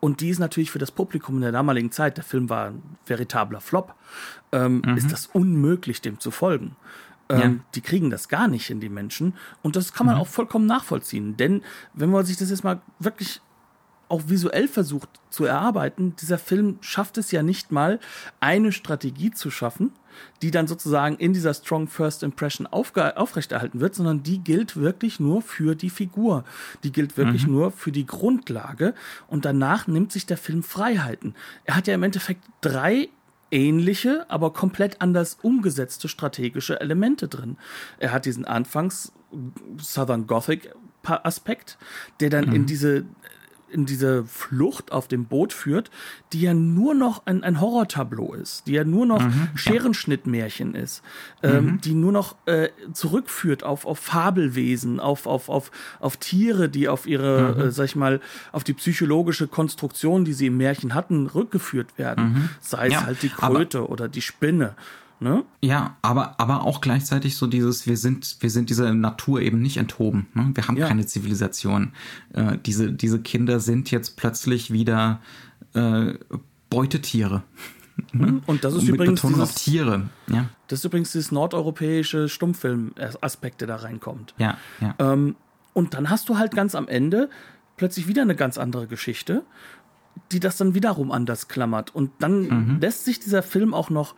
und 0.00 0.20
die 0.20 0.28
ist 0.28 0.38
natürlich 0.38 0.70
für 0.70 0.78
das 0.78 0.90
Publikum 0.90 1.36
in 1.36 1.42
der 1.42 1.52
damaligen 1.52 1.90
Zeit, 1.90 2.16
der 2.16 2.24
Film 2.24 2.48
war 2.48 2.68
ein 2.68 2.82
veritabler 3.04 3.60
Flop, 3.60 3.94
ähm, 4.52 4.82
mhm. 4.84 4.96
ist 4.96 5.10
das 5.10 5.26
unmöglich, 5.26 6.00
dem 6.00 6.20
zu 6.20 6.30
folgen. 6.30 6.76
Ähm, 7.28 7.40
ja. 7.40 7.64
Die 7.74 7.80
kriegen 7.80 8.10
das 8.10 8.28
gar 8.28 8.46
nicht 8.46 8.70
in 8.70 8.78
die 8.78 8.88
Menschen 8.88 9.34
und 9.62 9.74
das 9.74 9.92
kann 9.92 10.06
man 10.06 10.14
mhm. 10.16 10.20
auch 10.20 10.28
vollkommen 10.28 10.66
nachvollziehen, 10.66 11.36
denn 11.36 11.62
wenn 11.94 12.10
man 12.10 12.24
sich 12.24 12.36
das 12.36 12.50
jetzt 12.50 12.62
mal 12.62 12.80
wirklich 13.00 13.40
auch 14.08 14.22
visuell 14.26 14.68
versucht 14.68 15.08
zu 15.30 15.44
erarbeiten, 15.44 16.14
dieser 16.16 16.38
Film 16.38 16.78
schafft 16.80 17.18
es 17.18 17.30
ja 17.30 17.42
nicht 17.42 17.72
mal, 17.72 17.98
eine 18.40 18.72
Strategie 18.72 19.32
zu 19.32 19.50
schaffen, 19.50 19.92
die 20.42 20.50
dann 20.50 20.66
sozusagen 20.66 21.16
in 21.16 21.32
dieser 21.32 21.52
Strong 21.52 21.88
First 21.88 22.22
Impression 22.22 22.66
aufrechterhalten 22.66 23.80
wird, 23.80 23.94
sondern 23.94 24.22
die 24.22 24.38
gilt 24.38 24.76
wirklich 24.76 25.20
nur 25.20 25.42
für 25.42 25.74
die 25.74 25.90
Figur. 25.90 26.44
Die 26.84 26.92
gilt 26.92 27.16
wirklich 27.16 27.46
mhm. 27.46 27.52
nur 27.52 27.70
für 27.72 27.92
die 27.92 28.06
Grundlage 28.06 28.94
und 29.26 29.44
danach 29.44 29.86
nimmt 29.86 30.12
sich 30.12 30.26
der 30.26 30.38
Film 30.38 30.62
Freiheiten. 30.62 31.34
Er 31.64 31.76
hat 31.76 31.86
ja 31.86 31.94
im 31.94 32.02
Endeffekt 32.02 32.44
drei 32.60 33.08
ähnliche, 33.50 34.26
aber 34.28 34.52
komplett 34.52 35.00
anders 35.00 35.38
umgesetzte 35.42 36.08
strategische 36.08 36.80
Elemente 36.80 37.28
drin. 37.28 37.56
Er 37.98 38.12
hat 38.12 38.24
diesen 38.24 38.44
Anfangs 38.44 39.12
Southern 39.78 40.26
Gothic 40.26 40.72
Aspekt, 41.04 41.78
der 42.20 42.30
dann 42.30 42.46
mhm. 42.48 42.54
in 42.54 42.66
diese 42.66 43.04
in 43.70 43.86
diese 43.86 44.24
Flucht 44.24 44.92
auf 44.92 45.08
dem 45.08 45.26
Boot 45.26 45.52
führt, 45.52 45.90
die 46.32 46.42
ja 46.42 46.54
nur 46.54 46.94
noch 46.94 47.26
ein, 47.26 47.42
ein 47.42 47.60
Horrortableau 47.60 48.34
ist, 48.34 48.66
die 48.66 48.72
ja 48.72 48.84
nur 48.84 49.06
noch 49.06 49.22
mhm, 49.22 49.48
Scherenschnittmärchen 49.54 50.74
ja. 50.74 50.80
ist, 50.80 51.02
ähm, 51.42 51.64
mhm. 51.64 51.80
die 51.80 51.94
nur 51.94 52.12
noch 52.12 52.36
äh, 52.46 52.68
zurückführt 52.92 53.64
auf, 53.64 53.86
auf 53.86 53.98
Fabelwesen, 53.98 55.00
auf, 55.00 55.26
auf, 55.26 55.48
auf, 55.48 55.70
auf 56.00 56.16
Tiere, 56.16 56.68
die 56.68 56.88
auf 56.88 57.06
ihre, 57.06 57.54
mhm. 57.54 57.60
äh, 57.62 57.70
sag 57.70 57.84
ich 57.86 57.96
mal, 57.96 58.20
auf 58.52 58.64
die 58.64 58.74
psychologische 58.74 59.48
Konstruktion, 59.48 60.24
die 60.24 60.32
sie 60.32 60.46
im 60.46 60.56
Märchen 60.56 60.94
hatten, 60.94 61.26
rückgeführt 61.26 61.98
werden. 61.98 62.24
Mhm. 62.24 62.48
Sei 62.60 62.86
es 62.88 62.92
ja, 62.94 63.06
halt 63.06 63.22
die 63.22 63.28
Kröte 63.28 63.88
oder 63.88 64.08
die 64.08 64.22
Spinne. 64.22 64.74
Ne? 65.18 65.44
Ja, 65.62 65.96
aber, 66.02 66.38
aber 66.38 66.64
auch 66.64 66.80
gleichzeitig 66.80 67.36
so 67.36 67.46
dieses, 67.46 67.86
wir 67.86 67.96
sind, 67.96 68.36
wir 68.40 68.50
sind 68.50 68.68
dieser 68.68 68.92
Natur 68.92 69.40
eben 69.40 69.60
nicht 69.60 69.78
enthoben. 69.78 70.28
Ne? 70.34 70.50
Wir 70.54 70.68
haben 70.68 70.76
ja. 70.76 70.88
keine 70.88 71.06
Zivilisation. 71.06 71.92
Äh, 72.34 72.58
diese, 72.64 72.92
diese 72.92 73.20
Kinder 73.20 73.60
sind 73.60 73.90
jetzt 73.90 74.16
plötzlich 74.16 74.72
wieder 74.72 75.20
äh, 75.74 76.14
Beutetiere. 76.68 77.42
Ne? 78.12 78.42
Und 78.46 78.64
das 78.64 78.74
ist 78.74 78.82
Und 78.82 78.88
übrigens 78.88 79.22
Betonung 79.22 79.40
dieses, 79.40 79.56
auf 79.56 79.62
Tiere. 79.62 80.02
Ja. 80.28 80.48
Das 80.68 80.80
ist 80.80 80.84
übrigens 80.84 81.12
dieses 81.12 81.32
nordeuropäische 81.32 82.28
Stummfilm-Aspekt, 82.28 83.62
der 83.62 83.68
da 83.68 83.76
reinkommt. 83.76 84.34
Ja, 84.36 84.58
ja. 84.80 84.94
Ähm, 84.98 85.36
und 85.72 85.94
dann 85.94 86.10
hast 86.10 86.28
du 86.28 86.36
halt 86.36 86.54
ganz 86.54 86.74
am 86.74 86.88
Ende 86.88 87.30
plötzlich 87.76 88.06
wieder 88.06 88.22
eine 88.22 88.36
ganz 88.36 88.58
andere 88.58 88.86
Geschichte, 88.86 89.44
die 90.32 90.40
das 90.40 90.56
dann 90.56 90.74
wiederum 90.74 91.12
anders 91.12 91.48
klammert. 91.48 91.94
Und 91.94 92.10
dann 92.18 92.42
mhm. 92.42 92.80
lässt 92.80 93.04
sich 93.04 93.20
dieser 93.20 93.42
Film 93.42 93.74
auch 93.74 93.90
noch 93.90 94.14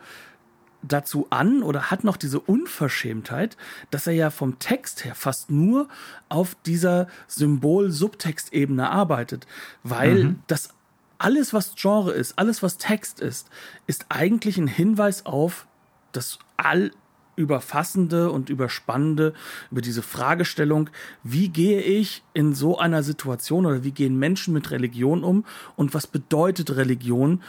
dazu 0.81 1.27
an 1.29 1.63
oder 1.63 1.91
hat 1.91 2.03
noch 2.03 2.17
diese 2.17 2.39
Unverschämtheit, 2.39 3.57
dass 3.91 4.07
er 4.07 4.13
ja 4.13 4.29
vom 4.29 4.59
Text 4.59 5.03
her 5.05 5.15
fast 5.15 5.49
nur 5.51 5.87
auf 6.29 6.55
dieser 6.65 7.07
Symbol-Subtext-Ebene 7.27 8.89
arbeitet, 8.89 9.45
weil 9.83 10.23
mhm. 10.23 10.39
das 10.47 10.69
alles, 11.17 11.53
was 11.53 11.75
Genre 11.75 12.11
ist, 12.11 12.39
alles, 12.39 12.63
was 12.63 12.77
Text 12.77 13.19
ist, 13.19 13.49
ist 13.87 14.05
eigentlich 14.09 14.57
ein 14.57 14.67
Hinweis 14.67 15.25
auf 15.25 15.67
das 16.13 16.39
allüberfassende 16.55 18.31
und 18.31 18.49
überspannende, 18.49 19.33
über 19.69 19.81
diese 19.81 20.01
Fragestellung, 20.01 20.89
wie 21.23 21.49
gehe 21.49 21.81
ich 21.81 22.23
in 22.33 22.55
so 22.55 22.77
einer 22.77 23.03
Situation 23.03 23.65
oder 23.65 23.83
wie 23.83 23.91
gehen 23.91 24.17
Menschen 24.17 24.53
mit 24.53 24.71
Religion 24.71 25.23
um 25.25 25.45
und 25.75 25.93
was 25.93 26.07
bedeutet 26.07 26.75
Religion 26.77 27.43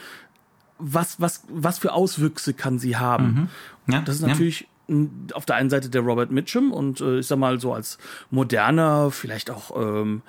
was, 0.81 1.21
was, 1.21 1.43
was 1.47 1.79
für 1.79 1.93
Auswüchse 1.93 2.53
kann 2.53 2.79
sie 2.79 2.97
haben? 2.97 3.49
Mhm. 3.85 3.93
Ja, 3.93 4.01
das 4.01 4.15
ist 4.15 4.21
natürlich 4.21 4.67
ja. 4.87 4.95
auf 5.33 5.45
der 5.45 5.55
einen 5.55 5.69
Seite 5.69 5.89
der 5.89 6.01
Robert 6.01 6.31
Mitchum 6.31 6.71
und 6.71 7.01
äh, 7.01 7.19
ich 7.19 7.27
sag 7.27 7.37
mal 7.37 7.59
so 7.59 7.73
als 7.73 7.97
moderner, 8.29 9.11
vielleicht 9.11 9.49
auch 9.49 9.71
ähm, 9.75 10.21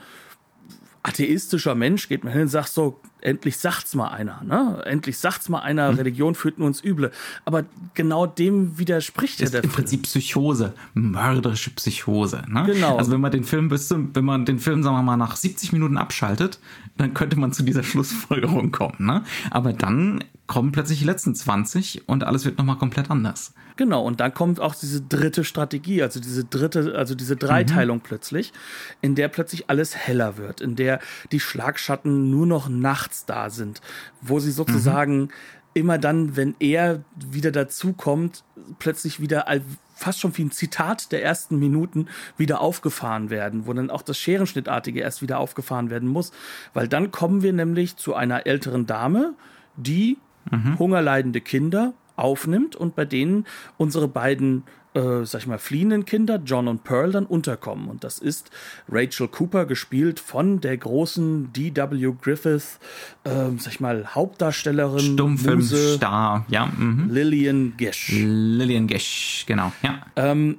atheistischer 1.03 1.75
Mensch 1.75 2.09
geht 2.09 2.25
man 2.25 2.33
hin 2.33 2.43
und 2.43 2.49
sagt 2.49 2.69
so, 2.69 3.01
endlich 3.23 3.57
sagt's 3.57 3.95
mal 3.95 4.09
einer, 4.09 4.43
ne? 4.45 4.83
Endlich 4.85 5.19
sagt's 5.19 5.49
mal 5.49 5.61
einer, 5.61 5.93
mhm. 5.93 5.99
Religion 5.99 6.35
führt 6.35 6.59
nur 6.59 6.69
ins 6.69 6.83
Üble. 6.85 7.11
Aber 7.45 7.65
genau 7.95 8.27
dem 8.27 8.79
widerspricht 8.79 9.41
ja 9.41 9.49
der 9.49 9.65
im 9.65 9.71
Film. 9.71 9.75
Prinzip 9.75 10.03
Psychose, 10.03 10.75
mörderische 10.95 11.71
Psychose, 11.71 12.43
ne? 12.49 12.65
Genau. 12.67 12.97
Also 12.97 13.13
wenn 13.13 13.21
man 13.21 13.33
den 13.33 13.45
Film 13.45 13.69
bis 13.69 13.89
zum, 13.89 14.15
wenn 14.15 14.25
man 14.25 14.45
den 14.45 14.59
Film, 14.59 14.83
sagen 14.83 14.97
wir 14.97 15.03
mal, 15.03 15.17
nach 15.17 15.37
70 15.37 15.73
Minuten 15.73 15.97
abschaltet, 15.97 16.59
dann 16.97 17.15
könnte 17.15 17.39
man 17.39 17.53
zu 17.53 17.63
dieser 17.63 17.83
Schlussfolgerung 17.83 18.73
kommen, 18.73 18.97
ne? 18.99 19.25
Aber 19.51 19.73
dann 19.73 20.25
kommen 20.47 20.73
plötzlich 20.73 20.99
die 20.99 21.05
letzten 21.05 21.35
20 21.35 22.09
und 22.09 22.25
alles 22.25 22.45
wird 22.45 22.59
nochmal 22.59 22.77
komplett 22.77 23.11
anders. 23.11 23.55
Genau, 23.77 24.03
und 24.03 24.21
dann 24.21 24.35
kommt 24.35 24.61
auch 24.61 24.75
diese 24.75 25.01
dritte 25.01 25.45
Strategie, 25.45 26.03
also 26.03 26.21
diese 26.21 26.45
dritte, 26.45 26.95
also 26.97 27.15
diese 27.15 27.37
Dreiteilung 27.37 27.99
mhm. 27.99 28.03
plötzlich, 28.03 28.53
in 29.01 29.15
der 29.15 29.29
plötzlich 29.29 29.71
alles 29.71 29.97
heller 29.97 30.37
wird, 30.37 30.61
in 30.61 30.77
der 30.77 31.01
die 31.31 31.41
Schlagschatten 31.41 32.31
nur 32.31 32.47
noch 32.47 32.69
nachts 32.69 33.12
da 33.27 33.51
sind, 33.51 33.81
wo 34.21 34.41
sie 34.41 34.51
sozusagen 34.51 35.21
mhm. 35.21 35.29
immer 35.75 35.99
dann, 35.99 36.37
wenn 36.37 36.55
er 36.59 37.05
wieder 37.15 37.51
dazukommt, 37.53 38.45
plötzlich 38.79 39.21
wieder 39.21 39.47
fast 39.95 40.21
schon 40.21 40.37
wie 40.37 40.45
ein 40.45 40.51
Zitat 40.51 41.13
der 41.13 41.23
ersten 41.23 41.59
Minuten 41.59 42.09
wieder 42.37 42.61
aufgefahren 42.61 43.31
werden, 43.31 43.67
wo 43.67 43.73
dann 43.73 43.91
auch 43.91 44.03
das 44.03 44.19
Scherenschnittartige 44.19 45.01
erst 45.01 45.23
wieder 45.23 45.39
aufgefahren 45.39 45.91
werden 45.91 46.09
muss, 46.09 46.33
weil 46.75 46.89
dann 46.89 47.13
kommen 47.13 47.43
wir 47.43 47.53
nämlich 47.53 47.97
zu 47.97 48.15
einer 48.15 48.47
älteren 48.47 48.87
Dame, 48.87 49.35
die 49.77 50.19
mhm. 50.51 50.79
hungerleidende 50.79 51.41
Kinder 51.41 51.95
aufnimmt 52.17 52.77
und 52.77 52.95
bei 52.95 53.05
denen 53.05 53.47
unsere 53.79 54.09
beiden 54.09 54.65
äh, 54.95 55.25
sag 55.25 55.41
ich 55.41 55.47
mal, 55.47 55.59
fliehenden 55.59 56.05
Kinder, 56.05 56.41
John 56.45 56.69
und 56.69 56.85
Pearl, 56.85 57.13
dann 57.13 57.27
unterkommen. 57.27 57.89
Und 57.89 58.05
das 58.05 58.19
ist 58.19 58.51
Rachel 58.89 59.29
Cooper, 59.29 59.67
gespielt 59.67 60.21
von 60.21 60.61
der 60.61 60.77
großen 60.77 61.53
D.W. 61.53 62.15
Griffith, 62.21 62.79
äh, 63.25 63.31
sag 63.59 63.73
ich 63.73 63.81
mal, 63.81 64.15
Hauptdarstellerin. 64.15 65.15
Stummfilmstar, 65.15 66.47
ja. 66.49 66.67
Mhm. 66.67 67.11
Lillian 67.11 67.75
Gish. 67.77 68.11
Lillian 68.13 68.87
Gish, 68.87 69.45
genau, 69.47 69.73
ja. 69.83 70.07
Ähm, 70.17 70.59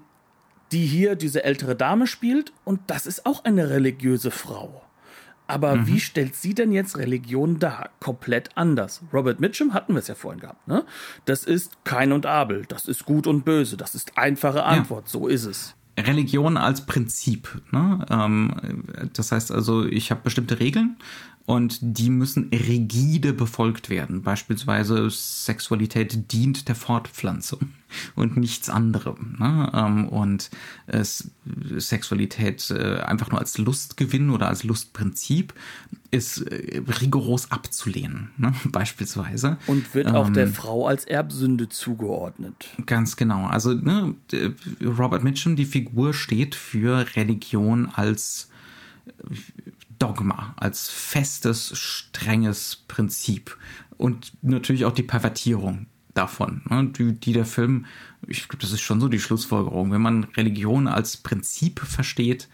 die 0.71 0.85
hier 0.85 1.15
diese 1.15 1.43
ältere 1.43 1.75
Dame 1.75 2.07
spielt 2.07 2.51
und 2.63 2.79
das 2.87 3.05
ist 3.05 3.25
auch 3.25 3.45
eine 3.45 3.69
religiöse 3.69 4.31
Frau. 4.31 4.82
Aber 5.53 5.75
mhm. 5.75 5.87
wie 5.87 5.99
stellt 5.99 6.35
sie 6.35 6.55
denn 6.55 6.71
jetzt 6.71 6.97
Religion 6.97 7.59
dar? 7.59 7.91
Komplett 7.99 8.49
anders. 8.55 9.01
Robert 9.13 9.39
Mitchum 9.39 9.73
hatten 9.73 9.93
wir 9.93 9.99
es 9.99 10.07
ja 10.07 10.15
vorhin 10.15 10.41
gehabt. 10.41 10.67
Ne? 10.67 10.83
Das 11.25 11.43
ist 11.43 11.83
Kein 11.83 12.11
und 12.11 12.25
Abel. 12.25 12.65
Das 12.67 12.87
ist 12.87 13.05
Gut 13.05 13.27
und 13.27 13.45
Böse. 13.45 13.77
Das 13.77 13.93
ist 13.93 14.17
einfache 14.17 14.63
Antwort. 14.63 15.05
Ja. 15.05 15.11
So 15.11 15.27
ist 15.27 15.45
es. 15.45 15.75
Religion 15.95 16.57
als 16.57 16.87
Prinzip. 16.87 17.61
Ne? 17.71 18.03
Ähm, 18.09 18.83
das 19.13 19.31
heißt 19.31 19.51
also, 19.51 19.85
ich 19.85 20.09
habe 20.09 20.21
bestimmte 20.23 20.59
Regeln 20.59 20.97
und 21.45 21.79
die 21.81 22.09
müssen 22.09 22.49
rigide 22.53 23.33
befolgt 23.33 23.89
werden. 23.89 24.21
Beispielsweise 24.21 25.09
Sexualität 25.09 26.31
dient 26.31 26.69
der 26.69 26.75
Fortpflanzung 26.75 27.73
und 28.15 28.37
nichts 28.37 28.69
anderem. 28.69 29.35
Ne? 29.39 29.69
Ähm, 29.73 30.07
und 30.07 30.49
Sexualität 31.77 32.71
äh, 32.71 32.99
einfach 32.99 33.29
nur 33.29 33.41
als 33.41 33.57
Lustgewinn 33.57 34.29
oder 34.29 34.47
als 34.47 34.63
Lustprinzip 34.63 35.53
ist 36.11 36.37
äh, 36.43 36.81
rigoros 37.01 37.51
abzulehnen, 37.51 38.29
ne? 38.37 38.53
beispielsweise. 38.71 39.57
Und 39.67 39.93
wird 39.93 40.07
auch 40.07 40.27
ähm, 40.27 40.33
der 40.33 40.47
Frau 40.47 40.87
als 40.87 41.03
Erbsünde 41.03 41.67
zugeordnet. 41.67 42.69
Ganz 42.85 43.17
genau. 43.17 43.47
Also 43.47 43.73
ne, 43.73 44.15
Robert 44.81 45.25
Mitchum, 45.25 45.57
die 45.57 45.65
Figur 45.65 46.13
steht 46.13 46.55
für 46.55 47.05
Religion 47.17 47.89
als 47.93 48.49
Dogma, 50.03 50.53
als 50.57 50.89
festes, 50.89 51.71
strenges 51.77 52.83
Prinzip 52.89 53.57
und 53.95 54.33
natürlich 54.41 54.83
auch 54.83 54.91
die 54.91 55.01
Pervertierung 55.01 55.85
davon, 56.13 56.61
ne, 56.69 56.89
die, 56.89 57.13
die 57.13 57.31
der 57.31 57.45
Film, 57.45 57.85
ich 58.27 58.49
glaube, 58.49 58.61
das 58.61 58.73
ist 58.73 58.81
schon 58.81 58.99
so 58.99 59.07
die 59.07 59.21
Schlussfolgerung, 59.21 59.93
wenn 59.93 60.01
man 60.01 60.25
Religion 60.35 60.89
als 60.89 61.15
Prinzip 61.15 61.79
versteht, 61.79 62.49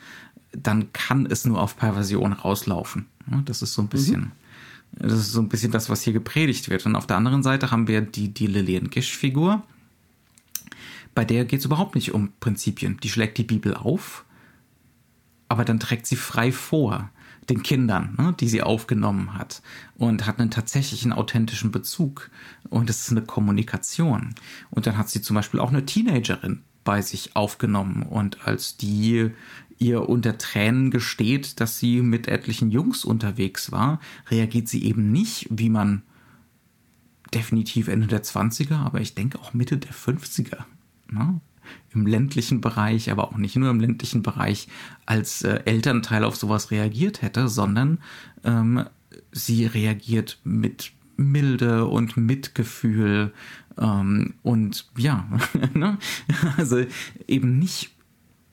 dann 0.52 0.94
kann 0.94 1.26
es 1.26 1.44
nur 1.46 1.60
auf 1.60 1.76
Perversion 1.76 2.34
rauslaufen. 2.34 3.08
Ne, 3.26 3.42
das 3.46 3.64
ist 3.64 3.74
so 3.74 3.82
ein 3.82 3.86
mhm. 3.86 3.90
bisschen, 3.90 4.22
mhm. 4.22 4.32
das 5.00 5.14
ist 5.14 5.32
so 5.32 5.42
ein 5.42 5.50
bisschen 5.50 5.72
das, 5.72 5.90
was 5.90 6.04
hier 6.04 6.14
gepredigt 6.14 6.70
wird. 6.70 6.86
Und 6.86 6.96
auf 6.96 7.08
der 7.08 7.18
anderen 7.18 7.42
Seite 7.42 7.72
haben 7.72 7.88
wir 7.88 8.02
die, 8.02 8.32
die 8.32 8.46
Lillian 8.46 8.92
Gish-Figur, 8.92 9.64
bei 11.16 11.26
der 11.26 11.46
geht 11.46 11.62
es 11.62 11.66
überhaupt 11.66 11.96
nicht 11.96 12.14
um 12.14 12.32
Prinzipien. 12.40 13.00
Die 13.02 13.10
schlägt 13.10 13.40
die 13.40 13.44
Bibel 13.44 13.74
auf, 13.74 14.24
aber 15.48 15.66
dann 15.66 15.80
trägt 15.80 16.06
sie 16.06 16.16
frei 16.16 16.52
vor 16.52 17.10
den 17.50 17.64
Kindern, 17.64 18.16
ne, 18.18 18.36
die 18.40 18.48
sie 18.50 18.62
aufgenommen 18.62 19.36
hat 19.38 19.62
und 19.96 20.26
hat 20.26 20.40
einen 20.40 20.52
tatsächlichen 20.52 21.14
authentischen 21.14 21.72
Bezug 21.72 22.30
und 22.70 22.90
es 22.90 23.02
ist 23.02 23.12
eine 23.12 23.24
Kommunikation. 23.24 24.36
Und 24.70 24.88
dann 24.88 24.98
hat 24.98 25.10
sie 25.10 25.22
zum 25.22 25.36
Beispiel 25.36 25.60
auch 25.60 25.70
eine 25.70 25.86
Teenagerin 25.86 26.64
bei 26.84 27.02
sich 27.02 27.36
aufgenommen 27.36 28.04
und 28.04 28.48
als 28.48 28.78
die 28.78 29.32
ihr 29.78 30.10
unter 30.10 30.38
Tränen 30.38 30.92
gesteht, 30.92 31.60
dass 31.60 31.80
sie 31.80 32.02
mit 32.02 32.28
etlichen 32.28 32.70
Jungs 32.70 33.06
unterwegs 33.06 33.72
war, 33.72 34.00
reagiert 34.30 34.68
sie 34.68 34.84
eben 34.84 35.12
nicht, 35.12 35.48
wie 35.50 35.70
man 35.70 36.04
definitiv 37.34 37.88
Ende 37.88 38.08
der 38.08 38.24
20er, 38.24 38.78
aber 38.78 39.02
ich 39.02 39.16
denke 39.16 39.40
auch 39.40 39.54
Mitte 39.54 39.78
der 39.78 39.94
50er. 39.94 40.64
Ne? 41.10 41.40
Im 41.94 42.06
ländlichen 42.06 42.62
Bereich, 42.62 43.12
aber 43.12 43.30
auch 43.30 43.38
nicht 43.38 43.56
nur 43.56 43.70
im 43.70 43.80
ländlichen 43.80 44.22
Bereich, 44.22 44.68
als 45.06 45.44
äh, 45.44 45.62
Elternteil 45.66 46.24
auf 46.24 46.36
sowas 46.36 46.72
reagiert 46.72 47.22
hätte, 47.22 47.48
sondern 47.48 48.00
ähm, 48.44 48.86
sie 49.32 49.66
reagiert 49.66 50.40
mit 50.44 50.92
Milde 51.18 51.86
und 51.86 52.16
Mitgefühl 52.16 53.34
ähm, 53.78 54.34
und 54.44 54.88
ja, 54.98 55.28
ne? 55.74 55.98
also 56.58 56.84
eben 57.28 57.60
nicht 57.60 57.92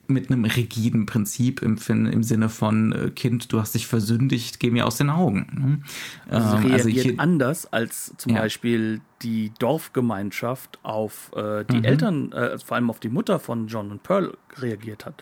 mit 0.09 0.31
einem 0.31 0.45
rigiden 0.45 1.05
Prinzip 1.05 1.61
im, 1.61 1.77
im 1.87 2.23
Sinne 2.23 2.49
von 2.49 2.91
äh, 2.91 3.09
Kind, 3.11 3.51
du 3.51 3.59
hast 3.59 3.75
dich 3.75 3.87
versündigt, 3.87 4.59
geh 4.59 4.71
mir 4.71 4.85
aus 4.85 4.97
den 4.97 5.09
Augen. 5.09 5.47
Ne? 5.51 6.33
Also, 6.33 6.57
ähm, 6.57 6.71
also 6.71 6.89
reagiert 6.89 7.19
anders 7.19 7.71
als 7.71 8.13
zum 8.17 8.33
ja. 8.33 8.41
Beispiel 8.41 9.01
die 9.21 9.51
Dorfgemeinschaft 9.57 10.79
auf 10.83 11.31
äh, 11.35 11.65
die 11.65 11.77
mhm. 11.77 11.83
Eltern, 11.83 12.31
äh, 12.31 12.59
vor 12.59 12.75
allem 12.75 12.89
auf 12.89 12.99
die 12.99 13.09
Mutter 13.09 13.39
von 13.39 13.67
John 13.67 13.91
und 13.91 14.03
Pearl 14.03 14.37
reagiert 14.57 15.05
hat. 15.05 15.15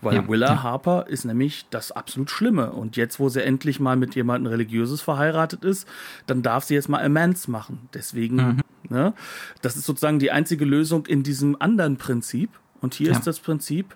Weil 0.00 0.16
ja. 0.16 0.28
Willa 0.28 0.46
ja. 0.46 0.62
Harper 0.62 1.06
ist 1.08 1.24
nämlich 1.24 1.66
das 1.70 1.90
absolut 1.92 2.30
Schlimme. 2.30 2.72
Und 2.72 2.96
jetzt, 2.96 3.18
wo 3.18 3.28
sie 3.28 3.42
endlich 3.42 3.80
mal 3.80 3.96
mit 3.96 4.14
jemandem 4.14 4.52
Religiöses 4.52 5.00
verheiratet 5.00 5.64
ist, 5.64 5.88
dann 6.26 6.42
darf 6.42 6.64
sie 6.64 6.74
jetzt 6.74 6.88
mal 6.88 7.04
Amends 7.04 7.48
machen. 7.48 7.88
Deswegen, 7.92 8.36
mhm. 8.36 8.60
ne, 8.88 9.14
das 9.62 9.76
ist 9.76 9.86
sozusagen 9.86 10.18
die 10.18 10.30
einzige 10.30 10.64
Lösung 10.64 11.06
in 11.06 11.22
diesem 11.22 11.60
anderen 11.60 11.96
Prinzip. 11.96 12.50
Und 12.80 12.94
hier 12.94 13.10
ist 13.10 13.26
das 13.26 13.40
Prinzip, 13.40 13.94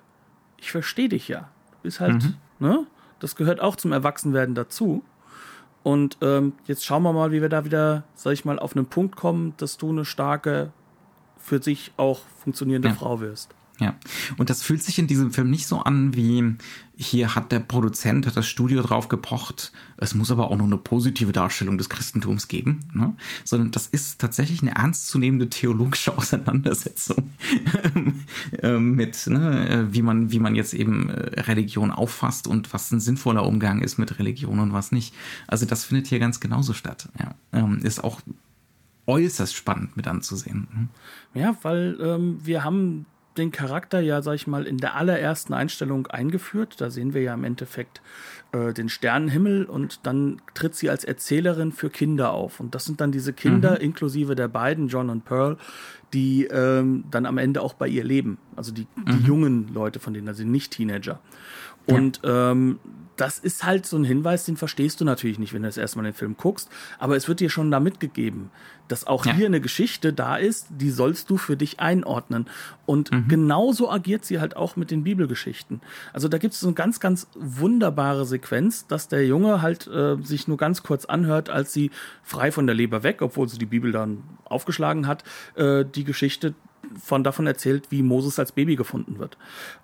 ich 0.65 0.73
verstehe 0.73 1.09
dich 1.11 1.29
ja. 1.29 1.51
Du 1.71 1.77
bist 1.83 2.01
halt, 2.01 2.23
mhm. 2.23 2.35
ne? 2.59 2.87
Das 3.21 3.37
gehört 3.37 3.61
auch 3.61 3.77
zum 3.77 3.93
Erwachsenwerden 3.93 4.55
dazu. 4.55 5.03
Und 5.83 6.17
ähm, 6.23 6.55
jetzt 6.67 6.85
schauen 6.85 7.03
wir 7.03 7.13
mal, 7.13 7.33
wie 7.33 7.43
wir 7.43 7.51
da 7.51 7.65
wieder, 7.65 8.05
sag 8.15 8.33
ich 8.33 8.45
mal, 8.45 8.59
auf 8.59 8.75
einen 8.75 8.87
Punkt 8.87 9.17
kommen, 9.17 9.55
dass 9.59 9.77
du 9.77 9.91
eine 9.91 10.05
starke, 10.05 10.73
für 11.37 11.63
sich 11.63 11.93
auch 11.99 12.21
funktionierende 12.43 12.89
ja. 12.89 12.95
Frau 12.95 13.21
wirst. 13.21 13.55
Ja, 13.81 13.97
und 14.37 14.51
das 14.51 14.63
fühlt 14.63 14.85
sich 14.85 15.01
in 15.01 15.09
diesem 15.09 15.33
Film 15.33 15.51
nicht 15.51 15.67
so 15.67 15.81
an, 15.81 16.15
wie 16.15 16.55
hier 16.97 17.35
hat 17.35 17.51
der 17.51 17.59
Produzent, 17.59 18.25
hat 18.25 18.37
das 18.37 18.47
Studio 18.47 18.83
drauf 18.83 19.09
gepocht, 19.09 19.73
es 19.97 20.15
muss 20.15 20.31
aber 20.31 20.51
auch 20.51 20.57
noch 20.57 20.67
eine 20.67 20.77
positive 20.77 21.33
Darstellung 21.33 21.77
des 21.77 21.89
Christentums 21.89 22.47
geben, 22.47 22.81
ne? 22.93 23.17
sondern 23.43 23.73
das 23.73 23.89
ist 23.89 24.21
tatsächlich 24.21 24.63
eine 24.63 24.77
ernstzunehmende 24.77 25.51
theologische 25.51 26.13
Auseinandersetzung 26.19 27.31
ähm, 28.63 28.95
mit, 28.95 29.27
ne, 29.27 29.89
wie 29.91 30.03
man, 30.03 30.31
wie 30.31 30.39
man 30.39 30.55
jetzt 30.55 30.73
eben 30.73 31.11
äh, 31.11 31.41
Religion 31.41 31.91
auffasst 31.91 32.47
und 32.47 32.73
was 32.73 32.93
ein 32.93 33.01
sinnvoller 33.01 33.45
Umgang 33.45 33.83
ist 33.83 33.99
mit 33.99 34.21
Religion 34.21 34.61
und 34.61 34.73
was 34.73 34.93
nicht. 34.93 35.15
Also 35.49 35.67
das 35.67 35.85
findet 35.85 36.07
hier 36.07 36.21
ganz 36.21 36.39
genauso 36.39 36.75
statt. 36.75 37.09
Ja. 37.19 37.35
Ähm, 37.53 37.81
ist 37.83 38.05
auch 38.05 38.21
äußerst 39.07 39.55
spannend 39.55 39.97
mit 39.97 40.07
anzusehen. 40.07 40.69
Mhm. 40.73 40.89
Ja, 41.41 41.57
weil 41.63 41.99
ähm, 42.01 42.39
wir 42.45 42.63
haben 42.63 43.07
den 43.37 43.51
Charakter 43.51 44.01
ja, 44.01 44.23
sag 44.23 44.35
ich 44.35 44.47
mal, 44.47 44.67
in 44.67 44.79
der 44.79 44.95
allerersten 44.95 45.55
Einstellung 45.55 46.07
eingeführt. 46.07 46.81
Da 46.81 46.91
sehen 46.91 47.15
wir 47.15 47.23
ja 47.23 47.35
im 47.35 47.45
Endeffekt 47.45 48.01
äh, 48.53 48.73
den 48.73 48.89
Sternenhimmel 48.89 49.65
und 49.65 50.07
dann 50.07 50.41
tritt 50.55 50.75
sie 50.75 50.91
als 50.91 51.05
Erzählerin 51.05 51.73
für 51.73 51.91
Kinder 51.91 52.33
auf. 52.33 52.61
Und 52.61 52.75
das 52.75 52.85
sind 52.85 53.01
dann 53.01 53.13
diese 53.13 53.33
Kinder, 53.33 53.73
mhm. 53.73 53.85
inklusive 53.85 54.35
der 54.35 54.49
beiden, 54.49 54.89
John 54.89 55.11
und 55.11 55.25
Pearl, 55.25 55.57
die 56.13 56.45
ähm, 56.45 57.05
dann 57.11 57.27
am 57.27 57.39
Ende 57.39 57.63
auch 57.63 57.75
bei 57.75 57.89
ihr 57.89 58.05
leben. 58.05 58.39
Also 58.57 58.73
die, 58.73 58.87
die 58.97 59.13
mhm. 59.13 59.27
jungen 59.27 59.75
Leute 59.75 59.99
von 59.99 60.15
denen, 60.15 60.29
also 60.29 60.45
nicht 60.45 60.73
Teenager. 60.73 61.21
Und 61.87 62.21
ja. 62.23 62.53
ähm, 62.53 62.79
das 63.17 63.39
ist 63.39 63.65
halt 63.65 63.87
so 63.87 63.97
ein 63.97 64.05
Hinweis, 64.05 64.45
den 64.45 64.57
verstehst 64.57 65.01
du 65.01 65.05
natürlich 65.05 65.39
nicht, 65.39 65.53
wenn 65.55 65.63
du 65.63 65.69
das 65.69 65.77
erstmal 65.77 66.05
den 66.05 66.15
Film 66.15 66.37
guckst, 66.37 66.69
aber 66.99 67.17
es 67.17 67.29
wird 67.29 67.41
dir 67.41 67.51
schon 67.51 67.71
da 67.71 67.81
mitgegeben, 67.81 68.51
dass 68.89 69.07
auch 69.07 69.25
ja. 69.25 69.33
hier 69.33 69.47
eine 69.47 69.61
Geschichte 69.61 70.13
da 70.13 70.37
ist, 70.37 70.67
die 70.71 70.91
sollst 70.91 71.31
du 71.31 71.37
für 71.37 71.57
dich 71.57 71.81
einordnen. 71.81 72.47
Und 72.87 73.13
mhm. 73.13 73.29
genauso 73.29 73.91
agiert 73.91 74.25
sie 74.25 74.41
halt 74.41 74.57
auch 74.57 74.77
mit 74.77 74.91
den 74.91 75.05
Bibelgeschichten. 75.05 75.81
Also 76.13 76.29
da 76.29 76.39
gibt 76.39 76.55
es 76.55 76.61
so 76.61 76.67
eine 76.67 76.75
ganz, 76.75 77.01
ganz 77.01 77.29
wunderbare 77.35 78.27
Sequenz, 78.27 78.87
dass 78.87 79.09
der 79.09 79.27
Junge 79.27 79.63
halt 79.63 79.87
äh, 79.87 80.17
sich 80.23 80.49
nur 80.49 80.57
ganz 80.57 80.83
kurz 80.83 81.05
anhört, 81.07 81.49
als 81.49 81.73
sie 81.73 81.91
frei 82.23 82.53
von 82.53 82.67
der 82.67 82.75
Leber 82.75 83.03
weg, 83.03 83.23
obwohl 83.23 83.49
sie 83.49 83.59
die 83.59 83.67
Bibel 83.67 83.93
dann 83.93 84.23
aufgeschlagen 84.45 85.07
hat, 85.07 85.25
äh, 85.55 85.85
die 85.85 86.05
Geschichte 86.05 86.55
von 87.03 87.25
davon 87.25 87.47
erzählt, 87.47 87.91
wie 87.91 88.03
Moses 88.03 88.39
als 88.39 88.53
Baby 88.53 88.77
gefunden 88.77 89.19
wird. 89.19 89.39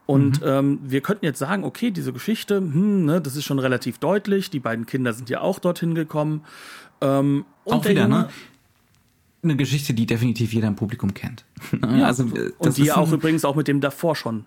Und 0.07 0.41
mhm. 0.41 0.47
ähm, 0.47 0.79
wir 0.83 1.01
könnten 1.01 1.25
jetzt 1.25 1.39
sagen, 1.39 1.65
okay, 1.65 1.91
diese 1.91 2.13
Geschichte, 2.13 2.59
hm, 2.59 3.05
ne, 3.05 3.21
das 3.21 3.37
ist 3.37 3.45
schon 3.45 3.59
relativ 3.59 3.99
deutlich. 3.99 4.51
Die 4.51 4.61
beiden 4.61 4.87
Kinder 4.87 5.13
sind 5.13 5.31
ja 5.31 5.41
auch 5.41 5.59
dorthin 5.59 5.95
gekommen. 5.95 6.45
Ähm, 7.01 7.45
und 7.65 7.75
auch 7.75 7.85
wieder, 7.85 8.03
Junge, 8.03 8.15
ne? 8.15 8.29
Eine 9.43 9.57
Geschichte, 9.57 9.95
die 9.95 10.05
definitiv 10.05 10.53
jeder 10.53 10.69
im 10.69 10.77
Publikum 10.77 11.15
kennt. 11.15 11.45
ja, 11.83 12.07
also, 12.07 12.25
und 12.59 12.77
die 12.77 12.85
ja 12.85 12.97
auch 12.97 13.11
übrigens 13.11 13.45
auch 13.45 13.55
mit 13.55 13.69
dem 13.69 13.81
davor 13.81 14.15
schon. 14.15 14.45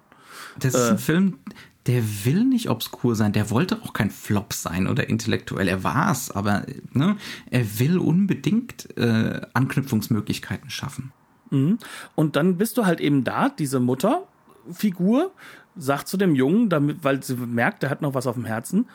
Das 0.59 0.75
ist 0.75 0.89
ein 0.89 0.95
äh, 0.95 0.99
Film, 0.99 1.39
der 1.87 2.03
will 2.25 2.45
nicht 2.45 2.69
obskur 2.69 3.15
sein, 3.15 3.33
der 3.33 3.49
wollte 3.49 3.81
auch 3.81 3.93
kein 3.93 4.09
Flop 4.09 4.53
sein 4.53 4.87
oder 4.87 5.09
intellektuell. 5.09 5.67
Er 5.67 5.83
war 5.83 6.11
es, 6.11 6.31
aber 6.31 6.65
ne, 6.91 7.17
er 7.49 7.79
will 7.79 7.97
unbedingt 7.97 8.95
äh, 8.97 9.41
Anknüpfungsmöglichkeiten 9.53 10.69
schaffen. 10.69 11.11
Mhm. 11.53 11.77
Und 12.15 12.35
dann 12.35 12.57
bist 12.57 12.77
du 12.77 12.85
halt 12.85 12.99
eben 12.99 13.23
da, 13.23 13.49
diese 13.49 13.79
Mutterfigur, 13.79 15.31
sagt 15.75 16.07
zu 16.07 16.17
dem 16.17 16.35
Jungen, 16.35 16.69
damit, 16.69 17.03
weil 17.03 17.23
sie 17.23 17.35
merkt, 17.35 17.83
der 17.83 17.89
hat 17.89 18.01
noch 18.01 18.13
was 18.13 18.27
auf 18.27 18.35
dem 18.35 18.45
Herzen, 18.45 18.87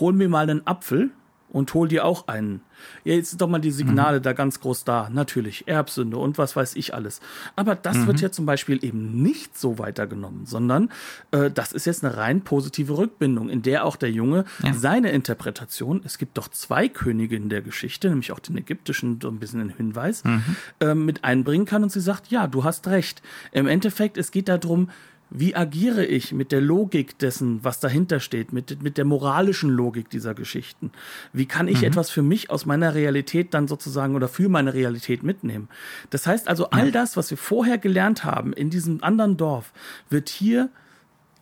hol 0.00 0.12
mir 0.12 0.28
mal 0.28 0.48
einen 0.48 0.66
Apfel 0.66 1.10
und 1.48 1.72
hol 1.74 1.88
dir 1.88 2.04
auch 2.04 2.28
einen. 2.28 2.60
Ja, 3.04 3.14
jetzt 3.14 3.30
sind 3.30 3.40
doch 3.40 3.48
mal 3.48 3.58
die 3.58 3.70
Signale 3.70 4.18
mhm. 4.18 4.22
da 4.22 4.32
ganz 4.32 4.60
groß 4.60 4.84
da. 4.84 5.08
Natürlich, 5.10 5.66
Erbsünde 5.66 6.18
und 6.18 6.38
was 6.38 6.56
weiß 6.56 6.76
ich 6.76 6.94
alles. 6.94 7.20
Aber 7.54 7.74
das 7.74 7.96
mhm. 7.96 8.06
wird 8.08 8.20
ja 8.20 8.30
zum 8.30 8.46
Beispiel 8.46 8.84
eben 8.84 9.22
nicht 9.22 9.58
so 9.58 9.78
weitergenommen, 9.78 10.46
sondern 10.46 10.90
äh, 11.30 11.50
das 11.50 11.72
ist 11.72 11.86
jetzt 11.86 12.04
eine 12.04 12.16
rein 12.16 12.42
positive 12.42 12.98
Rückbindung, 12.98 13.48
in 13.48 13.62
der 13.62 13.84
auch 13.84 13.96
der 13.96 14.10
Junge 14.10 14.44
ja. 14.62 14.74
seine 14.74 15.10
Interpretation, 15.10 16.02
es 16.04 16.18
gibt 16.18 16.36
doch 16.36 16.48
zwei 16.48 16.88
Könige 16.88 17.36
in 17.36 17.48
der 17.48 17.62
Geschichte, 17.62 18.08
nämlich 18.08 18.32
auch 18.32 18.40
den 18.40 18.58
ägyptischen, 18.58 19.20
so 19.20 19.28
ein 19.28 19.38
bisschen 19.38 19.60
einen 19.60 19.70
Hinweis, 19.70 20.24
mhm. 20.24 20.42
äh, 20.80 20.94
mit 20.94 21.24
einbringen 21.24 21.66
kann 21.66 21.82
und 21.82 21.92
sie 21.92 22.00
sagt, 22.00 22.28
ja, 22.30 22.46
du 22.46 22.64
hast 22.64 22.88
recht. 22.88 23.22
Im 23.52 23.66
Endeffekt, 23.66 24.18
es 24.18 24.30
geht 24.30 24.48
darum, 24.48 24.90
wie 25.30 25.56
agiere 25.56 26.04
ich 26.04 26.32
mit 26.32 26.52
der 26.52 26.60
Logik 26.60 27.18
dessen, 27.18 27.64
was 27.64 27.80
dahinter 27.80 28.20
steht, 28.20 28.52
mit, 28.52 28.82
mit 28.82 28.96
der 28.96 29.04
moralischen 29.04 29.70
Logik 29.70 30.08
dieser 30.08 30.34
Geschichten? 30.34 30.92
Wie 31.32 31.46
kann 31.46 31.66
ich 31.66 31.80
mhm. 31.80 31.88
etwas 31.88 32.10
für 32.10 32.22
mich 32.22 32.50
aus 32.50 32.64
meiner 32.64 32.94
Realität 32.94 33.52
dann 33.52 33.66
sozusagen 33.66 34.14
oder 34.14 34.28
für 34.28 34.48
meine 34.48 34.72
Realität 34.72 35.24
mitnehmen? 35.24 35.68
Das 36.10 36.26
heißt 36.26 36.48
also, 36.48 36.70
all 36.70 36.92
das, 36.92 37.16
was 37.16 37.30
wir 37.30 37.38
vorher 37.38 37.78
gelernt 37.78 38.24
haben 38.24 38.52
in 38.52 38.70
diesem 38.70 39.02
anderen 39.02 39.36
Dorf, 39.36 39.72
wird 40.10 40.28
hier 40.28 40.70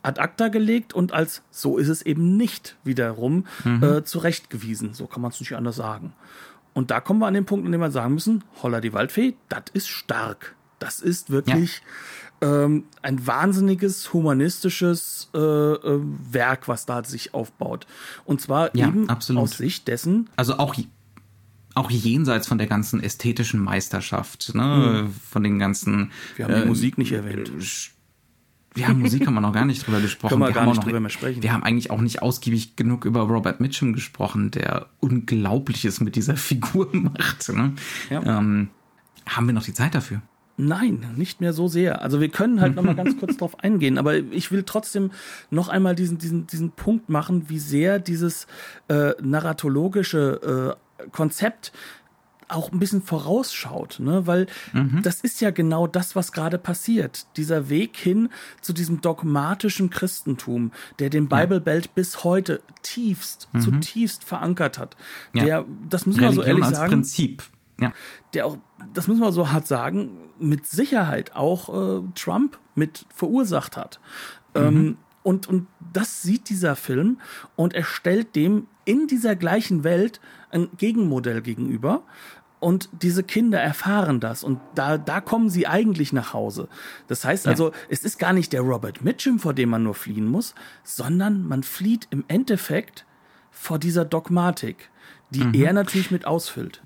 ad 0.02 0.20
acta 0.20 0.48
gelegt 0.48 0.92
und 0.92 1.12
als 1.12 1.42
so 1.50 1.78
ist 1.78 1.88
es 1.88 2.02
eben 2.02 2.36
nicht 2.36 2.76
wiederum 2.84 3.46
mhm. 3.64 3.82
äh, 3.82 4.04
zurechtgewiesen. 4.04 4.94
So 4.94 5.06
kann 5.06 5.22
man 5.22 5.30
es 5.30 5.40
nicht 5.40 5.54
anders 5.54 5.76
sagen. 5.76 6.14
Und 6.72 6.90
da 6.90 7.00
kommen 7.00 7.20
wir 7.20 7.26
an 7.26 7.34
den 7.34 7.46
Punkt, 7.46 7.66
an 7.66 7.72
dem 7.72 7.80
wir 7.80 7.90
sagen 7.90 8.14
müssen, 8.14 8.44
holla 8.62 8.80
die 8.80 8.92
Waldfee, 8.92 9.34
das 9.48 9.64
ist 9.72 9.88
stark. 9.88 10.54
Das 10.78 11.00
ist 11.00 11.30
wirklich 11.30 11.76
ja 11.76 12.23
ähm, 12.40 12.84
ein 13.02 13.26
wahnsinniges 13.26 14.12
humanistisches 14.12 15.30
äh, 15.34 15.38
äh, 15.38 16.00
Werk, 16.30 16.68
was 16.68 16.86
da 16.86 17.02
sich 17.04 17.34
aufbaut. 17.34 17.86
Und 18.24 18.40
zwar 18.40 18.74
ja, 18.76 18.88
eben 18.88 19.08
absolut. 19.08 19.42
aus 19.42 19.56
Sicht 19.56 19.88
dessen. 19.88 20.28
Also 20.36 20.58
auch 20.58 20.74
auch 21.74 21.90
jenseits 21.90 22.46
von 22.46 22.58
der 22.58 22.68
ganzen 22.68 23.02
ästhetischen 23.02 23.60
Meisterschaft, 23.60 24.54
ne, 24.54 25.04
mhm. 25.06 25.14
von 25.28 25.42
den 25.42 25.58
ganzen. 25.58 26.12
Wir 26.36 26.44
haben 26.44 26.54
äh, 26.54 26.62
die 26.62 26.68
Musik 26.68 26.98
nicht 26.98 27.12
erwähnt. 27.12 27.50
Wir 28.74 28.88
haben 28.88 29.00
Musik 29.00 29.26
haben 29.26 29.34
wir 29.34 29.40
noch 29.40 29.52
gar 29.52 29.64
nicht 29.64 29.86
drüber 29.86 30.00
gesprochen. 30.02 30.30
Können 30.30 30.42
wir, 30.42 30.48
wir 30.48 30.54
gar 30.54 30.66
nicht 30.66 30.76
noch, 30.76 30.84
drüber 30.84 31.00
mehr 31.00 31.10
sprechen. 31.10 31.42
Wir 31.42 31.52
haben 31.52 31.62
eigentlich 31.62 31.90
auch 31.90 32.00
nicht 32.00 32.22
ausgiebig 32.22 32.76
genug 32.76 33.04
über 33.04 33.22
Robert 33.22 33.60
Mitchum 33.60 33.92
gesprochen, 33.92 34.50
der 34.50 34.86
Unglaubliches 35.00 36.00
mit 36.00 36.16
dieser 36.16 36.36
Figur 36.36 36.88
macht. 36.92 37.48
Ne? 37.48 37.72
Ja. 38.10 38.22
Ähm, 38.38 38.70
haben 39.26 39.46
wir 39.46 39.54
noch 39.54 39.64
die 39.64 39.74
Zeit 39.74 39.94
dafür? 39.94 40.22
Nein, 40.56 41.14
nicht 41.16 41.40
mehr 41.40 41.52
so 41.52 41.66
sehr. 41.66 42.02
Also 42.02 42.20
wir 42.20 42.28
können 42.28 42.60
halt 42.60 42.76
noch 42.76 42.84
mal 42.84 42.94
ganz 42.94 43.18
kurz 43.18 43.36
drauf 43.38 43.58
eingehen, 43.62 43.98
aber 43.98 44.16
ich 44.16 44.52
will 44.52 44.62
trotzdem 44.62 45.10
noch 45.50 45.68
einmal 45.68 45.96
diesen 45.96 46.18
diesen 46.18 46.46
diesen 46.46 46.70
Punkt 46.70 47.08
machen, 47.08 47.48
wie 47.48 47.58
sehr 47.58 47.98
dieses 47.98 48.46
äh, 48.88 49.12
narratologische 49.20 50.76
äh, 51.00 51.08
Konzept 51.10 51.72
auch 52.48 52.72
ein 52.72 52.78
bisschen 52.78 53.02
vorausschaut, 53.02 54.00
ne? 54.00 54.26
weil 54.26 54.46
mhm. 54.72 55.00
das 55.02 55.20
ist 55.20 55.40
ja 55.40 55.50
genau 55.50 55.86
das, 55.86 56.14
was 56.14 56.32
gerade 56.32 56.58
passiert. 56.58 57.26
Dieser 57.36 57.68
Weg 57.68 57.96
hin 57.96 58.28
zu 58.60 58.72
diesem 58.72 59.00
dogmatischen 59.00 59.90
Christentum, 59.90 60.72
der 60.98 61.10
den 61.10 61.28
Bible 61.28 61.60
Belt 61.60 61.94
bis 61.94 62.24
heute 62.24 62.60
tiefst, 62.82 63.48
mhm. 63.52 63.60
zutiefst 63.60 64.24
verankert 64.24 64.78
hat. 64.78 64.96
Ja. 65.32 65.44
Der, 65.44 65.64
das 65.88 66.06
müssen 66.06 66.20
Religion 66.20 66.38
wir 66.38 66.42
so 66.44 66.48
ehrlich 66.48 66.64
als 66.64 66.76
sagen. 66.76 66.90
Prinzip. 66.90 67.42
Ja. 67.80 67.92
Der 68.32 68.46
auch, 68.46 68.58
das 68.92 69.08
müssen 69.08 69.20
wir 69.20 69.32
so 69.32 69.50
hart 69.50 69.66
sagen, 69.66 70.30
mit 70.38 70.66
Sicherheit 70.66 71.34
auch 71.34 71.68
äh, 71.68 72.02
Trump 72.14 72.58
mit 72.74 73.06
verursacht 73.14 73.76
hat. 73.76 74.00
Mhm. 74.54 74.62
Ähm, 74.62 74.98
und, 75.22 75.48
und 75.48 75.66
das 75.92 76.22
sieht 76.22 76.50
dieser 76.50 76.76
Film 76.76 77.18
und 77.56 77.74
er 77.74 77.84
stellt 77.84 78.36
dem 78.36 78.66
in 78.84 79.06
dieser 79.06 79.36
gleichen 79.36 79.82
Welt 79.82 80.20
ein 80.50 80.68
Gegenmodell 80.76 81.40
gegenüber. 81.40 82.02
Und 82.60 82.88
diese 82.92 83.22
Kinder 83.22 83.60
erfahren 83.60 84.20
das 84.20 84.42
und 84.42 84.58
da, 84.74 84.96
da 84.96 85.20
kommen 85.20 85.50
sie 85.50 85.66
eigentlich 85.66 86.14
nach 86.14 86.32
Hause. 86.32 86.68
Das 87.08 87.24
heißt 87.24 87.46
also, 87.46 87.68
ja. 87.68 87.74
es 87.90 88.04
ist 88.04 88.18
gar 88.18 88.32
nicht 88.32 88.54
der 88.54 88.62
Robert 88.62 89.02
Mitchum, 89.02 89.38
vor 89.38 89.52
dem 89.52 89.68
man 89.68 89.82
nur 89.82 89.94
fliehen 89.94 90.26
muss, 90.26 90.54
sondern 90.82 91.46
man 91.46 91.62
flieht 91.62 92.06
im 92.10 92.24
Endeffekt 92.28 93.04
vor 93.50 93.78
dieser 93.78 94.06
Dogmatik, 94.06 94.90
die 95.28 95.44
mhm. 95.44 95.54
er 95.54 95.72
natürlich 95.74 96.10
mit 96.10 96.26
ausfüllt. 96.26 96.82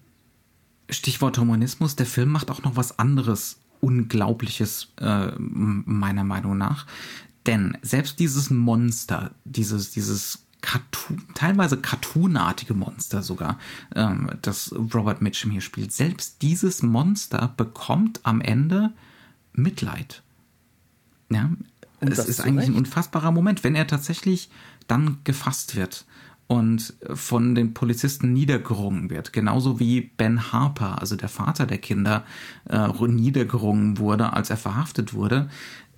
Stichwort 0.90 1.38
Humanismus, 1.38 1.96
der 1.96 2.06
Film 2.06 2.30
macht 2.30 2.50
auch 2.50 2.62
noch 2.62 2.76
was 2.76 2.98
anderes 2.98 3.58
Unglaubliches, 3.80 4.88
äh, 5.00 5.30
meiner 5.38 6.24
Meinung 6.24 6.58
nach. 6.58 6.86
Denn 7.46 7.78
selbst 7.82 8.18
dieses 8.18 8.50
Monster, 8.50 9.30
dieses, 9.44 9.90
dieses 9.92 10.44
Cartoon, 10.60 11.22
teilweise 11.34 11.76
cartoonartige 11.78 12.74
Monster 12.74 13.22
sogar, 13.22 13.58
ähm, 13.94 14.30
das 14.42 14.72
Robert 14.72 15.22
Mitchum 15.22 15.50
hier 15.50 15.60
spielt. 15.60 15.92
Selbst 15.92 16.42
dieses 16.42 16.82
Monster 16.82 17.54
bekommt 17.56 18.20
am 18.24 18.40
Ende 18.40 18.92
Mitleid. 19.52 20.22
Ja, 21.30 21.50
es 22.00 22.18
ist 22.18 22.40
eigentlich 22.40 22.68
Recht? 22.68 22.70
ein 22.70 22.78
unfassbarer 22.78 23.30
Moment, 23.30 23.64
wenn 23.64 23.74
er 23.74 23.86
tatsächlich 23.86 24.50
dann 24.86 25.18
gefasst 25.24 25.76
wird 25.76 26.06
und 26.48 26.94
von 27.12 27.54
den 27.54 27.74
Polizisten 27.74 28.32
niedergerungen 28.32 29.10
wird. 29.10 29.32
Genauso 29.32 29.78
wie 29.78 30.00
Ben 30.00 30.50
Harper, 30.50 31.00
also 31.00 31.14
der 31.14 31.28
Vater 31.28 31.66
der 31.66 31.78
Kinder, 31.78 32.24
äh, 32.68 32.88
niedergerungen 33.06 33.98
wurde, 33.98 34.32
als 34.32 34.50
er 34.50 34.56
verhaftet 34.56 35.14
wurde. 35.14 35.48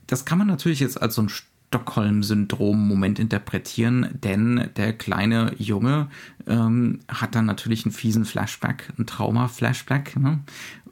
Das 0.09 0.25
kann 0.25 0.39
man 0.39 0.49
natürlich 0.49 0.81
jetzt 0.81 1.01
als 1.01 1.15
so 1.15 1.23
ein 1.23 1.31
Stockholm-Syndrom-Moment 1.71 3.21
interpretieren, 3.21 4.09
denn 4.13 4.71
der 4.75 4.93
kleine 4.93 5.55
Junge 5.57 6.09
ähm, 6.47 7.01
hat 7.09 7.35
dann 7.35 7.47
natürlich 7.47 7.85
einen 7.85 7.93
fiesen 7.93 8.25
Flashback, 8.25 8.93
einen 8.97 9.07
Trauma-Flashback 9.07 10.17
ne? 10.17 10.41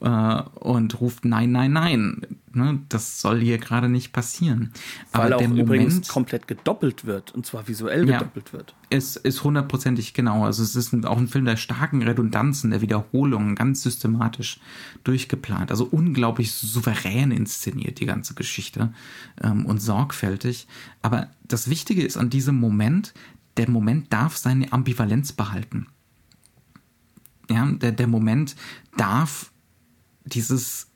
äh, 0.01 0.43
und 0.61 1.01
ruft 1.01 1.25
Nein, 1.25 1.53
nein, 1.53 1.73
nein. 1.73 2.27
Ne? 2.53 2.81
Das 2.89 3.21
soll 3.21 3.41
hier 3.41 3.59
gerade 3.59 3.89
nicht 3.89 4.13
passieren. 4.13 4.73
Weil 5.13 5.33
Aber 5.33 5.37
der 5.39 5.49
Moment, 5.49 5.67
übrigens 5.67 6.09
komplett 6.09 6.49
gedoppelt 6.49 7.05
wird 7.05 7.35
und 7.35 7.47
zwar 7.47 7.69
visuell 7.69 8.07
gedoppelt 8.07 8.49
ja, 8.49 8.53
wird. 8.55 8.75
Es 8.91 9.17
ist 9.17 9.45
hundertprozentig 9.45 10.15
genau. 10.15 10.45
Also 10.45 10.63
es 10.63 10.75
ist 10.75 10.95
auch 11.07 11.19
ein 11.19 11.29
Film 11.29 11.45
der 11.45 11.57
starken 11.57 12.03
Redundanzen, 12.03 12.71
der 12.71 12.81
Wiederholungen, 12.81 13.55
ganz 13.55 13.83
systematisch 13.83 14.61
durchgeplant. 15.05 15.71
Also 15.71 15.85
unglaublich 15.85 16.53
souverän 16.53 17.31
inszeniert 17.31 18.01
die 18.01 18.07
ganze 18.07 18.35
Geschichte 18.35 18.93
ähm, 19.43 19.67
und 19.67 19.81
sorgfältig. 19.81 20.67
Aber 21.03 21.29
das 21.47 21.69
Wichtige 21.71 22.03
ist 22.03 22.17
an 22.17 22.31
diesem 22.31 22.59
Moment, 22.59 23.15
der 23.59 23.69
Moment 23.69 24.13
darf 24.13 24.37
seine 24.37 24.73
Ambivalenz 24.73 25.33
behalten. 25.33 25.87
Ja, 27.51 27.67
der, 27.67 27.93
der 27.93 28.07
Moment 28.07 28.57
darf 28.97 29.51
dieses 30.25 30.87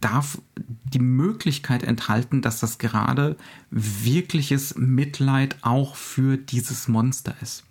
darf 0.00 0.40
die 0.56 0.98
Möglichkeit 0.98 1.82
enthalten, 1.82 2.42
dass 2.42 2.60
das 2.60 2.78
gerade 2.78 3.36
wirkliches 3.70 4.76
Mitleid 4.76 5.56
auch 5.62 5.96
für 5.96 6.36
dieses 6.36 6.88
Monster 6.88 7.34
ist. 7.40 7.64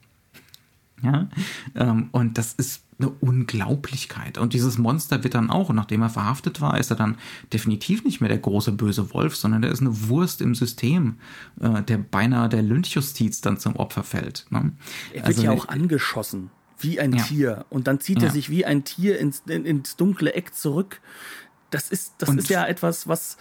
Ja, 1.04 1.30
ähm, 1.76 2.10
und 2.12 2.38
das 2.38 2.54
ist 2.54 2.84
eine 3.02 3.10
Unglaublichkeit. 3.10 4.38
Und 4.38 4.54
dieses 4.54 4.78
Monster 4.78 5.24
wird 5.24 5.34
dann 5.34 5.50
auch, 5.50 5.72
nachdem 5.74 6.02
er 6.02 6.10
verhaftet 6.10 6.62
war, 6.62 6.80
ist 6.80 6.90
er 6.90 6.96
dann 6.96 7.18
definitiv 7.52 8.04
nicht 8.04 8.22
mehr 8.22 8.30
der 8.30 8.38
große 8.38 8.72
böse 8.72 9.14
Wolf, 9.14 9.36
sondern 9.36 9.62
der 9.62 9.72
ist 9.72 9.82
eine 9.82 10.10
Wurst 10.10 10.42
im 10.42 10.56
System, 10.56 11.18
äh, 11.60 11.82
der 11.84 11.98
beinahe 11.98 12.50
der 12.50 12.62
Lynchjustiz 12.62 13.42
dann 13.42 13.58
zum 13.58 13.76
Opfer 13.76 14.04
fällt. 14.04 14.46
Ne? 14.50 14.72
Er 15.12 15.16
wird 15.16 15.28
also, 15.28 15.44
ja 15.44 15.52
auch 15.52 15.68
angeschossen, 15.68 16.52
wie 16.80 17.00
ein 17.00 17.14
ja. 17.14 17.24
Tier. 17.24 17.66
Und 17.70 17.88
dann 17.88 18.00
zieht 18.00 18.22
ja. 18.22 18.28
er 18.28 18.32
sich 18.32 18.50
wie 18.50 18.66
ein 18.66 18.84
Tier 18.84 19.20
ins, 19.20 19.44
in, 19.48 19.66
ins 19.66 19.96
dunkle 19.96 20.34
Eck 20.34 20.54
zurück. 20.54 21.02
Das 21.70 21.90
ist, 21.90 22.16
das 22.18 22.30
ist 22.30 22.50
ja 22.50 22.66
etwas, 22.66 23.08
was, 23.08 23.38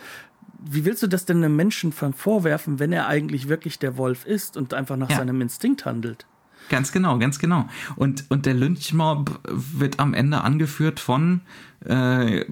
wie 0.63 0.85
willst 0.85 1.03
du 1.03 1.09
das 1.09 1.25
denn 1.25 1.39
einem 1.39 1.57
Menschen 1.57 1.93
vorwerfen, 1.93 2.79
wenn 2.79 2.93
er 2.93 3.07
eigentlich 3.07 3.49
wirklich 3.49 3.79
der 3.79 3.97
Wolf 3.97 4.25
ist 4.25 4.57
und 4.57 4.73
einfach 4.75 4.97
nach 4.97 5.11
ja. 5.11 5.17
seinem 5.17 5.41
Instinkt 5.41 5.85
handelt? 5.85 6.27
Ganz 6.71 6.93
genau, 6.93 7.19
ganz 7.19 7.41
genau. 7.41 7.69
Und, 7.97 8.25
und 8.29 8.47
der 8.47 8.55
Lynchmob 8.55 9.41
wird 9.49 9.99
am 9.99 10.15
Ende 10.15 10.43
angeführt 10.43 11.01
von 11.01 11.41
äh, 11.85 12.45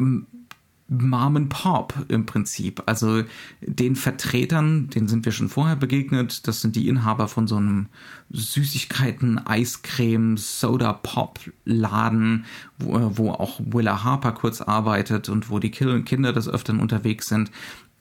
Mom 0.89 1.37
and 1.37 1.49
Pop 1.51 1.95
im 2.09 2.27
Prinzip. 2.27 2.83
Also 2.87 3.23
den 3.61 3.95
Vertretern, 3.95 4.91
denen 4.91 5.07
sind 5.07 5.25
wir 5.25 5.31
schon 5.31 5.49
vorher 5.49 5.77
begegnet. 5.77 6.49
Das 6.49 6.61
sind 6.61 6.75
die 6.75 6.89
Inhaber 6.89 7.29
von 7.29 7.47
so 7.47 7.57
einem 7.59 7.87
Süßigkeiten, 8.31 9.39
Eiscreme, 9.47 10.37
Soda 10.37 10.95
Pop 10.95 11.39
Laden, 11.64 12.45
wo, 12.81 13.12
wo 13.14 13.31
auch 13.31 13.61
Willa 13.64 14.03
Harper 14.03 14.33
kurz 14.33 14.61
arbeitet 14.61 15.29
und 15.29 15.49
wo 15.49 15.61
die 15.61 15.71
Kinder 15.71 16.33
des 16.33 16.49
Öfteren 16.49 16.81
unterwegs 16.81 17.29
sind. 17.29 17.53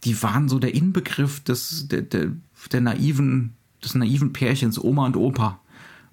Die 0.03 0.23
waren 0.23 0.49
so 0.49 0.57
der 0.57 0.73
Inbegriff 0.73 1.41
des, 1.41 1.87
der, 1.89 2.01
der, 2.01 2.31
der 2.71 2.81
naiven, 2.81 3.53
des 3.83 3.93
naiven 3.93 4.33
Pärchens 4.33 4.83
Oma 4.83 5.05
und 5.05 5.15
Opa 5.15 5.59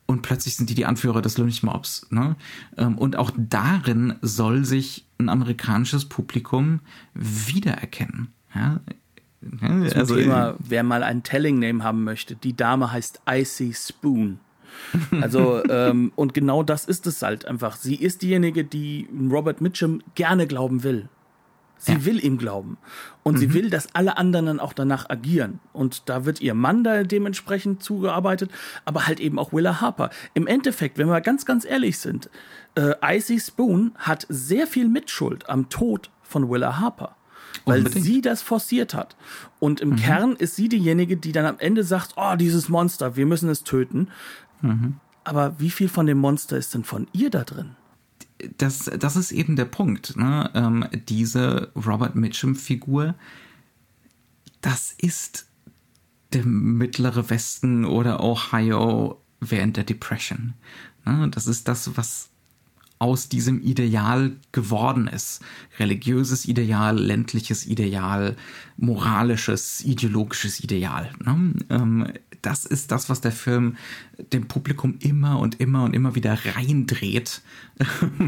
und 0.07 0.23
plötzlich 0.23 0.57
sind 0.57 0.71
die 0.71 0.75
die 0.75 0.87
Anführer 0.87 1.23
des 1.23 1.39
Lynchmobs. 1.39 2.07
Ne? 2.11 2.37
Ähm, 2.77 2.99
und 2.99 3.17
auch 3.17 3.31
darin 3.37 4.15
soll 4.21 4.65
sich 4.65 5.07
ein 5.19 5.29
amerikanisches 5.29 6.07
Publikum 6.07 6.81
wiedererkennen. 7.15 8.33
Ja? 8.55 8.81
also 9.95 10.17
Thema, 10.17 10.57
wer 10.59 10.83
mal 10.83 11.03
einen 11.03 11.23
Telling 11.23 11.59
Name 11.59 11.85
haben 11.85 12.05
möchte, 12.05 12.35
die 12.35 12.57
Dame 12.57 12.93
heißt 12.93 13.21
Icy 13.29 13.75
Spoon. 13.75 14.41
Also 15.21 15.63
ähm, 15.69 16.13
und 16.17 16.35
genau 16.35 16.63
das 16.63 16.85
ist 16.87 17.07
es 17.07 17.23
halt 17.23 17.45
einfach. 17.45 17.77
Sie 17.77 17.95
ist 17.95 18.23
diejenige, 18.23 18.65
die 18.65 19.09
Robert 19.31 19.61
Mitchum 19.61 20.03
gerne 20.15 20.47
glauben 20.47 20.83
will. 20.83 21.09
Sie 21.77 21.93
ja. 21.93 22.05
will 22.05 22.25
ihm 22.25 22.39
glauben. 22.39 22.79
Und 23.22 23.35
mhm. 23.35 23.39
sie 23.39 23.55
will, 23.55 23.70
dass 23.70 23.95
alle 23.95 24.16
anderen 24.16 24.47
dann 24.47 24.61
auch 24.61 24.72
danach 24.72 25.09
agieren. 25.11 25.61
Und 25.72 26.09
da 26.09 26.25
wird 26.25 26.41
ihr 26.41 26.55
Mann 26.55 26.85
da 26.85 27.03
dementsprechend 27.03 27.83
zugearbeitet, 27.83 28.51
aber 28.85 29.07
halt 29.07 29.20
eben 29.20 29.39
auch 29.39 29.53
Willa 29.53 29.81
Harper. 29.81 30.11
Im 30.35 30.47
Endeffekt, 30.47 30.99
wenn 30.99 31.09
wir 31.09 31.20
ganz, 31.20 31.45
ganz 31.45 31.64
ehrlich 31.64 31.99
sind, 31.99 32.31
äh, 32.75 32.95
Icy 33.03 33.41
Spoon 33.41 33.93
hat 33.99 34.27
sehr 34.29 34.66
viel 34.66 34.89
Mitschuld 34.89 35.49
am 35.49 35.68
Tod 35.68 36.11
von 36.22 36.51
Willa 36.51 36.79
Harper. 36.79 37.16
Weil 37.66 37.79
Unbedingt. 37.79 38.05
sie 38.05 38.20
das 38.20 38.43
forciert 38.43 38.95
hat. 38.95 39.16
Und 39.59 39.81
im 39.81 39.91
mhm. 39.91 39.97
Kern 39.97 40.37
ist 40.37 40.57
sie 40.57 40.68
diejenige, 40.68 41.16
die 41.16 41.33
dann 41.33 41.47
am 41.47 41.59
Ende 41.59 41.85
sagt, 41.85 42.14
oh, 42.16 42.35
dieses 42.37 42.68
Monster, 42.68 43.16
wir 43.16 43.27
müssen 43.27 43.49
es 43.49 43.62
töten. 43.62 44.09
Mhm. 44.61 44.97
Aber 45.22 45.55
wie 45.59 45.70
viel 45.70 45.89
von 45.89 46.07
dem 46.07 46.18
Monster 46.18 46.57
ist 46.57 46.75
denn 46.75 46.85
von 46.85 47.07
ihr 47.12 47.31
da 47.31 47.45
drin? 47.45 47.77
Das, 48.59 48.91
das 48.99 49.16
ist 49.16 49.32
eben 49.32 49.57
der 49.57 49.64
Punkt. 49.64 50.16
Ne? 50.16 50.51
Ähm, 50.55 50.87
diese 51.09 51.70
Robert 51.74 52.16
Mitchum-Figur, 52.16 53.14
das 54.61 54.95
ist 54.97 55.47
der 56.32 56.45
mittlere 56.45 57.30
Westen 57.30 57.85
oder 57.85 58.22
Ohio 58.22 59.20
während 59.41 59.76
der 59.76 59.85
Depression. 59.85 60.55
Ne? 61.05 61.28
Das 61.30 61.47
ist 61.47 61.68
das, 61.68 61.97
was 61.97 62.30
aus 62.99 63.28
diesem 63.28 63.61
Ideal 63.61 64.37
geworden 64.53 65.09
ist. 65.09 65.43
Religiöses 65.78 66.47
Ideal, 66.47 66.99
ländliches 66.99 67.66
Ideal, 67.66 68.37
moralisches, 68.76 69.85
ideologisches 69.85 70.61
Ideal. 70.61 71.12
Ne? 71.22 71.55
Ähm, 71.70 72.07
das 72.45 72.65
ist 72.65 72.91
das, 72.91 73.09
was 73.09 73.21
der 73.21 73.33
Film 73.33 73.77
dem 74.33 74.47
Publikum 74.49 74.97
immer 75.01 75.39
und 75.39 75.61
immer 75.61 75.85
und 75.85 75.95
immer 75.95 76.15
wieder 76.15 76.39
reindreht 76.45 77.43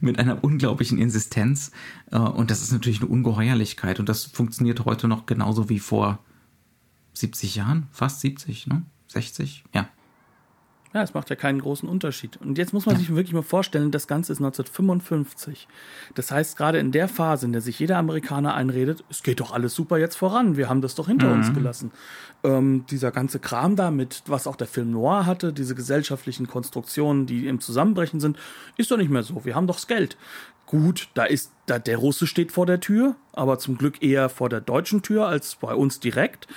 mit 0.00 0.18
einer 0.18 0.42
unglaublichen 0.42 0.98
Insistenz. 0.98 1.70
Äh, 2.10 2.18
und 2.18 2.50
das 2.50 2.62
ist 2.62 2.72
natürlich 2.72 3.00
eine 3.00 3.10
Ungeheuerlichkeit 3.10 4.00
und 4.00 4.08
das 4.08 4.24
funktioniert 4.24 4.84
heute 4.84 5.08
noch 5.08 5.26
genauso 5.26 5.68
wie 5.68 5.78
vor 5.78 6.18
70 7.14 7.56
Jahren, 7.56 7.88
fast 7.92 8.20
70, 8.20 8.66
ne? 8.66 8.82
60, 9.08 9.64
ja. 9.74 9.88
Ja, 10.94 11.02
es 11.02 11.14
macht 11.14 11.30
ja 11.30 11.36
keinen 11.36 11.60
großen 11.60 11.88
Unterschied. 11.88 12.36
Und 12.36 12.58
jetzt 12.58 12.74
muss 12.74 12.84
man 12.84 12.96
sich 12.96 13.08
wirklich 13.08 13.32
mal 13.32 13.42
vorstellen, 13.42 13.90
das 13.90 14.06
Ganze 14.06 14.32
ist 14.32 14.40
1955. 14.40 15.66
Das 16.14 16.30
heißt, 16.30 16.58
gerade 16.58 16.78
in 16.78 16.92
der 16.92 17.08
Phase, 17.08 17.46
in 17.46 17.52
der 17.52 17.62
sich 17.62 17.78
jeder 17.78 17.96
Amerikaner 17.96 18.54
einredet, 18.54 19.02
es 19.08 19.22
geht 19.22 19.40
doch 19.40 19.52
alles 19.52 19.74
super 19.74 19.96
jetzt 19.96 20.16
voran, 20.16 20.56
wir 20.58 20.68
haben 20.68 20.82
das 20.82 20.94
doch 20.94 21.08
hinter 21.08 21.28
mhm. 21.28 21.32
uns 21.34 21.54
gelassen. 21.54 21.92
Ähm, 22.44 22.84
dieser 22.90 23.10
ganze 23.10 23.38
Kram 23.38 23.74
da 23.74 23.90
mit, 23.90 24.22
was 24.26 24.46
auch 24.46 24.56
der 24.56 24.66
Film 24.66 24.90
Noir 24.90 25.24
hatte, 25.24 25.54
diese 25.54 25.74
gesellschaftlichen 25.74 26.46
Konstruktionen, 26.46 27.24
die 27.24 27.46
im 27.46 27.60
Zusammenbrechen 27.60 28.20
sind, 28.20 28.36
ist 28.76 28.90
doch 28.90 28.98
nicht 28.98 29.10
mehr 29.10 29.22
so. 29.22 29.46
Wir 29.46 29.54
haben 29.54 29.66
doch 29.66 29.76
das 29.76 29.86
Geld. 29.86 30.18
Gut, 30.66 31.08
da 31.14 31.24
ist, 31.24 31.52
da, 31.66 31.78
der 31.78 31.96
Russe 31.96 32.26
steht 32.26 32.52
vor 32.52 32.66
der 32.66 32.80
Tür, 32.80 33.16
aber 33.32 33.58
zum 33.58 33.78
Glück 33.78 34.02
eher 34.02 34.28
vor 34.28 34.50
der 34.50 34.60
deutschen 34.60 35.00
Tür 35.00 35.26
als 35.26 35.54
bei 35.54 35.74
uns 35.74 36.00
direkt. 36.00 36.48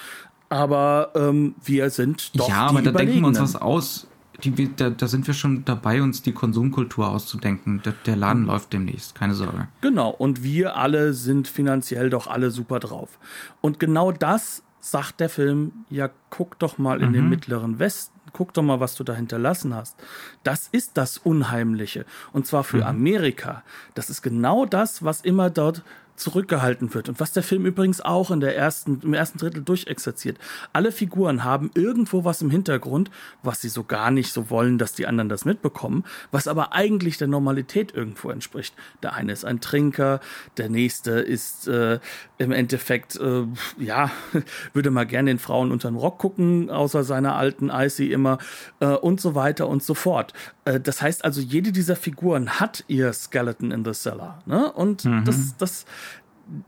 Aber 0.49 1.11
ähm, 1.15 1.55
wir 1.63 1.89
sind 1.89 2.37
doch. 2.37 2.49
Ja, 2.49 2.67
aber 2.67 2.81
da 2.81 2.91
denken 2.91 3.21
wir 3.21 3.27
uns 3.27 3.39
was 3.39 3.55
aus 3.55 4.07
die, 4.43 4.75
da, 4.75 4.89
da, 4.89 5.07
sind 5.07 5.27
wir 5.27 5.33
schon 5.33 5.65
dabei, 5.65 6.01
uns 6.01 6.21
die 6.21 6.31
Konsumkultur 6.31 7.09
auszudenken. 7.09 7.81
Der, 7.83 7.93
der 8.05 8.15
Laden 8.15 8.43
mhm. 8.43 8.47
läuft 8.47 8.73
demnächst, 8.73 9.15
keine 9.15 9.33
Sorge. 9.33 9.67
Genau, 9.81 10.09
und 10.09 10.43
wir 10.43 10.75
alle 10.75 11.13
sind 11.13 11.47
finanziell 11.47 12.09
doch 12.09 12.27
alle 12.27 12.51
super 12.51 12.79
drauf. 12.79 13.19
Und 13.61 13.79
genau 13.79 14.11
das 14.11 14.63
sagt 14.79 15.19
der 15.19 15.29
Film, 15.29 15.71
ja, 15.89 16.09
guck 16.29 16.59
doch 16.59 16.77
mal 16.77 17.01
in 17.01 17.09
mhm. 17.09 17.13
den 17.13 17.29
mittleren 17.29 17.79
Westen, 17.79 18.13
guck 18.33 18.53
doch 18.53 18.63
mal, 18.63 18.79
was 18.79 18.95
du 18.95 19.03
da 19.03 19.13
hinterlassen 19.13 19.73
hast. 19.73 19.95
Das 20.43 20.67
ist 20.71 20.91
das 20.97 21.17
Unheimliche. 21.17 22.05
Und 22.33 22.45
zwar 22.45 22.63
für 22.63 22.77
mhm. 22.77 22.83
Amerika. 22.83 23.63
Das 23.93 24.09
ist 24.09 24.21
genau 24.21 24.65
das, 24.65 25.03
was 25.03 25.21
immer 25.21 25.49
dort 25.49 25.83
zurückgehalten 26.15 26.93
wird 26.93 27.09
und 27.09 27.19
was 27.19 27.31
der 27.31 27.43
Film 27.43 27.65
übrigens 27.65 28.01
auch 28.01 28.31
in 28.31 28.39
der 28.39 28.55
ersten, 28.55 29.01
im 29.01 29.13
ersten 29.13 29.37
Drittel 29.37 29.63
durchexerziert. 29.63 30.37
Alle 30.73 30.91
Figuren 30.91 31.43
haben 31.43 31.71
irgendwo 31.73 32.23
was 32.23 32.41
im 32.41 32.49
Hintergrund, 32.49 33.11
was 33.43 33.61
sie 33.61 33.69
so 33.69 33.83
gar 33.83 34.11
nicht 34.11 34.31
so 34.31 34.49
wollen, 34.49 34.77
dass 34.77 34.93
die 34.93 35.07
anderen 35.07 35.29
das 35.29 35.45
mitbekommen, 35.45 36.03
was 36.31 36.47
aber 36.47 36.73
eigentlich 36.73 37.17
der 37.17 37.27
Normalität 37.27 37.93
irgendwo 37.93 38.29
entspricht. 38.29 38.73
Der 39.03 39.13
eine 39.13 39.33
ist 39.33 39.45
ein 39.45 39.61
Trinker, 39.61 40.19
der 40.57 40.69
nächste 40.69 41.11
ist 41.11 41.67
äh, 41.67 41.99
im 42.37 42.51
Endeffekt, 42.51 43.15
äh, 43.17 43.43
ja, 43.77 44.11
würde 44.73 44.91
mal 44.91 45.05
gerne 45.05 45.31
den 45.31 45.39
Frauen 45.39 45.71
unter 45.71 45.89
den 45.89 45.97
Rock 45.97 46.17
gucken, 46.19 46.69
außer 46.69 47.03
seiner 47.03 47.35
alten 47.35 47.69
Icy 47.69 48.11
immer 48.11 48.37
äh, 48.79 48.87
und 48.87 49.21
so 49.21 49.35
weiter 49.35 49.67
und 49.67 49.83
so 49.83 49.93
fort. 49.93 50.33
Äh, 50.65 50.79
das 50.79 51.01
heißt 51.01 51.23
also, 51.23 51.41
jede 51.41 51.71
dieser 51.71 51.95
Figuren 51.95 52.59
hat 52.59 52.83
ihr 52.87 53.13
Skeleton 53.13 53.71
in 53.71 53.85
the 53.85 53.93
Cellar. 53.93 54.39
Ne? 54.45 54.71
Und 54.71 55.05
mhm. 55.05 55.23
das, 55.23 55.55
das 55.57 55.85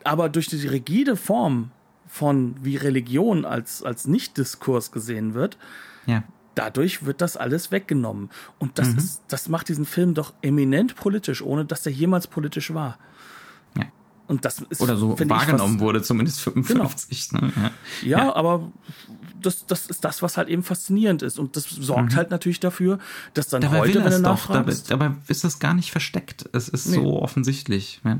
aber 0.04 0.30
durch 0.30 0.48
die 0.48 0.68
rigide 0.68 1.16
Form 1.16 1.72
von 2.08 2.56
wie 2.64 2.78
Religion 2.78 3.46
als, 3.46 3.84
als 3.84 4.08
Nicht-Diskurs 4.08 4.92
gesehen 4.92 5.34
wird, 5.34 5.58
ja. 6.06 6.24
dadurch 6.56 7.06
wird 7.06 7.22
das 7.22 7.36
alles 7.36 7.72
weggenommen. 7.72 8.30
Und 8.60 8.80
das, 8.80 8.92
mhm. 8.92 8.98
ist, 8.98 9.24
das 9.28 9.50
macht 9.50 9.68
diesen 9.70 9.86
Film 9.86 10.14
doch 10.14 10.34
eminent 10.42 10.96
politisch, 10.96 11.42
ohne 11.42 11.66
dass 11.66 11.86
er 11.86 11.92
jemals 11.92 12.28
politisch 12.28 12.74
war. 12.74 12.98
Und 14.28 14.44
das 14.44 14.60
ist, 14.70 14.82
Oder 14.82 14.98
so 14.98 15.18
wahrgenommen 15.18 15.76
fast, 15.76 15.80
wurde, 15.80 16.02
zumindest 16.02 16.42
55. 16.42 17.30
Genau. 17.30 17.46
Ne? 17.46 17.54
Ja, 17.56 17.72
ja, 18.04 18.18
ja, 18.26 18.36
aber 18.36 18.72
das, 19.42 19.66
das 19.66 19.88
ist 19.88 20.04
das, 20.04 20.22
was 20.22 20.36
halt 20.36 20.50
eben 20.50 20.64
faszinierend 20.64 21.22
ist. 21.22 21.40
Und 21.40 21.56
das 21.56 21.64
sorgt 21.70 22.12
mhm. 22.12 22.16
halt 22.18 22.32
natürlich 22.32 22.60
dafür, 22.60 23.00
dass 23.34 23.48
dann 23.48 23.62
dabei 23.62 23.80
heute, 23.80 24.04
wenn 24.04 24.12
du 24.12 24.20
nachfragst... 24.20 24.92
Dabei, 24.92 25.06
dabei 25.06 25.18
ist 25.28 25.44
das 25.44 25.60
gar 25.60 25.74
nicht 25.74 25.92
versteckt. 25.92 26.50
Es 26.52 26.68
ist 26.68 26.88
nee. 26.88 26.96
so 26.96 27.22
offensichtlich. 27.22 28.02
Ja. 28.04 28.20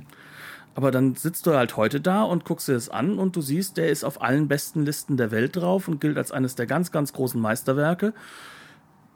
Aber 0.76 0.92
dann 0.92 1.16
sitzt 1.16 1.48
du 1.48 1.56
halt 1.56 1.76
heute 1.76 2.00
da 2.00 2.22
und 2.22 2.46
guckst 2.46 2.68
dir 2.68 2.74
das 2.74 2.88
an 2.88 3.18
und 3.18 3.36
du 3.36 3.42
siehst, 3.42 3.78
der 3.78 3.90
ist 3.90 4.04
auf 4.04 4.22
allen 4.22 4.48
besten 4.48 4.86
Listen 4.86 5.18
der 5.18 5.32
Welt 5.32 5.56
drauf 5.56 5.88
und 5.88 6.00
gilt 6.00 6.18
als 6.18 6.32
eines 6.32 6.56
der 6.56 6.68
ganz, 6.68 6.92
ganz 6.92 7.14
großen 7.14 7.42
Meisterwerke. 7.42 8.14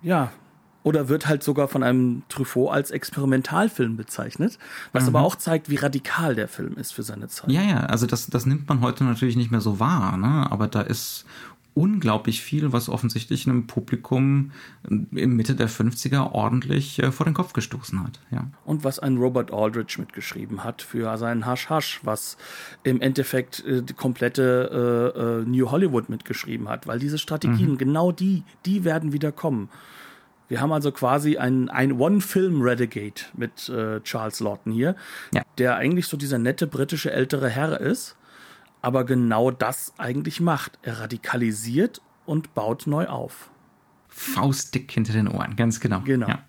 Ja. 0.02 0.32
Oder 0.84 1.10
wird 1.10 1.28
halt 1.28 1.44
sogar 1.44 1.68
von 1.68 1.84
einem 1.84 2.24
Truffaut 2.28 2.72
als 2.72 2.92
Experimentalfilm 2.92 3.98
bezeichnet, 3.98 4.58
was 4.94 5.04
mhm. 5.04 5.10
aber 5.16 5.26
auch 5.26 5.36
zeigt, 5.36 5.70
wie 5.70 5.76
radikal 5.76 6.34
der 6.36 6.48
Film 6.48 6.76
ist 6.76 6.94
für 6.94 7.04
seine 7.04 7.28
Zeit. 7.28 7.52
Ja, 7.52 7.62
ja, 7.62 7.82
also 7.82 8.08
das, 8.08 8.28
das 8.28 8.46
nimmt 8.46 8.68
man 8.68 8.82
heute 8.82 9.04
natürlich 9.04 9.36
nicht 9.36 9.52
mehr 9.52 9.62
so 9.62 9.80
wahr, 9.80 10.18
ne? 10.18 10.52
aber 10.52 10.68
da 10.68 10.82
ist 10.82 11.26
unglaublich 11.74 12.42
viel, 12.42 12.74
was 12.74 12.90
offensichtlich 12.90 13.48
einem 13.48 13.66
Publikum 13.66 14.52
im 14.90 15.36
Mitte 15.36 15.56
der 15.56 15.70
50er 15.70 16.34
ordentlich 16.34 17.02
äh, 17.02 17.12
vor 17.12 17.26
den 17.26 17.34
Kopf 17.34 17.54
gestoßen 17.54 18.04
hat. 18.04 18.20
Ja. 18.30 18.48
Und 18.66 18.84
was 18.84 19.00
ein 19.00 19.18
Robert 19.18 19.54
Aldrich 19.54 19.98
mitgeschrieben 19.98 20.64
hat 20.64 20.82
für 20.82 21.18
seinen 21.18 21.46
Hasch 21.46 21.70
Hasch, 21.70 22.02
was 22.04 22.38
im 22.84 23.00
Endeffekt 23.00 23.66
äh, 23.66 23.82
die 23.82 23.94
komplette 23.94 25.14
äh, 25.16 25.20
äh 25.20 25.46
New 25.46 25.72
Hollywood 25.72 26.10
mitgeschrieben 26.10 26.68
hat, 26.68 26.88
weil 26.88 27.00
diese 27.00 27.18
Strategien, 27.18 27.72
mhm. 27.72 27.78
genau 27.78 28.12
die, 28.12 28.44
die 28.66 28.84
werden 28.84 29.14
wieder 29.14 29.32
kommen. 29.32 29.70
Wir 30.52 30.60
haben 30.60 30.74
also 30.74 30.92
quasi 30.92 31.38
ein, 31.38 31.70
ein 31.70 31.94
One-Film-Renegade 31.94 33.22
mit 33.36 33.70
äh, 33.70 34.02
Charles 34.02 34.42
Lawton 34.42 34.74
hier, 34.74 34.96
ja. 35.34 35.44
der 35.58 35.78
eigentlich 35.78 36.08
so 36.08 36.18
dieser 36.18 36.40
nette 36.40 36.68
britische 36.68 37.12
ältere 37.12 37.50
Herr 37.50 37.80
ist 37.80 38.18
aber 38.82 39.06
genau 39.06 39.52
das 39.52 39.94
eigentlich 39.98 40.42
macht. 40.42 40.80
Er 40.82 41.00
radikalisiert 41.00 42.02
und 42.26 42.54
baut 42.54 42.88
neu 42.88 43.08
auf. 43.08 43.50
Faustdick 44.08 44.92
hinter 44.92 45.14
den 45.14 45.28
Ohren, 45.28 45.56
ganz 45.56 45.80
genau. 45.80 46.02
Genau. 46.02 46.28
Ja. 46.28 46.40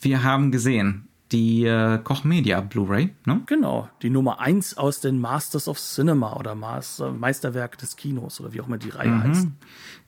Wir 0.00 0.22
haben 0.22 0.50
gesehen, 0.50 1.08
die 1.32 1.64
äh, 1.64 1.98
Koch 1.98 2.24
Media 2.24 2.60
Blu-ray, 2.60 3.14
ne? 3.24 3.42
Genau, 3.46 3.88
die 4.02 4.10
Nummer 4.10 4.40
1 4.40 4.76
aus 4.76 5.00
den 5.00 5.20
Masters 5.20 5.68
of 5.68 5.78
Cinema 5.78 6.36
oder 6.36 6.54
Master, 6.54 7.12
Meisterwerke 7.12 7.76
des 7.76 7.96
Kinos 7.96 8.40
oder 8.40 8.52
wie 8.52 8.60
auch 8.60 8.66
immer 8.66 8.78
die 8.78 8.90
Reihe 8.90 9.10
mhm. 9.10 9.22
heißt. 9.22 9.48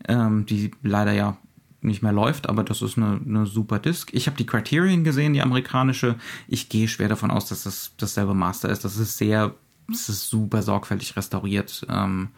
Ähm, 0.08 0.46
die 0.46 0.72
leider 0.82 1.12
ja 1.12 1.36
nicht 1.80 2.02
mehr 2.02 2.12
läuft, 2.12 2.48
aber 2.48 2.64
das 2.64 2.82
ist 2.82 2.96
eine, 2.96 3.20
eine 3.24 3.46
super 3.46 3.78
Disc. 3.78 4.10
Ich 4.12 4.26
habe 4.26 4.36
die 4.36 4.46
Criterion 4.46 5.04
gesehen, 5.04 5.34
die 5.34 5.42
amerikanische. 5.42 6.16
Ich 6.48 6.68
gehe 6.68 6.88
schwer 6.88 7.08
davon 7.08 7.30
aus, 7.30 7.46
dass 7.46 7.64
das 7.64 7.92
dasselbe 7.96 8.34
Master 8.34 8.70
ist. 8.70 8.84
Das 8.84 8.96
ist 8.96 9.18
sehr 9.18 9.54
es 9.90 10.08
ist 10.08 10.28
super 10.28 10.62
sorgfältig 10.62 11.16
restauriert. 11.16 11.86
Ähm, 11.88 12.28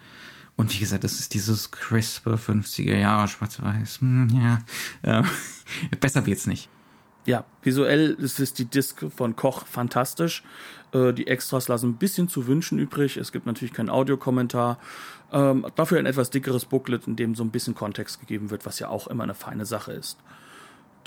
und 0.57 0.75
wie 0.75 0.79
gesagt, 0.79 1.05
das 1.05 1.21
ist 1.21 1.35
dieses 1.35 1.71
crispe 1.71 2.35
50er 2.35 2.97
Jahre 2.97 3.29
Schwarz-Weiß. 3.29 4.01
Hm, 4.01 4.29
ja, 4.35 5.21
äh, 5.21 5.23
besser 6.01 6.27
wird's 6.27 6.47
nicht. 6.47 6.69
Ja, 7.27 7.45
visuell 7.63 8.17
ist 8.19 8.41
es 8.41 8.55
die 8.55 8.65
Disc 8.65 9.05
von 9.15 9.37
Koch 9.37 9.67
fantastisch. 9.67 10.43
Äh, 10.93 11.13
die 11.13 11.27
Extras 11.27 11.69
lassen 11.69 11.91
ein 11.91 11.97
bisschen 11.97 12.29
zu 12.29 12.47
wünschen 12.47 12.79
übrig. 12.79 13.17
Es 13.17 13.33
gibt 13.33 13.47
natürlich 13.47 13.75
keinen 13.75 13.91
Audiokommentar. 13.91 14.79
Ähm, 15.33 15.67
dafür 15.77 15.99
ein 15.99 16.07
etwas 16.07 16.31
dickeres 16.31 16.65
Booklet, 16.65 17.07
in 17.07 17.17
dem 17.17 17.35
so 17.35 17.45
ein 17.45 17.51
bisschen 17.51 17.75
Kontext 17.75 18.21
gegeben 18.21 18.51
wird, 18.51 18.65
was 18.65 18.79
ja 18.79 18.89
auch 18.89 19.07
immer 19.07 19.25
eine 19.25 19.35
feine 19.35 19.67
Sache 19.67 19.93
ist 19.93 20.19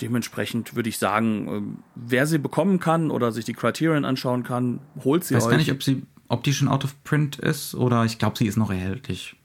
dementsprechend 0.00 0.74
würde 0.74 0.88
ich 0.88 0.98
sagen, 0.98 1.48
ähm, 1.48 1.78
wer 1.94 2.26
sie 2.26 2.38
bekommen 2.38 2.80
kann 2.80 3.10
oder 3.10 3.30
sich 3.30 3.44
die 3.44 3.52
Criterion 3.52 4.04
anschauen 4.04 4.42
kann, 4.42 4.80
holt 5.04 5.24
sie 5.24 5.34
ich 5.34 5.36
weiß 5.36 5.44
euch. 5.44 5.50
gar 5.50 5.56
nicht, 5.58 5.70
ob 5.70 5.82
sie 5.82 6.02
ob 6.28 6.42
die 6.42 6.54
schon 6.54 6.68
out 6.68 6.82
of 6.84 7.02
print 7.04 7.36
ist 7.36 7.74
oder 7.74 8.04
ich 8.04 8.18
glaube, 8.18 8.38
sie 8.38 8.46
ist 8.46 8.56
noch 8.56 8.70
erhältlich. 8.70 9.36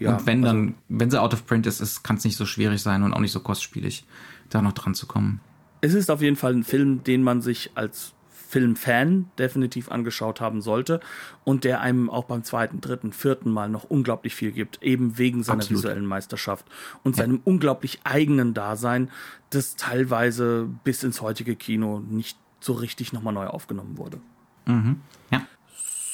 Ja, 0.00 0.16
und 0.16 0.26
wenn 0.26 0.44
also, 0.44 0.56
dann, 0.56 0.74
wenn 0.88 1.10
sie 1.10 1.20
out 1.20 1.32
of 1.32 1.46
print 1.46 1.66
ist, 1.66 2.02
kann 2.02 2.16
es 2.16 2.24
nicht 2.24 2.36
so 2.36 2.44
schwierig 2.44 2.82
sein 2.82 3.04
und 3.04 3.14
auch 3.14 3.20
nicht 3.20 3.30
so 3.30 3.38
kostspielig, 3.38 4.04
da 4.50 4.60
noch 4.60 4.72
dran 4.72 4.94
zu 4.94 5.06
kommen. 5.06 5.40
Es 5.80 5.94
ist 5.94 6.10
auf 6.10 6.20
jeden 6.20 6.34
Fall 6.34 6.52
ein 6.52 6.64
Film, 6.64 7.04
den 7.04 7.22
man 7.22 7.40
sich 7.40 7.70
als 7.76 8.14
Filmfan 8.54 9.30
definitiv 9.36 9.90
angeschaut 9.90 10.40
haben 10.40 10.62
sollte 10.62 11.00
und 11.42 11.64
der 11.64 11.80
einem 11.80 12.08
auch 12.08 12.22
beim 12.26 12.44
zweiten, 12.44 12.80
dritten, 12.80 13.12
vierten 13.12 13.50
Mal 13.50 13.68
noch 13.68 13.82
unglaublich 13.82 14.36
viel 14.36 14.52
gibt, 14.52 14.80
eben 14.80 15.18
wegen 15.18 15.42
seiner 15.42 15.58
Absolut. 15.58 15.82
visuellen 15.82 16.06
Meisterschaft 16.06 16.64
und 17.02 17.16
ja. 17.16 17.24
seinem 17.24 17.40
unglaublich 17.42 17.98
eigenen 18.04 18.54
Dasein, 18.54 19.10
das 19.50 19.74
teilweise 19.74 20.68
bis 20.84 21.02
ins 21.02 21.20
heutige 21.20 21.56
Kino 21.56 21.98
nicht 21.98 22.38
so 22.60 22.74
richtig 22.74 23.12
nochmal 23.12 23.34
neu 23.34 23.48
aufgenommen 23.48 23.98
wurde. 23.98 24.20
Mhm. 24.66 25.00
Ja. 25.32 25.44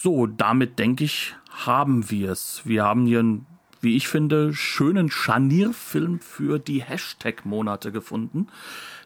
So, 0.00 0.26
damit 0.26 0.78
denke 0.78 1.04
ich, 1.04 1.36
haben 1.66 2.10
wir 2.10 2.30
es. 2.32 2.62
Wir 2.64 2.84
haben 2.84 3.04
hier 3.04 3.18
einen, 3.18 3.44
wie 3.82 3.96
ich 3.96 4.08
finde, 4.08 4.54
schönen 4.54 5.10
Scharnierfilm 5.10 6.20
für 6.20 6.58
die 6.58 6.82
Hashtag-Monate 6.82 7.92
gefunden. 7.92 8.46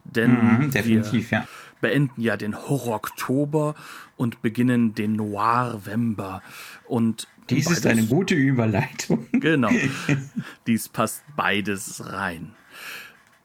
Denn 0.05 0.30
mhm, 0.30 0.70
definitiv, 0.70 1.32
wir 1.32 1.39
ja. 1.39 1.49
Beenden 1.85 2.22
ja 2.22 2.39
den 2.39 2.57
Horror-Oktober 2.57 3.74
und 4.16 4.41
beginnen 4.41 4.95
den 4.95 5.16
Noir-Wember. 5.16 6.41
Und 6.89 7.28
dies 7.51 7.70
ist 7.70 7.87
eine 7.87 8.05
gute 8.05 8.35
Überleitung. 8.35 9.26
Genau. 9.32 9.68
Dies 10.66 10.89
passt 10.89 11.22
beides 11.37 12.11
rein. 12.11 12.55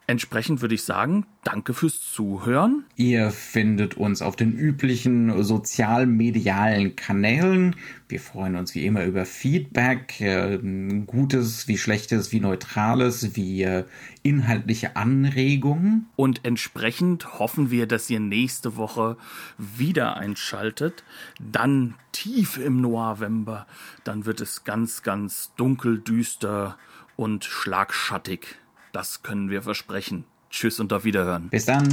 Entsprechend 0.10 0.62
würde 0.62 0.74
ich 0.74 0.82
sagen, 0.82 1.28
danke 1.44 1.76
fürs 1.76 2.02
Zuhören. 2.02 2.84
Ihr 2.96 3.30
findet 3.30 3.96
uns 3.96 4.24
auf 4.24 4.36
den 4.36 4.54
üblichen 4.54 5.44
sozialmedialen 5.44 6.96
Kanälen. 6.96 7.76
Wir 8.08 8.20
freuen 8.20 8.56
uns 8.56 8.74
wie 8.74 8.88
immer 8.88 9.06
über 9.06 9.24
Feedback, 9.28 10.20
äh, 10.20 10.58
gutes 11.06 11.68
wie 11.68 11.78
schlechtes, 11.78 12.32
wie 12.32 12.40
neutrales, 12.40 13.36
wie 13.36 13.62
äh, 13.62 13.84
inhaltliche 14.24 14.96
Anregungen. 14.96 16.08
Und 16.16 16.44
entsprechend 16.44 17.38
hoffen 17.38 17.70
wir, 17.70 17.86
dass 17.86 18.10
ihr 18.10 18.20
nächste 18.20 18.78
Woche 18.78 19.16
wieder 19.60 20.18
einschaltet. 20.18 21.04
Dann 21.40 21.94
tief 22.14 22.58
im 22.58 22.82
November. 22.82 23.68
Dann 24.06 24.26
wird 24.26 24.42
es 24.42 24.64
ganz, 24.64 25.04
ganz 25.04 25.52
dunkel, 25.56 26.00
düster 26.00 26.80
und 27.16 27.46
schlagschattig. 27.46 28.59
Das 28.92 29.24
können 29.24 29.50
wir 29.50 29.62
versprechen. 29.62 30.26
Tschüss 30.50 30.80
und 30.80 30.92
auf 30.94 31.04
Wiederhören. 31.04 31.50
Bis 31.50 31.66
dann. 31.66 31.88